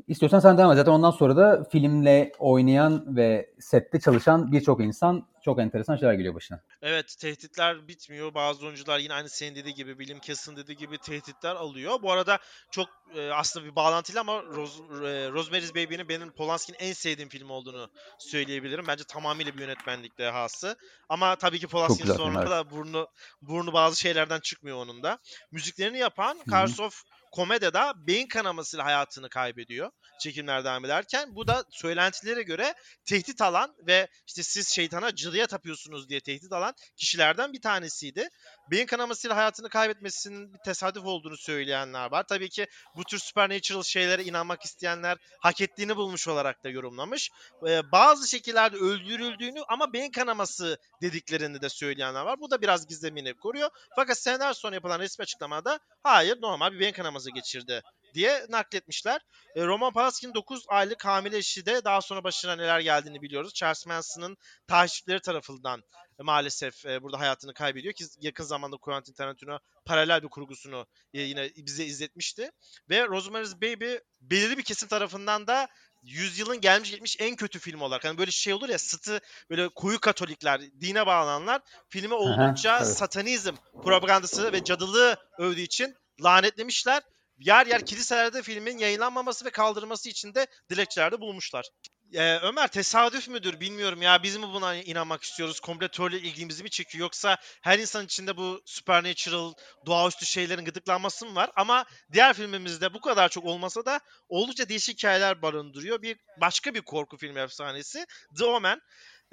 İstiyorsan 0.07 0.39
sen 0.39 0.57
devam 0.57 0.71
et. 0.71 0.77
Zaten 0.77 0.91
ondan 0.91 1.11
sonra 1.11 1.35
da 1.35 1.63
filmle 1.71 2.31
oynayan 2.39 3.15
ve 3.15 3.53
sette 3.59 3.99
çalışan 3.99 4.51
birçok 4.51 4.81
insan 4.81 5.27
çok 5.45 5.59
enteresan 5.59 5.95
şeyler 5.95 6.13
geliyor 6.13 6.35
başına. 6.35 6.59
Evet 6.81 7.15
tehditler 7.19 7.87
bitmiyor. 7.87 8.33
Bazı 8.33 8.65
oyuncular 8.65 8.99
yine 8.99 9.13
aynı 9.13 9.29
senin 9.29 9.55
dediği 9.55 9.73
gibi 9.73 9.91
William 9.97 10.19
Casson 10.19 10.55
dediği 10.55 10.77
gibi 10.77 10.97
tehditler 10.97 11.55
alıyor. 11.55 12.01
Bu 12.01 12.11
arada 12.11 12.39
çok 12.71 12.89
e, 13.15 13.31
aslında 13.31 13.65
bir 13.65 13.75
bağlantıyla 13.75 14.21
ama 14.21 14.43
Rose, 14.43 14.83
e, 14.83 15.31
Rosemary's 15.31 15.75
Baby'nin 15.75 16.09
benim 16.09 16.31
Polanski'nin 16.31 16.77
en 16.79 16.93
sevdiğim 16.93 17.29
film 17.29 17.49
olduğunu 17.49 17.89
söyleyebilirim. 18.19 18.85
Bence 18.87 19.03
tamamıyla 19.03 19.53
bir 19.53 19.59
yönetmenlik 19.59 20.17
dehası. 20.17 20.75
Ama 21.09 21.35
tabii 21.35 21.59
ki 21.59 21.67
Polanski'nin 21.67 22.13
sonra 22.13 22.49
da 22.49 22.69
burnu 22.71 23.07
burnu 23.41 23.73
bazı 23.73 23.99
şeylerden 23.99 24.39
çıkmıyor 24.39 24.77
onun 24.77 25.03
da. 25.03 25.17
Müziklerini 25.51 25.97
yapan 25.97 26.37
Karsof 26.49 27.03
Komeda'da 27.31 27.93
beyin 28.07 28.27
kanamasıyla 28.27 28.85
hayatını 28.85 29.29
kaybediyor 29.29 29.91
çekimler 30.21 30.63
devam 30.65 30.85
ederken. 30.85 31.35
Bu 31.35 31.47
da 31.47 31.63
söylentilere 31.69 32.43
göre 32.43 32.73
tehdit 33.05 33.41
alan 33.41 33.75
ve 33.87 34.07
işte 34.27 34.43
siz 34.43 34.69
şeytana 34.69 35.15
cılıya 35.15 35.47
tapıyorsunuz 35.47 36.09
diye 36.09 36.19
tehdit 36.19 36.51
alan 36.51 36.73
kişilerden 36.97 37.53
bir 37.53 37.61
tanesiydi. 37.61 38.29
Beyin 38.71 38.85
kanamasıyla 38.85 39.37
hayatını 39.37 39.69
kaybetmesinin 39.69 40.53
bir 40.53 40.59
tesadüf 40.59 41.05
olduğunu 41.05 41.37
söyleyenler 41.37 42.11
var. 42.11 42.23
Tabii 42.23 42.49
ki 42.49 42.67
bu 42.95 43.03
tür 43.03 43.19
supernatural 43.19 43.83
şeylere 43.83 44.23
inanmak 44.23 44.65
isteyenler 44.65 45.17
hak 45.39 45.61
ettiğini 45.61 45.95
bulmuş 45.95 46.27
olarak 46.27 46.63
da 46.63 46.69
yorumlamış. 46.69 47.31
Ee, 47.67 47.91
bazı 47.91 48.29
şekillerde 48.29 48.77
öldürüldüğünü 48.77 49.59
ama 49.67 49.93
beyin 49.93 50.11
kanaması 50.11 50.77
dediklerini 51.01 51.61
de 51.61 51.69
söyleyenler 51.69 52.21
var. 52.21 52.39
Bu 52.39 52.51
da 52.51 52.61
biraz 52.61 52.87
gizemini 52.87 53.33
koruyor. 53.33 53.69
Fakat 53.95 54.17
seneler 54.17 54.53
sonra 54.53 54.75
yapılan 54.75 54.99
resmi 54.99 55.23
açıklamada 55.23 55.79
hayır 56.03 56.41
normal 56.41 56.71
bir 56.71 56.79
beyin 56.79 56.93
kanaması 56.93 57.31
geçirdi 57.31 57.81
diye 58.13 58.45
nakletmişler. 58.49 59.21
E, 59.55 59.65
Roman 59.65 59.93
Polanski'nin 59.93 60.33
9 60.33 60.65
aylık 60.67 61.05
hamile 61.05 61.37
eşi 61.37 61.65
de 61.65 61.83
daha 61.85 62.01
sonra 62.01 62.23
başına 62.23 62.55
neler 62.55 62.79
geldiğini 62.79 63.21
biliyoruz. 63.21 63.53
Charles 63.53 63.85
Manson'ın 63.85 64.37
takipçileri 64.67 65.21
tarafından 65.21 65.83
e, 66.19 66.23
maalesef 66.23 66.85
e, 66.85 67.03
burada 67.03 67.19
hayatını 67.19 67.53
kaybediyor 67.53 67.93
ki 67.93 68.05
yakın 68.21 68.43
zamanda 68.43 68.77
Quentin 68.77 69.13
Tarantino 69.13 69.59
paralel 69.85 70.23
bir 70.23 70.27
kurgusunu 70.27 70.87
e, 71.13 71.21
yine 71.21 71.49
bize 71.57 71.85
izletmişti. 71.85 72.51
Ve 72.89 73.07
Rosemary's 73.07 73.55
Baby 73.55 73.95
belirli 74.21 74.57
bir 74.57 74.63
kesim 74.63 74.87
tarafından 74.89 75.47
da 75.47 75.67
yüzyılın 76.03 76.61
gelmiş 76.61 76.91
geçmiş 76.91 77.17
en 77.19 77.35
kötü 77.35 77.59
film 77.59 77.81
olarak. 77.81 78.05
Hani 78.05 78.17
böyle 78.17 78.31
şey 78.31 78.53
olur 78.53 78.69
ya 78.69 78.79
sıtı 78.79 79.19
böyle 79.49 79.69
koyu 79.69 79.99
katolikler, 79.99 80.61
dine 80.61 81.05
bağlananlar 81.05 81.61
filmi 81.89 82.13
oldukça 82.13 82.71
Aha, 82.71 82.85
evet. 82.85 82.97
satanizm 82.97 83.55
propagandası 83.83 84.53
ve 84.53 84.63
cadılığı 84.63 85.17
övdüğü 85.37 85.61
için 85.61 85.95
lanetlemişler 86.23 87.03
yer 87.41 87.65
yer 87.65 87.81
kiliselerde 87.81 88.41
filmin 88.41 88.77
yayınlanmaması 88.77 89.45
ve 89.45 89.49
kaldırılması 89.49 90.09
için 90.09 90.33
de 90.33 90.47
dilekçelerde 90.69 91.21
bulmuşlar. 91.21 91.65
Ee, 92.13 92.37
Ömer 92.37 92.67
tesadüf 92.67 93.29
müdür 93.29 93.59
bilmiyorum 93.59 94.01
ya 94.01 94.23
biz 94.23 94.37
mi 94.37 94.47
buna 94.53 94.75
inanmak 94.75 95.23
istiyoruz? 95.23 95.59
Kompletörle 95.59 96.19
ilgimizi 96.19 96.63
mi 96.63 96.69
çekiyor 96.69 97.01
yoksa 97.01 97.37
her 97.61 97.79
insan 97.79 98.05
içinde 98.05 98.37
bu 98.37 98.61
supernatural 98.65 99.53
doğaüstü 99.85 100.25
şeylerin 100.25 100.65
gıdıklanması 100.65 101.25
mı 101.25 101.35
var? 101.35 101.51
Ama 101.55 101.85
diğer 102.13 102.33
filmimizde 102.33 102.93
bu 102.93 103.01
kadar 103.01 103.29
çok 103.29 103.45
olmasa 103.45 103.85
da 103.85 103.99
oldukça 104.29 104.69
değişik 104.69 104.97
hikayeler 104.97 105.41
barındırıyor. 105.41 106.01
Bir 106.01 106.17
başka 106.41 106.73
bir 106.73 106.81
korku 106.81 107.17
filmi 107.17 107.39
efsanesi 107.39 108.05
The 108.37 108.45
Omen. 108.45 108.81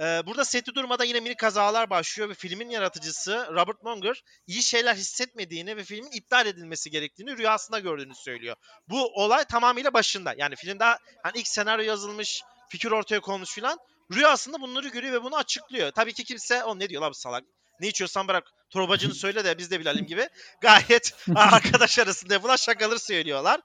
Ee, 0.01 0.23
burada 0.27 0.45
seti 0.45 0.75
durmadan 0.75 1.05
yine 1.05 1.21
mini 1.21 1.35
kazalar 1.37 1.91
başlıyor 1.91 2.29
ve 2.29 2.35
filmin 2.35 2.71
yaratıcısı 2.71 3.49
Robert 3.51 3.83
Monger 3.83 4.23
iyi 4.47 4.63
şeyler 4.63 4.95
hissetmediğini 4.95 5.77
ve 5.77 5.85
filmin 5.85 6.11
iptal 6.11 6.47
edilmesi 6.47 6.91
gerektiğini 6.91 7.37
rüyasında 7.37 7.79
gördüğünü 7.79 8.15
söylüyor. 8.15 8.57
Bu 8.89 9.07
olay 9.23 9.45
tamamıyla 9.45 9.95
başında. 9.95 10.35
Yani 10.37 10.57
film 10.57 10.79
daha 10.79 10.99
hani 11.23 11.39
ilk 11.39 11.49
senaryo 11.49 11.85
yazılmış, 11.85 12.43
fikir 12.69 12.91
ortaya 12.91 13.21
konmuş 13.21 13.55
filan. 13.55 13.79
Rüyasında 14.13 14.61
bunları 14.61 14.89
görüyor 14.89 15.13
ve 15.13 15.23
bunu 15.23 15.37
açıklıyor. 15.37 15.91
Tabii 15.91 16.13
ki 16.13 16.25
kimse 16.25 16.65
o 16.65 16.79
ne 16.79 16.89
diyor 16.89 17.03
la 17.03 17.11
bu 17.11 17.15
salak. 17.15 17.45
Ne 17.81 17.89
içiyorsan 17.89 18.29
bırak 18.29 18.45
torbacını 18.71 19.15
söyle 19.25 19.45
de 19.45 19.59
biz 19.59 19.71
de 19.71 19.81
bilelim 19.81 20.07
gibi. 20.07 20.29
Gayet 20.61 21.15
arkadaş 21.35 21.99
arasında 21.99 22.35
yapılan 22.35 22.57
şakaları 22.57 22.99
söylüyorlar. 22.99 23.61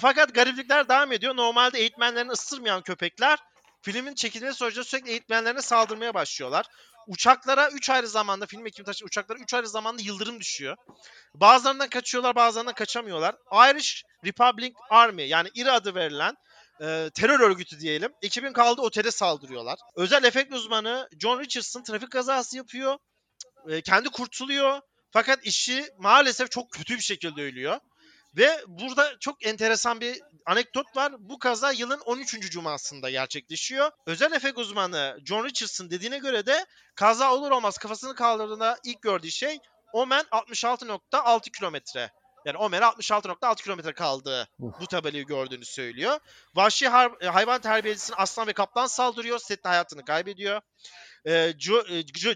Fakat 0.00 0.34
gariplikler 0.34 0.88
devam 0.88 1.12
ediyor. 1.12 1.36
Normalde 1.36 1.78
eğitmenlerini 1.78 2.30
ısırmayan 2.30 2.82
köpekler 2.82 3.38
filmin 3.82 4.14
çekilmesi 4.14 4.58
sonucunda 4.58 4.84
sürekli 4.84 5.10
eğitmenlerine 5.10 5.62
saldırmaya 5.62 6.14
başlıyorlar. 6.14 6.66
Uçaklara 7.06 7.70
3 7.70 7.90
ayrı 7.90 8.08
zamanda 8.08 8.46
film 8.46 8.66
ekibi 8.66 8.86
taşı 8.86 9.04
uçaklara 9.04 9.38
3 9.38 9.54
ayrı 9.54 9.68
zamanda 9.68 10.02
yıldırım 10.02 10.40
düşüyor. 10.40 10.76
Bazılarından 11.34 11.88
kaçıyorlar 11.88 12.34
bazılarından 12.34 12.74
kaçamıyorlar. 12.74 13.34
Irish 13.52 14.02
Republic 14.24 14.72
Army 14.90 15.22
yani 15.28 15.48
İRA 15.54 15.72
adı 15.72 15.94
verilen 15.94 16.34
e, 16.80 17.10
terör 17.14 17.40
örgütü 17.40 17.80
diyelim. 17.80 18.12
Ekibin 18.22 18.52
kaldığı 18.52 18.82
otele 18.82 19.10
saldırıyorlar. 19.10 19.78
Özel 19.96 20.24
efekt 20.24 20.54
uzmanı 20.54 21.08
John 21.20 21.40
Richardson 21.40 21.82
trafik 21.82 22.10
kazası 22.10 22.56
yapıyor. 22.56 22.98
E, 23.68 23.80
kendi 23.80 24.08
kurtuluyor. 24.08 24.80
Fakat 25.12 25.46
işi 25.46 25.88
maalesef 25.98 26.50
çok 26.50 26.70
kötü 26.70 26.94
bir 26.94 27.02
şekilde 27.02 27.42
ölüyor. 27.42 27.80
Ve 28.36 28.64
burada 28.66 29.18
çok 29.20 29.46
enteresan 29.46 30.00
bir 30.00 30.20
anekdot 30.46 30.96
var. 30.96 31.12
Bu 31.18 31.38
kaza 31.38 31.72
yılın 31.72 32.00
13. 32.00 32.50
cumasında 32.50 33.10
gerçekleşiyor. 33.10 33.90
Özel 34.06 34.32
efekt 34.32 34.58
uzmanı 34.58 35.18
John 35.24 35.44
Richardson 35.44 35.90
dediğine 35.90 36.18
göre 36.18 36.46
de 36.46 36.66
kaza 36.94 37.34
olur 37.34 37.50
olmaz 37.50 37.78
kafasını 37.78 38.14
kaldırdığında 38.14 38.78
ilk 38.84 39.02
gördüğü 39.02 39.30
şey 39.30 39.58
Omen 39.92 40.24
66.6 40.32 41.50
kilometre. 41.50 42.10
Yani 42.44 42.56
Omen'e 42.58 42.84
66.6 42.84 43.62
kilometre 43.62 43.92
kaldığı 43.92 44.48
bu 44.58 44.86
tabelayı 44.86 45.26
gördüğünü 45.26 45.64
söylüyor. 45.64 46.18
Vahşi 46.54 46.86
har- 46.86 47.26
hayvan 47.26 47.60
terbiyecisinin 47.60 48.16
aslan 48.18 48.46
ve 48.46 48.52
kaplan 48.52 48.86
saldırıyor. 48.86 49.38
Sette 49.38 49.68
hayatını 49.68 50.04
kaybediyor. 50.04 50.60
Ee, 51.26 51.52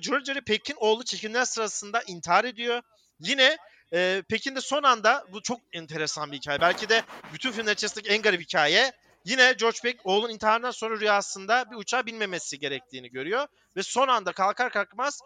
George 0.01 0.41
Peck'in 0.47 0.77
oğlu 0.77 1.05
çekimler 1.05 1.45
sırasında 1.45 2.03
intihar 2.03 2.45
ediyor. 2.45 2.83
Yine 3.21 3.57
e, 3.95 4.23
Pekin'de 4.29 4.61
son 4.61 4.83
anda 4.83 5.27
bu 5.33 5.43
çok 5.43 5.61
enteresan 5.73 6.33
bir 6.33 6.37
hikaye. 6.37 6.61
Belki 6.61 6.89
de 6.89 7.03
bütün 7.35 7.53
filmler 7.53 7.73
içerisindeki 7.73 8.11
en 8.11 8.23
garip 8.23 8.41
hikaye. 8.41 8.93
Yine 9.25 9.53
George 9.53 9.79
Peck 9.83 10.01
oğlun 10.05 10.31
intiharından 10.31 10.71
sonra 10.71 11.01
rüyasında 11.01 11.71
bir 11.71 11.77
uçağa 11.77 12.07
binmemesi 12.07 12.59
gerektiğini 12.59 13.11
görüyor. 13.11 13.47
Ve 13.77 13.83
son 13.83 14.09
anda 14.09 14.33
kalkar 14.33 14.73
kalkmaz 14.73 15.21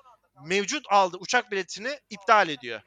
mevcut 0.47 0.87
aldığı 0.89 1.17
uçak 1.17 1.51
biletini 1.51 1.99
iptal 2.11 2.49
ediyor. 2.49 2.81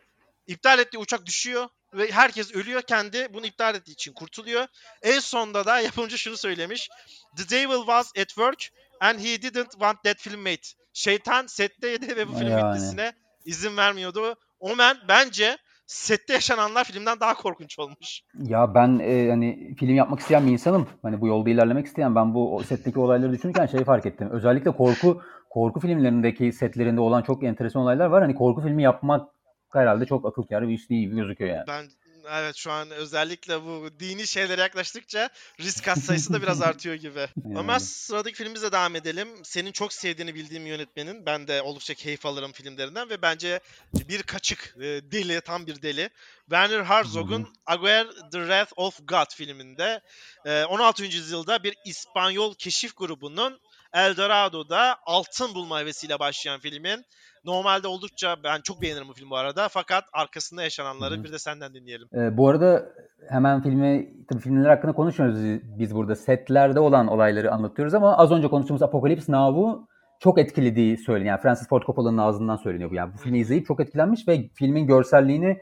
İptal 0.47 0.79
ettiği 0.79 0.97
uçak 0.97 1.25
düşüyor 1.25 1.69
ve 1.93 2.11
herkes 2.11 2.55
ölüyor. 2.55 2.81
Kendi 2.81 3.33
bunu 3.33 3.45
iptal 3.45 3.75
ettiği 3.75 3.91
için 3.91 4.13
kurtuluyor. 4.13 4.67
En 5.01 5.19
sonda 5.19 5.65
da 5.65 5.79
yapımcı 5.81 6.17
şunu 6.17 6.37
söylemiş. 6.37 6.89
The 7.37 7.49
devil 7.49 7.77
was 7.77 8.11
at 8.17 8.27
work 8.27 8.69
and 8.99 9.19
he 9.19 9.41
didn't 9.41 9.71
want 9.71 10.03
that 10.03 10.17
film 10.17 10.41
made. 10.41 10.61
Şeytan 10.93 11.47
setteydi 11.47 12.15
ve 12.15 12.27
bu 12.27 12.33
film 12.33 12.49
yani. 12.49 12.57
bitmesine 12.57 13.13
izin 13.45 13.77
vermiyordu. 13.77 14.35
Omen 14.59 14.97
bence 15.07 15.57
sette 15.91 16.33
yaşananlar 16.33 16.83
filmden 16.83 17.19
daha 17.19 17.33
korkunç 17.33 17.79
olmuş. 17.79 18.21
Ya 18.43 18.75
ben 18.75 18.99
e, 18.99 19.29
hani 19.29 19.75
film 19.75 19.95
yapmak 19.95 20.19
isteyen 20.19 20.47
bir 20.47 20.51
insanım. 20.51 20.87
Hani 21.01 21.21
bu 21.21 21.27
yolda 21.27 21.49
ilerlemek 21.49 21.85
isteyen 21.85 22.15
ben 22.15 22.33
bu 22.33 22.63
setteki 22.67 22.99
olayları 22.99 23.31
düşünürken 23.31 23.65
şeyi 23.65 23.83
fark 23.83 24.05
ettim. 24.05 24.29
Özellikle 24.31 24.71
korku 24.71 25.21
korku 25.49 25.79
filmlerindeki 25.79 26.53
setlerinde 26.53 27.01
olan 27.01 27.21
çok 27.21 27.43
enteresan 27.43 27.81
olaylar 27.81 28.05
var. 28.05 28.21
Hani 28.21 28.35
korku 28.35 28.61
filmi 28.61 28.83
yapmak 28.83 29.29
herhalde 29.73 30.05
çok 30.05 30.25
akıl 30.25 30.43
kârı 30.43 30.67
bir 30.67 30.73
iş 30.73 30.89
değil 30.89 31.01
gibi 31.01 31.15
gözüküyor 31.15 31.55
yani. 31.55 31.67
Ben 31.67 31.85
evet 32.29 32.55
şu 32.55 32.71
an 32.71 32.91
özellikle 32.91 33.61
bu 33.61 33.89
dini 33.99 34.27
şeylere 34.27 34.61
yaklaştıkça 34.61 35.29
risk 35.59 35.85
kat 35.85 35.99
sayısı 35.99 36.33
da 36.33 36.41
biraz 36.41 36.61
artıyor 36.71 36.95
gibi. 36.95 37.19
Yani. 37.45 37.59
Ama 37.59 37.79
sıradaki 37.79 38.37
filmimize 38.37 38.71
devam 38.71 38.95
edelim. 38.95 39.29
Senin 39.43 39.71
çok 39.71 39.93
sevdiğini 39.93 40.35
bildiğim 40.35 40.65
yönetmenin. 40.65 41.25
Ben 41.25 41.47
de 41.47 41.61
oldukça 41.61 41.93
keyif 41.93 42.25
alırım 42.25 42.51
filmlerinden 42.51 43.09
ve 43.09 43.21
bence 43.21 43.59
bir 43.93 44.23
kaçık 44.23 44.75
e, 44.77 44.81
deli, 44.83 45.41
tam 45.41 45.67
bir 45.67 45.81
deli. 45.81 46.09
Werner 46.41 46.83
Herzog'un 46.83 47.53
Aguer 47.65 48.07
The 48.31 48.39
Wrath 48.39 48.73
of 48.75 48.99
God 49.07 49.35
filminde 49.35 50.01
16. 50.45 51.03
E, 51.03 51.07
yüzyılda 51.07 51.63
bir 51.63 51.75
İspanyol 51.85 52.53
keşif 52.53 52.97
grubunun 52.97 53.59
Eldorado'da 53.93 54.97
altın 55.05 55.55
bulma 55.55 55.79
hevesiyle 55.79 56.19
başlayan 56.19 56.59
filmin 56.59 57.05
Normalde 57.45 57.87
oldukça 57.87 58.35
ben 58.43 58.61
çok 58.61 58.81
beğenirim 58.81 59.07
bu 59.07 59.13
film 59.13 59.29
bu 59.29 59.35
arada. 59.35 59.67
Fakat 59.69 60.03
arkasında 60.13 60.63
yaşananları 60.63 61.15
Hı-hı. 61.15 61.23
bir 61.23 61.31
de 61.31 61.39
senden 61.39 61.73
dinleyelim. 61.73 62.07
Ee, 62.13 62.37
bu 62.37 62.49
arada 62.49 62.85
hemen 63.29 63.61
filmi 63.61 64.09
tabii 64.29 64.39
filmler 64.39 64.69
hakkında 64.69 64.93
konuşmuyoruz 64.93 65.61
biz 65.79 65.95
burada. 65.95 66.15
Setlerde 66.15 66.79
olan 66.79 67.07
olayları 67.07 67.51
anlatıyoruz 67.51 67.93
ama 67.93 68.17
az 68.17 68.31
önce 68.31 68.47
konuştuğumuz 68.47 68.81
Apocalypse 68.81 69.31
Now'u 69.31 69.87
çok 70.19 70.39
etkilediği 70.39 70.97
söyleniyor. 70.97 71.35
Yani 71.35 71.41
Francis 71.41 71.67
Ford 71.67 71.83
Coppola'nın 71.83 72.17
ağzından 72.17 72.55
söyleniyor 72.55 72.91
bu. 72.91 72.95
Yani 72.95 73.13
bu 73.13 73.17
filmi 73.17 73.39
izleyip 73.39 73.65
çok 73.65 73.79
etkilenmiş 73.79 74.27
ve 74.27 74.49
filmin 74.53 74.87
görselliğini 74.87 75.61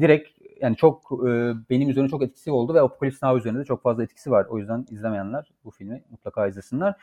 direkt 0.00 0.28
yani 0.60 0.76
çok 0.76 1.02
e, 1.12 1.52
benim 1.70 1.88
üzerine 1.88 2.08
çok 2.08 2.22
etkisi 2.22 2.50
oldu 2.50 2.74
ve 2.74 2.80
Apocalypse 2.80 3.26
Now 3.26 3.40
üzerinde 3.40 3.60
de 3.60 3.64
çok 3.64 3.82
fazla 3.82 4.02
etkisi 4.02 4.30
var. 4.30 4.46
O 4.50 4.58
yüzden 4.58 4.86
izlemeyenler 4.90 5.50
bu 5.64 5.70
filmi 5.70 6.02
mutlaka 6.10 6.46
izlesinler. 6.46 6.94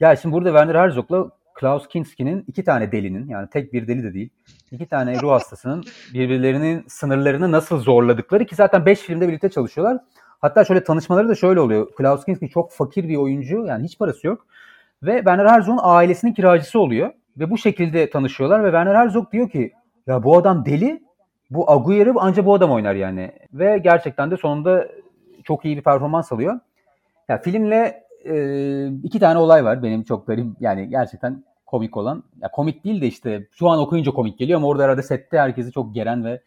Ya 0.00 0.16
şimdi 0.16 0.34
burada 0.34 0.48
Werner 0.48 0.74
Herzog'la 0.74 1.30
Klaus 1.54 1.88
Kinski'nin 1.88 2.44
iki 2.48 2.64
tane 2.64 2.92
delinin 2.92 3.28
yani 3.28 3.48
tek 3.50 3.72
bir 3.72 3.88
deli 3.88 4.02
de 4.02 4.14
değil 4.14 4.30
iki 4.70 4.86
tane 4.86 5.20
ruh 5.20 5.30
hastasının 5.30 5.84
birbirlerinin 6.14 6.84
sınırlarını 6.88 7.52
nasıl 7.52 7.78
zorladıkları 7.78 8.46
ki 8.46 8.54
zaten 8.54 8.86
beş 8.86 9.00
filmde 9.00 9.28
birlikte 9.28 9.48
çalışıyorlar. 9.48 9.98
Hatta 10.40 10.64
şöyle 10.64 10.84
tanışmaları 10.84 11.28
da 11.28 11.34
şöyle 11.34 11.60
oluyor. 11.60 11.94
Klaus 11.94 12.24
Kinski 12.24 12.48
çok 12.48 12.72
fakir 12.72 13.08
bir 13.08 13.16
oyuncu 13.16 13.64
yani 13.66 13.84
hiç 13.84 13.98
parası 13.98 14.26
yok. 14.26 14.46
Ve 15.02 15.16
Werner 15.16 15.46
Herzog'un 15.46 15.80
ailesinin 15.82 16.32
kiracısı 16.32 16.80
oluyor. 16.80 17.12
Ve 17.36 17.50
bu 17.50 17.58
şekilde 17.58 18.10
tanışıyorlar 18.10 18.64
ve 18.64 18.66
Werner 18.66 18.94
Herzog 18.94 19.32
diyor 19.32 19.50
ki 19.50 19.72
ya 20.06 20.22
bu 20.22 20.36
adam 20.36 20.64
deli. 20.64 21.02
Bu 21.50 21.70
Agüero 21.70 22.14
ancak 22.18 22.46
bu 22.46 22.54
adam 22.54 22.70
oynar 22.70 22.94
yani. 22.94 23.32
Ve 23.52 23.78
gerçekten 23.78 24.30
de 24.30 24.36
sonunda 24.36 24.88
çok 25.44 25.64
iyi 25.64 25.76
bir 25.76 25.82
performans 25.82 26.32
alıyor. 26.32 26.60
Ya 27.28 27.38
filmle 27.38 28.09
e, 28.24 28.86
iki 29.02 29.18
tane 29.18 29.38
olay 29.38 29.64
var 29.64 29.82
benim 29.82 30.02
çok 30.02 30.26
garip 30.26 30.46
yani 30.60 30.88
gerçekten 30.88 31.44
komik 31.66 31.96
olan. 31.96 32.24
Ya 32.42 32.50
komik 32.50 32.84
değil 32.84 33.02
de 33.02 33.06
işte 33.06 33.46
şu 33.52 33.68
an 33.68 33.78
okuyunca 33.78 34.12
komik 34.12 34.38
geliyor 34.38 34.56
ama 34.56 34.68
orada 34.68 34.82
herhalde 34.82 35.02
sette 35.02 35.38
herkesi 35.38 35.72
çok 35.72 35.94
geren 35.94 36.24
ve 36.24 36.40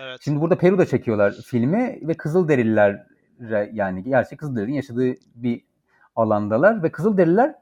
Evet. 0.00 0.18
Şimdi 0.20 0.40
burada 0.40 0.58
Peru'da 0.58 0.86
çekiyorlar 0.86 1.32
filmi 1.32 1.98
ve 2.02 2.14
Kızılderililer 2.14 3.06
yani 3.72 4.02
gerçek 4.02 4.38
Kızılderililerin 4.38 4.76
yaşadığı 4.76 5.14
bir 5.34 5.64
alandalar 6.16 6.82
ve 6.82 6.92
Kızılderililer 6.92 7.54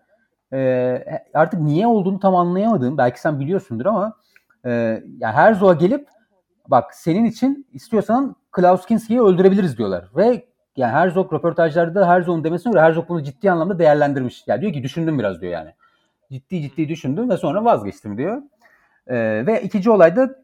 e, 0.52 1.22
artık 1.34 1.60
niye 1.60 1.86
olduğunu 1.86 2.20
tam 2.20 2.34
anlayamadığım 2.34 2.98
belki 2.98 3.20
sen 3.20 3.40
biliyorsundur 3.40 3.86
ama 3.86 4.16
e, 4.64 4.70
yani 5.18 5.34
Herzog'a 5.34 5.72
gelip 5.72 6.08
bak 6.68 6.94
senin 6.94 7.24
için 7.24 7.66
istiyorsan 7.72 8.36
Klaus 8.50 8.86
Kinski'yi 8.86 9.22
öldürebiliriz 9.22 9.78
diyorlar 9.78 10.10
ve 10.16 10.46
yani 10.77 10.93
Herzog 10.93 11.33
röportajlarda 11.33 12.09
Herzog'un 12.09 12.45
demesine 12.45 12.72
göre 12.72 12.83
Herzog 12.83 13.09
bunu 13.09 13.22
ciddi 13.22 13.51
anlamda 13.51 13.79
değerlendirmiş. 13.79 14.45
Yani 14.47 14.61
diyor 14.61 14.72
ki 14.72 14.83
düşündüm 14.83 15.18
biraz 15.18 15.41
diyor 15.41 15.53
yani. 15.53 15.70
Ciddi 16.33 16.62
ciddi 16.62 16.89
düşündüm 16.89 17.31
ve 17.31 17.37
sonra 17.37 17.64
vazgeçtim 17.64 18.18
diyor. 18.18 18.43
E, 19.07 19.47
ve 19.47 19.62
ikinci 19.62 19.91
olayda 19.91 20.35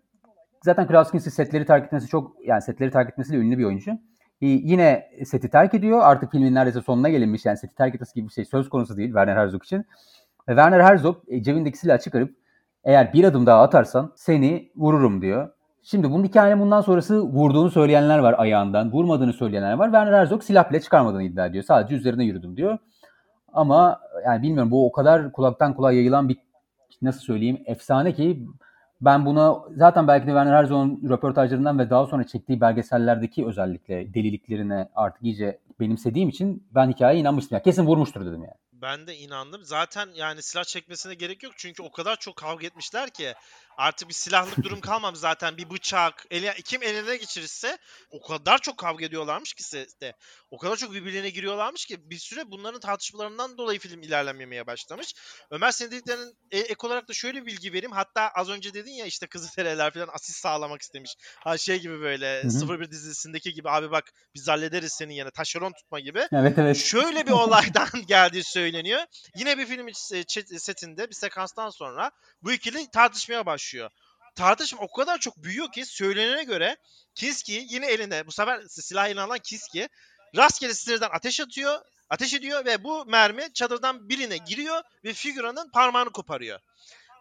zaten 0.62 0.86
Klaus 0.86 1.10
Kinski 1.10 1.30
setleri 1.30 1.66
terk 1.66 1.86
etmesi 1.86 2.08
çok 2.08 2.46
yani 2.46 2.62
setleri 2.62 2.90
terk 2.90 3.10
etmesiyle 3.10 3.38
ünlü 3.38 3.58
bir 3.58 3.64
oyuncu. 3.64 3.90
Ee, 4.42 4.46
yine 4.46 5.10
seti 5.24 5.48
terk 5.50 5.74
ediyor. 5.74 6.00
Artık 6.02 6.30
filmin 6.30 6.54
neredeyse 6.54 6.80
sonuna 6.80 7.08
gelinmiş. 7.08 7.46
Yani 7.46 7.56
seti 7.56 7.74
terk 7.74 7.94
etmesi 7.94 8.14
gibi 8.14 8.28
bir 8.28 8.32
şey 8.32 8.44
söz 8.44 8.68
konusu 8.68 8.96
değil 8.96 9.08
Werner 9.08 9.36
Herzog 9.36 9.64
için. 9.64 9.78
Ve 10.48 10.52
Werner 10.52 10.80
Herzog 10.80 11.16
e, 11.28 11.42
cebindeki 11.42 11.78
silahı 11.78 11.98
çıkarıp 11.98 12.36
eğer 12.84 13.12
bir 13.12 13.24
adım 13.24 13.46
daha 13.46 13.62
atarsan 13.62 14.12
seni 14.16 14.72
vururum 14.76 15.22
diyor. 15.22 15.50
Şimdi 15.84 16.10
bunun 16.10 16.24
hikayenin 16.24 16.60
bundan 16.60 16.80
sonrası 16.80 17.22
vurduğunu 17.22 17.70
söyleyenler 17.70 18.18
var 18.18 18.34
ayağından, 18.38 18.92
vurmadığını 18.92 19.32
söyleyenler 19.32 19.72
var. 19.72 19.86
Werner 19.86 20.12
Herzog 20.12 20.42
silah 20.42 20.70
bile 20.70 20.80
çıkarmadığını 20.80 21.22
iddia 21.22 21.46
ediyor. 21.46 21.64
Sadece 21.64 21.94
üzerine 21.94 22.24
yürüdüm 22.24 22.56
diyor. 22.56 22.78
Ama 23.52 24.00
yani 24.26 24.42
bilmiyorum 24.42 24.70
bu 24.70 24.86
o 24.86 24.92
kadar 24.92 25.32
kulaktan 25.32 25.74
kulağa 25.74 25.92
yayılan 25.92 26.28
bir 26.28 26.36
nasıl 27.02 27.20
söyleyeyim 27.20 27.62
efsane 27.66 28.12
ki 28.12 28.46
ben 29.00 29.26
buna 29.26 29.56
zaten 29.76 30.08
belki 30.08 30.26
de 30.26 30.30
Werner 30.30 30.52
Herzog'un 30.52 31.08
röportajlarından 31.08 31.78
ve 31.78 31.90
daha 31.90 32.06
sonra 32.06 32.24
çektiği 32.24 32.60
belgesellerdeki 32.60 33.46
özellikle 33.46 34.14
deliliklerine 34.14 34.88
artık 34.94 35.22
iyice 35.22 35.58
benimsediğim 35.80 36.28
için 36.28 36.68
ben 36.74 36.90
hikayeye 36.90 37.20
inanmıştım. 37.20 37.54
Yani 37.56 37.64
kesin 37.64 37.86
vurmuştur 37.86 38.20
dedim 38.20 38.42
yani. 38.42 38.62
Ben 38.82 39.06
de 39.06 39.16
inandım. 39.16 39.64
Zaten 39.64 40.08
yani 40.14 40.42
silah 40.42 40.64
çekmesine 40.64 41.14
gerek 41.14 41.42
yok. 41.42 41.52
Çünkü 41.56 41.82
o 41.82 41.92
kadar 41.92 42.16
çok 42.16 42.36
kavga 42.36 42.66
etmişler 42.66 43.10
ki 43.10 43.34
artık 43.76 44.08
bir 44.08 44.14
silahlık 44.14 44.64
durum 44.64 44.80
kalmamış 44.90 45.18
zaten. 45.18 45.56
Bir 45.56 45.70
bıçak, 45.70 46.26
eli, 46.30 46.62
kim 46.64 46.82
eline 46.82 47.16
geçirirse 47.16 47.78
o 48.10 48.22
kadar 48.22 48.58
çok 48.58 48.78
kavga 48.78 49.04
ediyorlarmış 49.04 49.54
ki 49.54 49.62
sette. 49.62 50.14
O 50.50 50.58
kadar 50.58 50.76
çok 50.76 50.92
birbirlerine 50.92 51.30
giriyorlarmış 51.30 51.86
ki 51.86 52.10
bir 52.10 52.18
süre 52.18 52.50
bunların 52.50 52.80
tartışmalarından 52.80 53.58
dolayı 53.58 53.78
film 53.78 54.02
ilerlememeye 54.02 54.66
başlamış. 54.66 55.14
Ömer 55.50 55.70
senin 55.70 55.90
dediklerinin 55.90 56.36
e, 56.50 56.58
ek 56.58 56.86
olarak 56.86 57.08
da 57.08 57.12
şöyle 57.12 57.40
bir 57.40 57.46
bilgi 57.46 57.72
vereyim. 57.72 57.92
Hatta 57.92 58.28
az 58.28 58.48
önce 58.48 58.74
dedin 58.74 58.92
ya 58.92 59.06
işte 59.06 59.26
Kızılderililer 59.26 59.92
falan 59.92 60.08
asist 60.12 60.38
sağlamak 60.38 60.82
istemiş. 60.82 61.14
Ha 61.40 61.58
şey 61.58 61.80
gibi 61.80 62.00
böyle 62.00 62.42
Hı 62.42 62.48
hı. 62.48 62.80
01 62.80 62.90
dizisindeki 62.90 63.52
gibi 63.52 63.70
abi 63.70 63.90
bak 63.90 64.12
biz 64.34 64.48
hallederiz 64.48 64.92
senin 64.92 65.14
yerine 65.14 65.30
taşeron 65.30 65.71
tutma 65.72 66.00
gibi. 66.00 66.28
Evet 66.32 66.58
evet. 66.58 66.76
Şöyle 66.76 67.26
bir 67.26 67.30
olaydan 67.30 67.88
geldiği 68.06 68.44
söyleniyor. 68.44 69.02
Yine 69.36 69.58
bir 69.58 69.66
film 69.66 69.88
setinde 70.58 71.08
bir 71.08 71.14
sekanstan 71.14 71.70
sonra 71.70 72.10
bu 72.42 72.52
ikili 72.52 72.90
tartışmaya 72.90 73.46
başlıyor. 73.46 73.90
Tartışma 74.34 74.80
o 74.80 74.92
kadar 74.92 75.18
çok 75.18 75.36
büyüyor 75.36 75.72
ki 75.72 75.86
söylenene 75.86 76.44
göre 76.44 76.76
Kiski 77.14 77.66
yine 77.68 77.86
eline 77.86 78.26
bu 78.26 78.32
sefer 78.32 78.62
silah 78.68 79.06
eline 79.06 79.20
alan 79.20 79.38
Kiski 79.38 79.88
rastgele 80.36 80.74
sinirden 80.74 81.08
ateş 81.12 81.40
atıyor. 81.40 81.78
Ateş 82.10 82.34
ediyor 82.34 82.64
ve 82.64 82.84
bu 82.84 83.04
mermi 83.06 83.52
çadırdan 83.52 84.08
birine 84.08 84.36
giriyor 84.36 84.82
ve 85.04 85.12
figüranın 85.12 85.70
parmağını 85.70 86.10
koparıyor. 86.10 86.60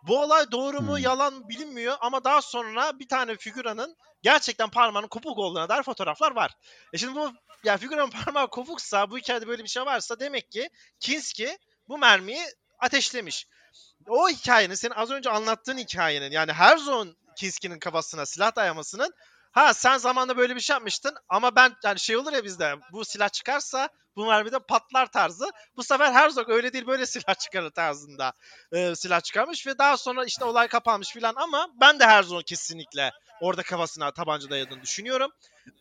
Bu 0.08 0.22
olay 0.22 0.52
doğru 0.52 0.82
mu 0.82 0.96
Hmm. 0.96 1.04
yalan 1.04 1.50
bilinmiyor 1.50 1.98
ama 2.02 2.24
daha 2.24 2.42
sonra 2.42 3.00
bir 3.00 3.08
tane 3.08 3.36
figüranın 3.38 3.96
gerçekten 4.22 4.70
parmağının 4.70 5.08
kopuk 5.08 5.38
olduğuna 5.38 5.70
dair 5.70 5.84
fotoğraflar 5.84 6.32
var. 6.36 6.58
E 6.94 6.98
şimdi 6.98 7.16
bu 7.16 7.34
yani 7.64 7.80
figüranın 7.80 8.10
parmağı 8.26 8.50
kopuksa 8.50 9.12
bu 9.12 9.18
hikayede 9.18 9.48
böyle 9.48 9.64
bir 9.64 9.70
şey 9.70 9.86
varsa 9.86 10.20
demek 10.20 10.52
ki 10.52 10.70
Kinski 11.00 11.58
bu 11.88 11.98
mermiyi 11.98 12.44
ateşlemiş. 12.80 13.48
O 14.08 14.30
hikayenin 14.30 14.76
senin 14.76 14.94
az 14.94 15.12
önce 15.12 15.30
anlattığın 15.30 15.78
hikayenin 15.78 16.32
yani 16.32 16.54
Herzog'un 16.54 17.18
Kinski'nin 17.38 17.80
kafasına 17.80 18.26
silah 18.26 18.56
dayamasının 18.56 19.14
ha 19.52 19.74
sen 19.74 19.98
zamanında 19.98 20.38
böyle 20.38 20.56
bir 20.56 20.62
şey 20.62 20.74
yapmıştın 20.74 21.16
ama 21.30 21.56
ben 21.56 21.76
yani 21.84 22.00
şey 22.00 22.18
olur 22.18 22.34
ya 22.34 22.44
bizde 22.44 22.76
bu 22.92 23.06
silah 23.06 23.30
çıkarsa 23.30 23.90
bu 24.16 24.26
mermide 24.26 24.60
patlar 24.60 25.12
tarzı. 25.12 25.46
Bu 25.78 25.84
sefer 25.84 26.14
Herzog 26.14 26.50
öyle 26.50 26.74
değil 26.74 26.88
böyle 26.88 27.06
silah 27.06 27.40
çıkarır 27.40 27.70
tarzında 27.70 28.34
e, 28.72 28.96
silah 28.96 29.22
çıkarmış 29.22 29.68
ve 29.68 29.78
daha 29.78 29.98
sonra 29.98 30.26
işte 30.26 30.46
olay 30.46 30.68
kapanmış 30.68 31.12
filan 31.12 31.34
ama 31.36 31.68
ben 31.82 32.00
de 32.00 32.06
Herzog'un 32.06 32.42
kesinlikle 32.42 33.12
orada 33.42 33.64
kafasına 33.64 34.12
tabanca 34.12 34.50
dayadığını 34.50 34.82
düşünüyorum. 34.82 35.32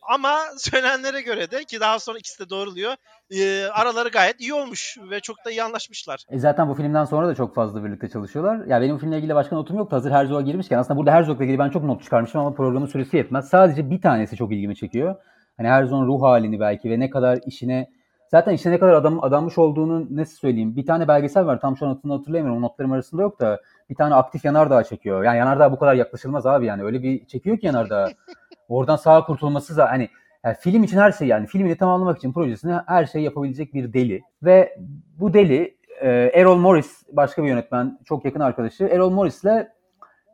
Ama 0.01 0.39
söylenenlere 0.57 1.21
göre 1.21 1.51
de 1.51 1.63
ki 1.63 1.79
daha 1.79 1.99
sonra 1.99 2.17
ikisi 2.17 2.45
de 2.45 2.49
doğruluyor. 2.49 2.95
e, 3.31 3.65
araları 3.65 4.09
gayet 4.09 4.41
iyi 4.41 4.53
olmuş 4.53 4.97
ve 5.09 5.19
çok 5.19 5.45
da 5.45 5.51
iyi 5.51 5.63
anlaşmışlar. 5.63 6.25
E 6.29 6.39
zaten 6.39 6.69
bu 6.69 6.73
filmden 6.73 7.05
sonra 7.05 7.27
da 7.27 7.35
çok 7.35 7.55
fazla 7.55 7.83
birlikte 7.83 8.09
çalışıyorlar. 8.09 8.65
Ya 8.65 8.81
benim 8.81 8.95
bu 8.95 8.99
filmle 8.99 9.17
ilgili 9.17 9.35
başka 9.35 9.55
notum 9.55 9.77
yoktu. 9.77 9.95
Hazır 9.95 10.11
Herzog'a 10.11 10.41
girmişken 10.41 10.77
aslında 10.77 10.99
burada 10.99 11.11
Herzog'la 11.11 11.43
ilgili 11.43 11.59
ben 11.59 11.69
çok 11.69 11.83
not 11.83 12.03
çıkarmışım 12.03 12.41
ama 12.41 12.55
programın 12.55 12.85
süresi 12.85 13.17
yetmez. 13.17 13.49
Sadece 13.49 13.89
bir 13.89 14.01
tanesi 14.01 14.35
çok 14.37 14.51
ilgimi 14.51 14.75
çekiyor. 14.75 15.15
Hani 15.57 15.67
Herzog'un 15.67 16.07
ruh 16.07 16.21
halini 16.21 16.59
belki 16.59 16.89
ve 16.89 16.99
ne 16.99 17.09
kadar 17.09 17.39
işine 17.45 17.87
zaten 18.31 18.53
işine 18.53 18.73
ne 18.73 18.79
kadar 18.79 18.93
adam 18.93 19.23
adanmış 19.23 19.57
olduğunu 19.57 20.07
nasıl 20.09 20.35
söyleyeyim. 20.35 20.75
Bir 20.75 20.85
tane 20.85 21.07
belgesel 21.07 21.45
var 21.45 21.61
tam 21.61 21.77
şu 21.77 21.85
an 21.85 21.89
adını 21.89 22.13
hatırlayamıyorum. 22.13 22.61
Notlarım 22.61 22.91
arasında 22.91 23.21
yok 23.21 23.39
da 23.39 23.61
bir 23.89 23.95
tane 23.95 24.15
aktif 24.15 24.45
yanardağ 24.45 24.83
çekiyor. 24.83 25.23
Yani 25.23 25.37
yanardağ 25.37 25.71
bu 25.71 25.79
kadar 25.79 25.93
yaklaşılmaz 25.93 26.45
abi 26.45 26.65
yani. 26.65 26.83
Öyle 26.83 27.03
bir 27.03 27.25
çekiyor 27.25 27.57
ki 27.57 27.65
yanardağ. 27.65 28.09
Oradan 28.69 28.95
sağ 28.95 29.25
kurtulması 29.25 29.77
da 29.77 29.89
hani 29.89 30.09
yani 30.45 30.55
film 30.59 30.83
için 30.83 30.97
her 30.97 31.11
şey 31.11 31.27
yani 31.27 31.47
filmini 31.47 31.77
tamamlamak 31.77 32.17
için 32.17 32.33
projesini 32.33 32.73
her 32.87 33.05
şey 33.05 33.21
yapabilecek 33.21 33.73
bir 33.73 33.93
deli. 33.93 34.21
Ve 34.43 34.77
bu 35.19 35.33
deli 35.33 35.77
e, 36.01 36.09
Errol 36.33 36.57
Morris 36.57 37.03
başka 37.11 37.43
bir 37.43 37.47
yönetmen 37.47 37.99
çok 38.05 38.25
yakın 38.25 38.39
arkadaşı. 38.39 38.83
Errol 38.83 39.09
Morris'le 39.09 39.67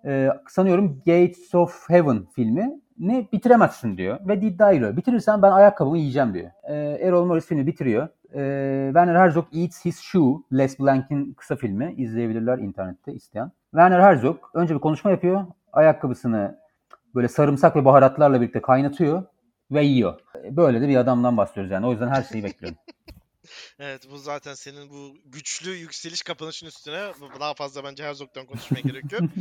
e, 0.06 0.30
sanıyorum 0.50 0.98
Gates 1.06 1.56
of 1.56 1.90
Heaven 1.90 2.26
filmi 2.36 2.80
ne 3.00 3.28
bitiremezsin 3.34 3.98
diyor. 3.98 4.20
Ve 4.28 4.36
iddia 4.36 4.72
ediyor. 4.72 4.98
Bitirirsen 4.98 5.42
ben 5.42 5.52
ayakkabımı 5.52 5.98
yiyeceğim 5.98 6.34
diyor. 6.34 6.52
E, 6.64 6.76
Errol 6.76 7.26
Morris 7.26 7.46
filmi 7.46 7.68
bitiriyor. 7.68 8.08
E, 8.34 8.88
Werner 8.88 9.16
Herzog 9.16 9.46
Eats 9.54 9.86
His 9.86 10.02
Shoe, 10.02 10.42
Les 10.54 10.80
Blanc'in 10.80 11.34
kısa 11.34 11.56
filmi. 11.56 11.94
izleyebilirler 11.98 12.58
internette 12.58 13.14
isteyen. 13.14 13.52
Werner 13.72 14.00
Herzog 14.00 14.38
önce 14.54 14.76
bir 14.76 14.80
konuşma 14.80 15.12
yapıyor. 15.12 15.46
Ayakkabısını 15.74 16.58
böyle 17.16 17.28
sarımsak 17.28 17.76
ve 17.76 17.86
baharatlarla 17.86 18.42
birlikte 18.42 18.62
kaynatıyor 18.62 19.24
ve 19.72 19.84
yiyor. 19.84 20.20
Böyle 20.52 20.82
de 20.82 20.88
bir 20.88 20.98
adamdan 20.98 21.38
bahsediyoruz 21.38 21.72
yani. 21.72 21.88
O 21.88 21.92
yüzden 21.92 22.08
her 22.08 22.24
şeyi 22.24 22.44
bekliyorum. 22.44 22.78
Evet 23.80 24.10
bu 24.10 24.18
zaten 24.18 24.54
senin 24.54 24.90
bu 24.90 25.18
güçlü 25.26 25.72
yükseliş 25.72 26.22
kapanışın 26.22 26.68
üstüne 26.68 27.14
daha 27.40 27.54
fazla 27.54 27.84
bence 27.84 28.04
Herzog'dan 28.04 28.46
konuşmaya 28.46 28.82
gerek 28.82 29.12
yok. 29.12 29.22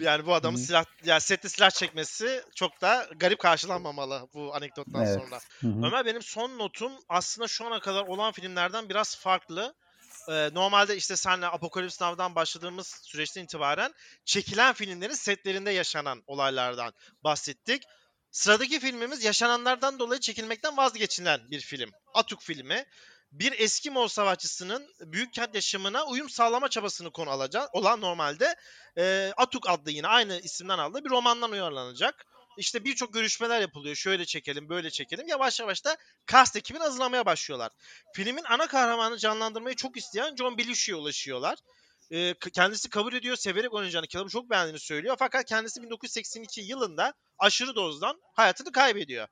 Yani 0.00 0.26
bu 0.26 0.34
adamın 0.34 0.56
silah 0.58 0.84
yani 1.04 1.20
sette 1.20 1.48
silah 1.48 1.70
çekmesi 1.70 2.42
çok 2.54 2.80
da 2.80 3.08
garip 3.16 3.38
karşılanmamalı 3.38 4.28
bu 4.34 4.54
anekdottan 4.54 5.04
Evet. 5.04 5.20
sonra. 5.20 5.40
Ömer 5.86 6.06
benim 6.06 6.22
son 6.22 6.58
notum 6.58 6.92
aslında 7.08 7.48
şu 7.48 7.66
ana 7.66 7.80
kadar 7.80 8.02
olan 8.06 8.32
filmlerden 8.32 8.88
biraz 8.88 9.16
farklı. 9.16 9.74
Normalde 10.28 10.96
işte 10.96 11.16
senle 11.16 11.46
Apokalips 11.46 12.00
Now'dan 12.00 12.34
başladığımız 12.34 13.00
süreçten 13.02 13.44
itibaren 13.44 13.94
çekilen 14.24 14.72
filmlerin 14.72 15.14
setlerinde 15.14 15.70
yaşanan 15.70 16.22
olaylardan 16.26 16.92
bahsettik. 17.24 17.82
Sıradaki 18.30 18.80
filmimiz 18.80 19.24
yaşananlardan 19.24 19.98
dolayı 19.98 20.20
çekilmekten 20.20 20.76
vazgeçilen 20.76 21.50
bir 21.50 21.60
film. 21.60 21.90
Atuk 22.14 22.42
filmi. 22.42 22.84
Bir 23.32 23.60
Eskimo 23.60 24.08
savaşçısının 24.08 24.94
büyük 25.00 25.32
kent 25.32 25.54
yaşamına 25.54 26.06
uyum 26.06 26.30
sağlama 26.30 26.68
çabasını 26.68 27.10
konu 27.10 27.30
alacak 27.30 27.74
olan 27.74 28.00
normalde 28.00 28.56
e, 28.98 29.32
Atuk 29.36 29.68
adlı 29.68 29.90
yine 29.90 30.06
aynı 30.06 30.40
isimden 30.40 30.78
aldığı 30.78 31.04
bir 31.04 31.10
romandan 31.10 31.50
uyarlanacak. 31.50 32.26
İşte 32.58 32.84
birçok 32.84 33.14
görüşmeler 33.14 33.60
yapılıyor. 33.60 33.96
Şöyle 33.96 34.24
çekelim, 34.24 34.68
böyle 34.68 34.90
çekelim. 34.90 35.28
Yavaş 35.28 35.60
yavaş 35.60 35.84
da 35.84 35.96
cast 36.32 36.56
ekibini 36.56 36.82
hazırlamaya 36.82 37.26
başlıyorlar. 37.26 37.70
Filmin 38.14 38.44
ana 38.44 38.66
kahramanı 38.66 39.18
canlandırmayı 39.18 39.76
çok 39.76 39.96
isteyen 39.96 40.36
John 40.36 40.58
Belushi'ye 40.58 40.96
ulaşıyorlar. 40.96 41.58
K- 42.10 42.50
kendisi 42.52 42.90
kabul 42.90 43.12
ediyor, 43.12 43.36
severek 43.36 43.74
oynayacağını, 43.74 44.06
kitabı 44.06 44.28
çok 44.28 44.50
beğendiğini 44.50 44.78
söylüyor. 44.80 45.16
Fakat 45.18 45.44
kendisi 45.44 45.82
1982 45.82 46.60
yılında 46.60 47.14
aşırı 47.38 47.74
dozdan 47.74 48.20
hayatını 48.34 48.72
kaybediyor. 48.72 49.28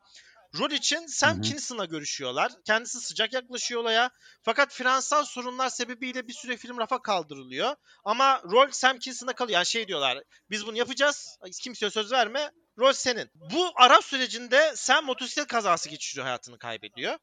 Rol 0.58 0.70
için 0.70 1.06
Sam. 1.06 1.40
Kinson'la 1.40 1.84
görüşüyorlar. 1.84 2.52
Kendisi 2.66 3.00
sıcak 3.00 3.32
yaklaşıyor 3.32 3.80
olaya. 3.80 4.10
Fakat 4.42 4.72
finansal 4.72 5.24
sorunlar 5.24 5.68
sebebiyle 5.68 6.28
bir 6.28 6.32
süre 6.32 6.56
film 6.56 6.78
rafa 6.78 7.02
kaldırılıyor. 7.02 7.74
Ama 8.04 8.42
rol 8.42 8.70
Sam 8.70 8.98
Kinson'da 8.98 9.32
kalıyor. 9.32 9.54
Yani 9.54 9.66
şey 9.66 9.88
diyorlar. 9.88 10.18
Biz 10.50 10.66
bunu 10.66 10.78
yapacağız. 10.78 11.38
Kimseye 11.62 11.90
söz 11.90 12.12
verme. 12.12 12.50
Rol 12.78 12.92
senin. 12.92 13.30
Bu 13.34 13.72
Arap 13.76 14.04
sürecinde 14.04 14.72
Sam 14.76 15.04
motosiklet 15.04 15.46
kazası 15.46 15.88
geçiriyor. 15.88 16.26
Hayatını 16.26 16.58
kaybediyor. 16.58 17.18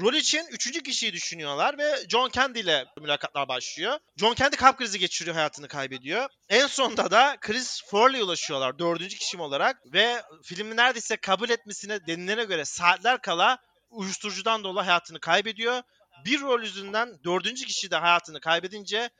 Rol 0.00 0.14
için 0.14 0.46
üçüncü 0.50 0.82
kişiyi 0.82 1.12
düşünüyorlar 1.12 1.78
ve 1.78 2.08
John 2.08 2.30
Candy 2.30 2.60
ile 2.60 2.84
mülakatlar 3.00 3.48
başlıyor. 3.48 3.98
John 4.16 4.34
Candy 4.34 4.56
kalp 4.56 4.78
krizi 4.78 4.98
geçiriyor, 4.98 5.36
hayatını 5.36 5.68
kaybediyor. 5.68 6.28
En 6.48 6.66
sonunda 6.66 7.10
da 7.10 7.36
Chris 7.40 7.82
Farley'e 7.90 8.22
ulaşıyorlar 8.22 8.78
dördüncü 8.78 9.16
kişim 9.16 9.40
olarak 9.40 9.92
ve 9.92 10.22
filmi 10.42 10.76
neredeyse 10.76 11.16
kabul 11.16 11.50
etmesine 11.50 12.06
denilene 12.06 12.44
göre 12.44 12.64
saatler 12.64 13.22
kala 13.22 13.58
uyuşturucudan 13.90 14.64
dolayı 14.64 14.86
hayatını 14.86 15.20
kaybediyor. 15.20 15.82
Bir 16.24 16.40
rol 16.40 16.62
yüzünden 16.62 17.24
dördüncü 17.24 17.66
kişi 17.66 17.90
de 17.90 17.96
hayatını 17.96 18.40
kaybedince 18.40 19.10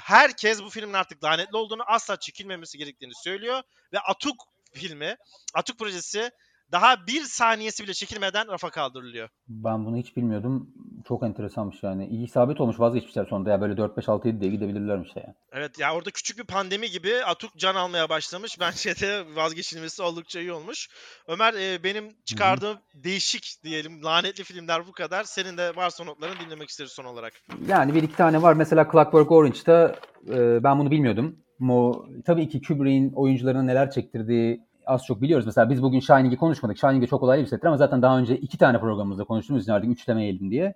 herkes 0.00 0.62
bu 0.62 0.70
filmin 0.70 0.92
artık 0.92 1.24
lanetli 1.24 1.56
olduğunu 1.56 1.82
asla 1.86 2.18
çekilmemesi 2.18 2.78
gerektiğini 2.78 3.14
söylüyor 3.24 3.62
ve 3.92 3.98
Atuk 3.98 4.36
filmi, 4.74 5.16
Atuk 5.54 5.78
projesi 5.78 6.30
daha 6.72 7.06
bir 7.06 7.22
saniyesi 7.22 7.84
bile 7.84 7.94
çekilmeden 7.94 8.48
rafa 8.48 8.70
kaldırılıyor. 8.70 9.28
Ben 9.48 9.86
bunu 9.86 9.96
hiç 9.96 10.16
bilmiyordum. 10.16 10.70
Çok 11.08 11.22
enteresanmış 11.22 11.82
yani. 11.82 12.06
İyi 12.06 12.24
isabet 12.24 12.60
olmuş 12.60 12.80
vazgeçmişler 12.80 13.26
sonunda 13.30 13.50
ya 13.50 13.60
böyle 13.60 13.72
4-5-6-7 13.72 14.40
diye 14.40 14.50
gidebilirlermiş 14.50 15.16
ya. 15.16 15.34
Evet 15.52 15.78
ya 15.78 15.94
orada 15.94 16.10
küçük 16.10 16.38
bir 16.38 16.44
pandemi 16.44 16.90
gibi 16.90 17.24
Atuk 17.24 17.56
can 17.56 17.74
almaya 17.74 18.08
başlamış. 18.08 18.56
Bence 18.60 19.00
de 19.00 19.24
vazgeçilmesi 19.36 20.02
oldukça 20.02 20.40
iyi 20.40 20.52
olmuş. 20.52 20.88
Ömer 21.26 21.54
e, 21.54 21.84
benim 21.84 22.08
çıkardığım 22.24 22.78
değişik 22.94 23.56
diyelim 23.64 24.04
lanetli 24.04 24.44
filmler 24.44 24.86
bu 24.86 24.92
kadar. 24.92 25.24
Senin 25.24 25.56
de 25.56 25.76
varsa 25.76 26.04
notlarını 26.04 26.40
dinlemek 26.40 26.68
isteriz 26.68 26.92
son 26.92 27.04
olarak. 27.04 27.32
Yani 27.68 27.94
bir 27.94 28.02
iki 28.02 28.16
tane 28.16 28.42
var. 28.42 28.52
Mesela 28.52 28.88
Clockwork 28.92 29.32
Orange'da 29.32 29.96
e, 30.28 30.64
ben 30.64 30.78
bunu 30.78 30.90
bilmiyordum. 30.90 31.36
Mo, 31.58 32.06
tabii 32.26 32.48
ki 32.48 32.62
Kubrick'in 32.62 33.12
oyuncularına 33.12 33.62
neler 33.62 33.90
çektirdiği 33.90 34.66
az 34.86 35.04
çok 35.04 35.22
biliyoruz. 35.22 35.46
Mesela 35.46 35.70
biz 35.70 35.82
bugün 35.82 36.00
Shining'i 36.00 36.36
konuşmadık. 36.36 36.78
Shining'i 36.78 37.06
çok 37.06 37.22
olaylı 37.22 37.42
bir 37.42 37.48
settir 37.48 37.66
ama 37.66 37.76
zaten 37.76 38.02
daha 38.02 38.18
önce 38.18 38.36
iki 38.36 38.58
tane 38.58 38.80
programımızda 38.80 39.24
konuştuğumuz 39.24 39.62
için 39.62 39.72
artık 39.72 39.90
üçlemeyelim 39.90 40.50
diye. 40.50 40.74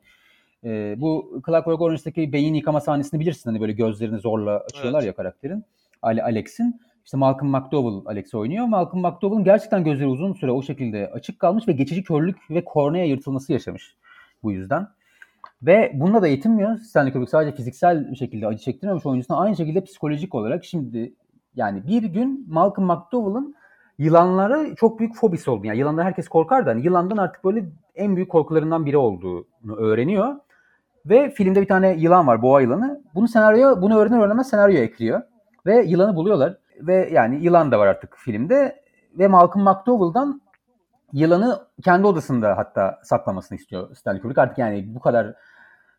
E, 0.64 0.94
bu 0.98 1.40
Clockwork 1.46 1.80
Orange'daki 1.80 2.32
beyin 2.32 2.54
yıkama 2.54 2.80
sahnesini 2.80 3.20
bilirsin. 3.20 3.50
Hani 3.50 3.60
böyle 3.60 3.72
gözlerini 3.72 4.18
zorla 4.18 4.56
açıyorlar 4.58 4.98
Evet. 4.98 5.06
ya 5.06 5.14
karakterin. 5.14 5.64
Ale- 6.02 6.22
Alex'in. 6.22 6.80
İşte 7.04 7.16
Malcolm 7.16 7.50
McDowell 7.50 8.10
Alex'i 8.12 8.36
oynuyor. 8.36 8.66
Malcolm 8.66 9.02
McDowell'ın 9.02 9.44
gerçekten 9.44 9.84
gözleri 9.84 10.08
uzun 10.08 10.32
süre 10.32 10.50
o 10.50 10.62
şekilde 10.62 11.10
açık 11.14 11.38
kalmış 11.38 11.68
ve 11.68 11.72
geçici 11.72 12.02
körlük 12.04 12.36
ve 12.50 12.64
kornea 12.64 13.04
yırtılması 13.04 13.52
yaşamış 13.52 13.96
bu 14.42 14.52
yüzden. 14.52 14.88
Ve 15.62 15.92
bununla 15.94 16.22
da 16.22 16.26
yetinmiyor. 16.28 16.78
Stanley 16.78 17.12
Kubrick 17.12 17.30
sadece 17.30 17.56
fiziksel 17.56 18.10
bir 18.10 18.16
şekilde 18.16 18.46
acı 18.46 18.58
çektirmemiş 18.58 19.06
oyuncusuna 19.06 19.38
aynı 19.38 19.56
şekilde 19.56 19.84
psikolojik 19.84 20.34
olarak 20.34 20.64
şimdi 20.64 21.14
yani 21.54 21.86
bir 21.86 22.02
gün 22.02 22.46
Malcolm 22.48 22.86
McDowell'ın 22.86 23.54
yılanlara 24.00 24.74
çok 24.74 24.98
büyük 24.98 25.14
fobisi 25.14 25.50
oldu. 25.50 25.66
Yani 25.66 25.78
yılandan 25.78 26.04
herkes 26.04 26.28
korkar 26.28 26.66
da 26.66 26.70
hani 26.70 26.84
yılandan 26.84 27.16
artık 27.16 27.44
böyle 27.44 27.64
en 27.94 28.16
büyük 28.16 28.30
korkularından 28.30 28.86
biri 28.86 28.96
olduğunu 28.96 29.76
öğreniyor. 29.76 30.34
Ve 31.06 31.30
filmde 31.30 31.60
bir 31.62 31.68
tane 31.68 31.94
yılan 31.94 32.26
var, 32.26 32.42
boğa 32.42 32.60
yılanı. 32.60 33.02
Bunu 33.14 33.28
senaryo, 33.28 33.82
bunu 33.82 33.98
öğrenir 33.98 34.18
öğrenmez 34.18 34.48
senaryoya 34.50 34.82
ekliyor. 34.82 35.22
Ve 35.66 35.82
yılanı 35.82 36.16
buluyorlar. 36.16 36.56
Ve 36.80 37.08
yani 37.12 37.44
yılan 37.44 37.72
da 37.72 37.78
var 37.78 37.86
artık 37.86 38.16
filmde. 38.16 38.82
Ve 39.18 39.28
Malcolm 39.28 39.64
McDowell'dan 39.64 40.40
yılanı 41.12 41.66
kendi 41.84 42.06
odasında 42.06 42.56
hatta 42.56 43.00
saklamasını 43.02 43.58
istiyor 43.58 43.96
Stanley 43.96 44.22
Kubrick. 44.22 44.42
Artık 44.42 44.58
yani 44.58 44.94
bu 44.94 45.00
kadar 45.00 45.34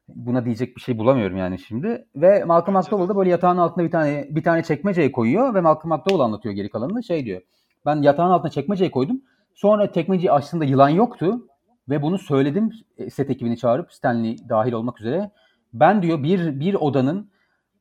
buna 0.07 0.45
diyecek 0.45 0.75
bir 0.75 0.81
şey 0.81 0.97
bulamıyorum 0.97 1.37
yani 1.37 1.59
şimdi. 1.59 2.05
Ve 2.15 2.43
Malcolm. 2.43 2.77
McDowell 2.77 3.09
da 3.09 3.15
böyle 3.15 3.29
yatağın 3.29 3.57
altına 3.57 3.83
bir 3.83 3.91
tane 3.91 4.27
bir 4.29 4.43
tane 4.43 4.63
çekmeceye 4.63 5.11
koyuyor 5.11 5.53
ve 5.53 5.61
Malcolm 5.61 5.93
McDowell 5.93 6.19
anlatıyor 6.19 6.55
geri 6.55 6.69
kalanını. 6.69 7.03
Şey 7.03 7.25
diyor. 7.25 7.41
Ben 7.85 8.01
yatağın 8.01 8.31
altına 8.31 8.51
çekmeceyi 8.51 8.91
koydum. 8.91 9.21
Sonra 9.53 9.91
çekmeceyi 9.91 10.31
açtığımda 10.31 10.65
yılan 10.65 10.89
yoktu 10.89 11.47
ve 11.89 12.01
bunu 12.01 12.17
söyledim 12.17 12.71
e, 12.97 13.09
set 13.09 13.29
ekibini 13.29 13.57
çağırıp 13.57 13.93
Stanley 13.93 14.37
dahil 14.49 14.71
olmak 14.71 14.99
üzere. 14.99 15.31
Ben 15.73 16.01
diyor 16.01 16.23
bir 16.23 16.59
bir 16.59 16.73
odanın 16.73 17.31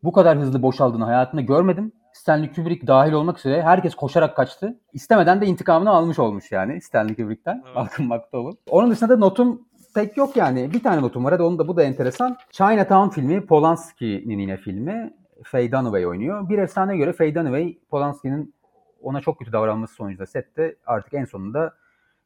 bu 0.03 0.13
kadar 0.13 0.39
hızlı 0.39 0.63
boşaldığını 0.63 1.05
hayatımda 1.05 1.43
görmedim. 1.43 1.93
Stanley 2.13 2.53
Kubrick 2.53 2.87
dahil 2.87 3.13
olmak 3.13 3.39
üzere 3.39 3.63
herkes 3.63 3.95
koşarak 3.95 4.37
kaçtı. 4.37 4.81
İstemeden 4.93 5.41
de 5.41 5.47
intikamını 5.47 5.91
almış 5.91 6.19
olmuş 6.19 6.53
yani 6.53 6.81
Stanley 6.81 7.17
Kubrick'ten. 7.17 7.63
Evet. 7.67 7.75
Malcolm 7.77 8.09
McDowell. 8.09 8.57
Onun 8.71 8.91
dışında 8.91 9.09
da 9.09 9.17
notum 9.17 9.63
pek 9.95 10.17
yok 10.17 10.37
yani. 10.37 10.73
Bir 10.73 10.83
tane 10.83 11.03
notum 11.03 11.25
var. 11.25 11.33
Hadi 11.33 11.43
onu 11.43 11.59
da 11.59 11.69
bu 11.69 11.77
da 11.77 11.83
enteresan. 11.83 12.37
Chinatown 12.51 13.09
filmi 13.09 13.47
Polanski'nin 13.47 14.39
yine 14.39 14.57
filmi. 14.57 15.15
Faye 15.45 15.73
Dunaway 15.73 16.07
oynuyor. 16.07 16.49
Bir 16.49 16.59
efsaneye 16.59 16.97
göre 16.97 17.13
Faye 17.13 17.35
Dunaway 17.35 17.79
Polanski'nin 17.91 18.55
ona 19.03 19.21
çok 19.21 19.39
kötü 19.39 19.53
davranması 19.53 19.95
sonucunda 19.95 20.27
sette 20.27 20.77
artık 20.87 21.15
en 21.15 21.25
sonunda 21.25 21.75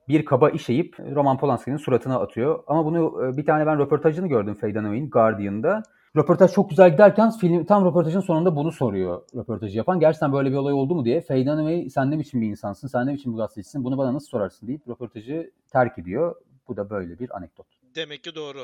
bir 0.09 0.25
kaba 0.25 0.51
işeyip 0.51 1.01
Roman 1.01 1.39
Polanski'nin 1.39 1.77
suratına 1.77 2.19
atıyor. 2.19 2.63
Ama 2.67 2.85
bunu 2.85 3.25
e, 3.25 3.37
bir 3.37 3.45
tane 3.45 3.67
ben 3.67 3.79
röportajını 3.79 4.29
gördüm 4.29 4.55
Faye 4.55 4.75
Dunaway'in 4.75 5.11
Guardian'da. 5.11 5.83
Röportaj 6.17 6.53
çok 6.53 6.71
güzel 6.71 6.93
giderken 6.93 7.31
film 7.31 7.65
tam 7.65 7.85
röportajın 7.85 8.21
sonunda 8.21 8.57
bunu 8.57 8.73
soruyor 8.73 9.23
röportajı 9.35 9.77
yapan. 9.77 10.01
Gerçekten 10.01 10.33
böyle 10.33 10.51
bir 10.51 10.57
olay 10.57 10.73
oldu 10.73 10.95
mu 10.95 11.05
diye. 11.05 11.21
Faye 11.21 11.47
Dunaway 11.47 11.89
sen 11.91 12.11
ne 12.11 12.19
biçim 12.19 12.41
bir 12.41 12.47
insansın, 12.47 12.89
sen 12.89 13.07
ne 13.07 13.15
biçim 13.15 13.33
bir 13.33 13.39
gazetecisin, 13.39 13.85
bunu 13.85 13.99
bana 13.99 14.15
nasıl 14.15 14.27
sorarsın 14.27 14.67
deyip 14.67 14.89
röportajı 14.89 15.51
terk 15.73 15.99
ediyor. 15.99 16.35
Bu 16.69 16.77
da 16.77 16.91
böyle 16.91 17.19
bir 17.19 17.37
anekdot. 17.37 17.67
Demek 17.95 18.25
ki 18.25 18.35
doğru. 18.35 18.59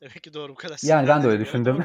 Demek 0.00 0.22
ki 0.22 0.34
doğru 0.34 0.52
bu 0.52 0.54
kadar. 0.54 0.78
Yani 0.82 1.08
ben 1.08 1.22
de 1.22 1.26
öyle 1.26 1.44
düşündüm. 1.44 1.84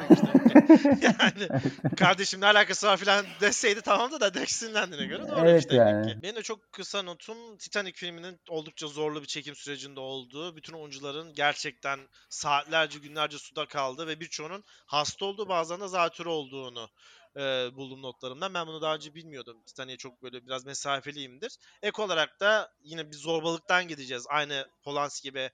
yani 1.02 1.62
kardeşim 1.96 2.40
ne 2.40 2.46
alakası 2.46 2.86
var 2.86 2.96
filan 2.96 3.26
deseydi 3.40 3.80
tamamdı 3.80 4.20
da 4.20 4.34
direkt 4.34 4.50
sinirlendiğine 4.50 5.06
göre 5.06 5.22
doğruymuş 5.22 5.50
Evet 5.50 5.70
demek 5.70 5.86
yani. 5.86 6.12
ki. 6.12 6.22
Benim 6.22 6.36
de 6.36 6.42
çok 6.42 6.72
kısa 6.72 7.02
notum 7.02 7.56
Titanic 7.56 7.92
filminin 7.96 8.40
oldukça 8.48 8.86
zorlu 8.86 9.22
bir 9.22 9.26
çekim 9.26 9.54
sürecinde 9.54 10.00
olduğu, 10.00 10.56
bütün 10.56 10.72
oyuncuların 10.72 11.34
gerçekten 11.34 12.00
saatlerce 12.28 12.98
günlerce 12.98 13.38
suda 13.38 13.66
kaldı 13.66 14.06
ve 14.06 14.20
birçoğunun 14.20 14.64
hasta 14.86 15.24
olduğu 15.24 15.48
bazen 15.48 15.80
de 15.80 15.88
zatürre 15.88 16.28
olduğunu 16.28 16.88
e, 17.36 17.40
buldum 17.76 18.02
notlarımdan. 18.02 18.54
Ben 18.54 18.66
bunu 18.66 18.82
daha 18.82 18.94
önce 18.94 19.14
bilmiyordum. 19.14 19.62
Titanic'e 19.66 19.96
çok 19.96 20.22
böyle 20.22 20.46
biraz 20.46 20.66
mesafeliyimdir. 20.66 21.56
Ek 21.82 22.02
olarak 22.02 22.40
da 22.40 22.72
yine 22.82 23.10
bir 23.10 23.16
zorbalıktan 23.16 23.88
gideceğiz. 23.88 24.26
Aynı 24.28 24.66
Polanski 24.82 25.28
gibi 25.28 25.50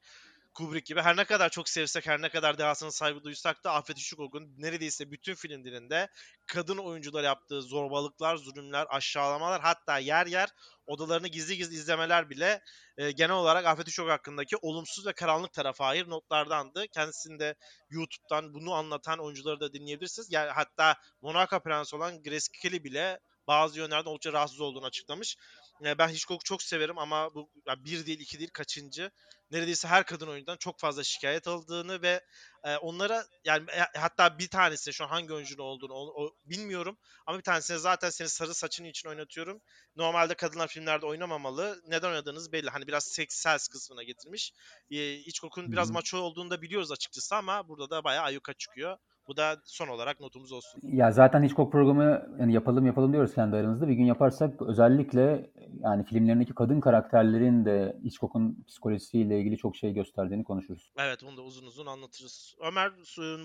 Kubrick 0.60 0.88
gibi 0.88 1.00
her 1.00 1.16
ne 1.16 1.24
kadar 1.24 1.48
çok 1.48 1.68
sevsek, 1.68 2.06
her 2.06 2.22
ne 2.22 2.28
kadar 2.28 2.58
dehasına 2.58 2.90
saygı 2.90 3.24
duysak 3.24 3.64
da 3.64 3.72
Afet 3.72 3.96
Hitchcock'un 3.96 4.54
neredeyse 4.58 5.10
bütün 5.10 5.34
filmlerinde 5.34 6.08
kadın 6.46 6.78
oyuncular 6.78 7.24
yaptığı 7.24 7.62
zorbalıklar, 7.62 8.36
zulümler, 8.36 8.86
aşağılamalar 8.90 9.60
hatta 9.60 9.98
yer 9.98 10.26
yer 10.26 10.48
odalarını 10.86 11.28
gizli 11.28 11.56
gizli 11.56 11.74
izlemeler 11.74 12.30
bile 12.30 12.60
e, 12.96 13.10
genel 13.10 13.36
olarak 13.36 13.66
Afet 13.66 13.86
Hitchcock 13.86 14.10
hakkındaki 14.10 14.56
olumsuz 14.56 15.06
ve 15.06 15.12
karanlık 15.12 15.52
tarafa 15.52 15.86
hayır 15.86 16.08
notlardandı. 16.08 16.88
Kendisinde 16.88 17.54
YouTube'dan 17.90 18.54
bunu 18.54 18.74
anlatan 18.74 19.18
oyuncuları 19.18 19.60
da 19.60 19.72
dinleyebilirsiniz. 19.72 20.32
Yani 20.32 20.50
hatta 20.50 20.96
Monaco 21.22 21.60
Prensi 21.60 21.96
olan 21.96 22.22
Grace 22.22 22.46
Kelly 22.62 22.84
bile 22.84 23.20
bazı 23.46 23.78
yönlerden 23.78 24.10
oldukça 24.10 24.32
rahatsız 24.32 24.60
olduğunu 24.60 24.86
açıklamış. 24.86 25.36
E, 25.84 25.98
ben 25.98 26.08
Hitchcock'u 26.08 26.44
çok 26.44 26.62
severim 26.62 26.98
ama 26.98 27.34
bu 27.34 27.50
ya 27.66 27.84
bir 27.84 28.06
değil 28.06 28.20
iki 28.20 28.38
değil 28.38 28.50
kaçıncı 28.54 29.10
neredeyse 29.50 29.88
her 29.88 30.04
kadın 30.06 30.26
oyuncudan 30.28 30.56
çok 30.56 30.78
fazla 30.80 31.04
şikayet 31.04 31.48
aldığını 31.48 32.02
ve 32.02 32.24
e, 32.64 32.76
onlara 32.76 33.24
yani 33.44 33.70
e, 33.70 33.98
hatta 33.98 34.38
bir 34.38 34.48
tanesine 34.48 34.92
şu 34.92 35.04
an 35.04 35.08
hangi 35.08 35.32
oyuncunun 35.34 35.62
olduğunu 35.62 35.92
o, 35.94 36.24
o- 36.24 36.34
bilmiyorum 36.44 36.98
ama 37.26 37.38
bir 37.38 37.42
tanesine 37.42 37.78
zaten 37.78 38.10
seni 38.10 38.28
sarı 38.28 38.54
saçın 38.54 38.84
için 38.84 39.08
oynatıyorum. 39.08 39.60
Normalde 39.96 40.34
kadınlar 40.34 40.68
filmlerde 40.68 41.06
oynamamalı. 41.06 41.82
Neden 41.86 42.08
oynadığınız 42.08 42.52
belli. 42.52 42.70
Hani 42.70 42.86
biraz 42.86 43.04
seksel 43.04 43.58
kısmına 43.72 44.02
getirmiş. 44.02 44.52
E, 44.90 44.96
Hitchcock'un 44.96 45.72
biraz 45.72 45.90
maço 45.90 46.18
olduğunu 46.18 46.50
da 46.50 46.62
biliyoruz 46.62 46.92
açıkçası 46.92 47.36
ama 47.36 47.68
burada 47.68 47.90
da 47.90 48.04
bayağı 48.04 48.24
ayyuka 48.24 48.52
çıkıyor. 48.54 48.98
Bu 49.30 49.36
da 49.36 49.56
son 49.64 49.88
olarak 49.88 50.20
notumuz 50.20 50.52
olsun. 50.52 50.80
Ya 50.82 51.12
zaten 51.12 51.42
Hitchcock 51.42 51.72
programı 51.72 52.22
yani 52.40 52.52
yapalım 52.52 52.86
yapalım 52.86 53.12
diyoruz 53.12 53.34
kendi 53.34 53.56
aramızda. 53.56 53.88
Bir 53.88 53.92
gün 53.92 54.04
yaparsak 54.04 54.62
özellikle 54.62 55.50
yani 55.80 56.04
filmlerindeki 56.04 56.54
kadın 56.54 56.80
karakterlerin 56.80 57.64
de 57.64 57.96
Hitchcock'un 58.04 58.64
psikolojisiyle 58.68 59.40
ilgili 59.40 59.56
çok 59.56 59.76
şey 59.76 59.92
gösterdiğini 59.92 60.44
konuşuruz. 60.44 60.92
Evet 60.98 61.18
bunu 61.26 61.36
da 61.36 61.42
uzun 61.42 61.66
uzun 61.66 61.86
anlatırız. 61.86 62.54
Ömer 62.60 62.92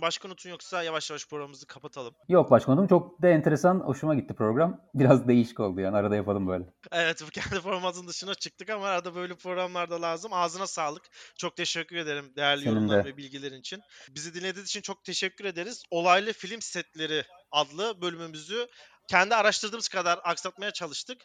başka 0.02 0.28
notun 0.28 0.50
yoksa 0.50 0.84
yavaş 0.84 1.10
yavaş 1.10 1.28
programımızı 1.28 1.68
kapatalım. 1.68 2.14
Yok 2.30 2.52
başkanım 2.52 2.88
çok 2.88 3.22
da 3.22 3.30
enteresan 3.30 3.80
hoşuma 3.80 4.16
gitti 4.16 4.34
program. 4.34 4.82
Biraz 4.94 5.28
değişik 5.28 5.60
oldu 5.60 5.82
yani 5.82 5.98
arada 5.98 6.16
yapalım 6.16 6.48
böyle. 6.48 6.66
Evet 6.92 7.24
bu 7.28 7.30
kendi 7.30 7.62
formatın 7.62 8.08
dışına 8.08 8.36
çıktık 8.36 8.70
ama 8.70 8.88
arada 8.88 9.16
böyle 9.16 9.36
programlarda 9.36 10.02
lazım. 10.02 10.34
Ağzına 10.34 10.68
sağlık. 10.68 11.04
Çok 11.38 11.58
teşekkür 11.58 11.96
ederim 11.96 12.26
değerli 12.36 12.64
Senin 12.64 12.76
yorumlar 12.76 13.06
de. 13.06 13.10
ve 13.10 13.18
bilgilerin 13.18 13.60
için. 13.60 13.82
Bizi 14.16 14.34
dinlediğiniz 14.34 14.70
için 14.70 14.82
çok 14.82 15.04
teşekkür 15.04 15.46
ederiz. 15.46 15.75
Olaylı 15.92 16.34
Film 16.34 16.62
Setleri 16.62 17.24
adlı 17.52 18.02
bölümümüzü 18.02 18.68
kendi 19.08 19.36
araştırdığımız 19.36 19.88
kadar 19.88 20.20
aksatmaya 20.24 20.72
çalıştık. 20.72 21.18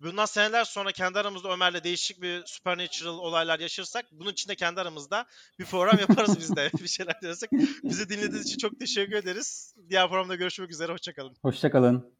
Bundan 0.00 0.24
seneler 0.24 0.64
sonra 0.64 0.92
kendi 0.92 1.18
aramızda 1.18 1.52
Ömer'le 1.52 1.84
değişik 1.84 2.22
bir 2.22 2.42
supernatural 2.46 3.18
olaylar 3.18 3.60
yaşarsak 3.60 4.06
bunun 4.12 4.32
için 4.32 4.48
de 4.48 4.54
kendi 4.54 4.80
aramızda 4.80 5.26
bir 5.58 5.64
program 5.64 5.98
yaparız 5.98 6.38
biz 6.38 6.56
de 6.56 6.70
bir 6.82 6.88
şeyler 6.88 7.22
dersek. 7.22 7.50
Bizi 7.82 8.08
dinlediğiniz 8.08 8.46
için 8.46 8.58
çok 8.58 8.80
teşekkür 8.80 9.16
ederiz. 9.16 9.74
Diğer 9.88 10.08
programda 10.08 10.34
görüşmek 10.34 10.70
üzere. 10.70 10.92
Hoşçakalın. 10.92 11.36
Hoşçakalın. 11.42 12.16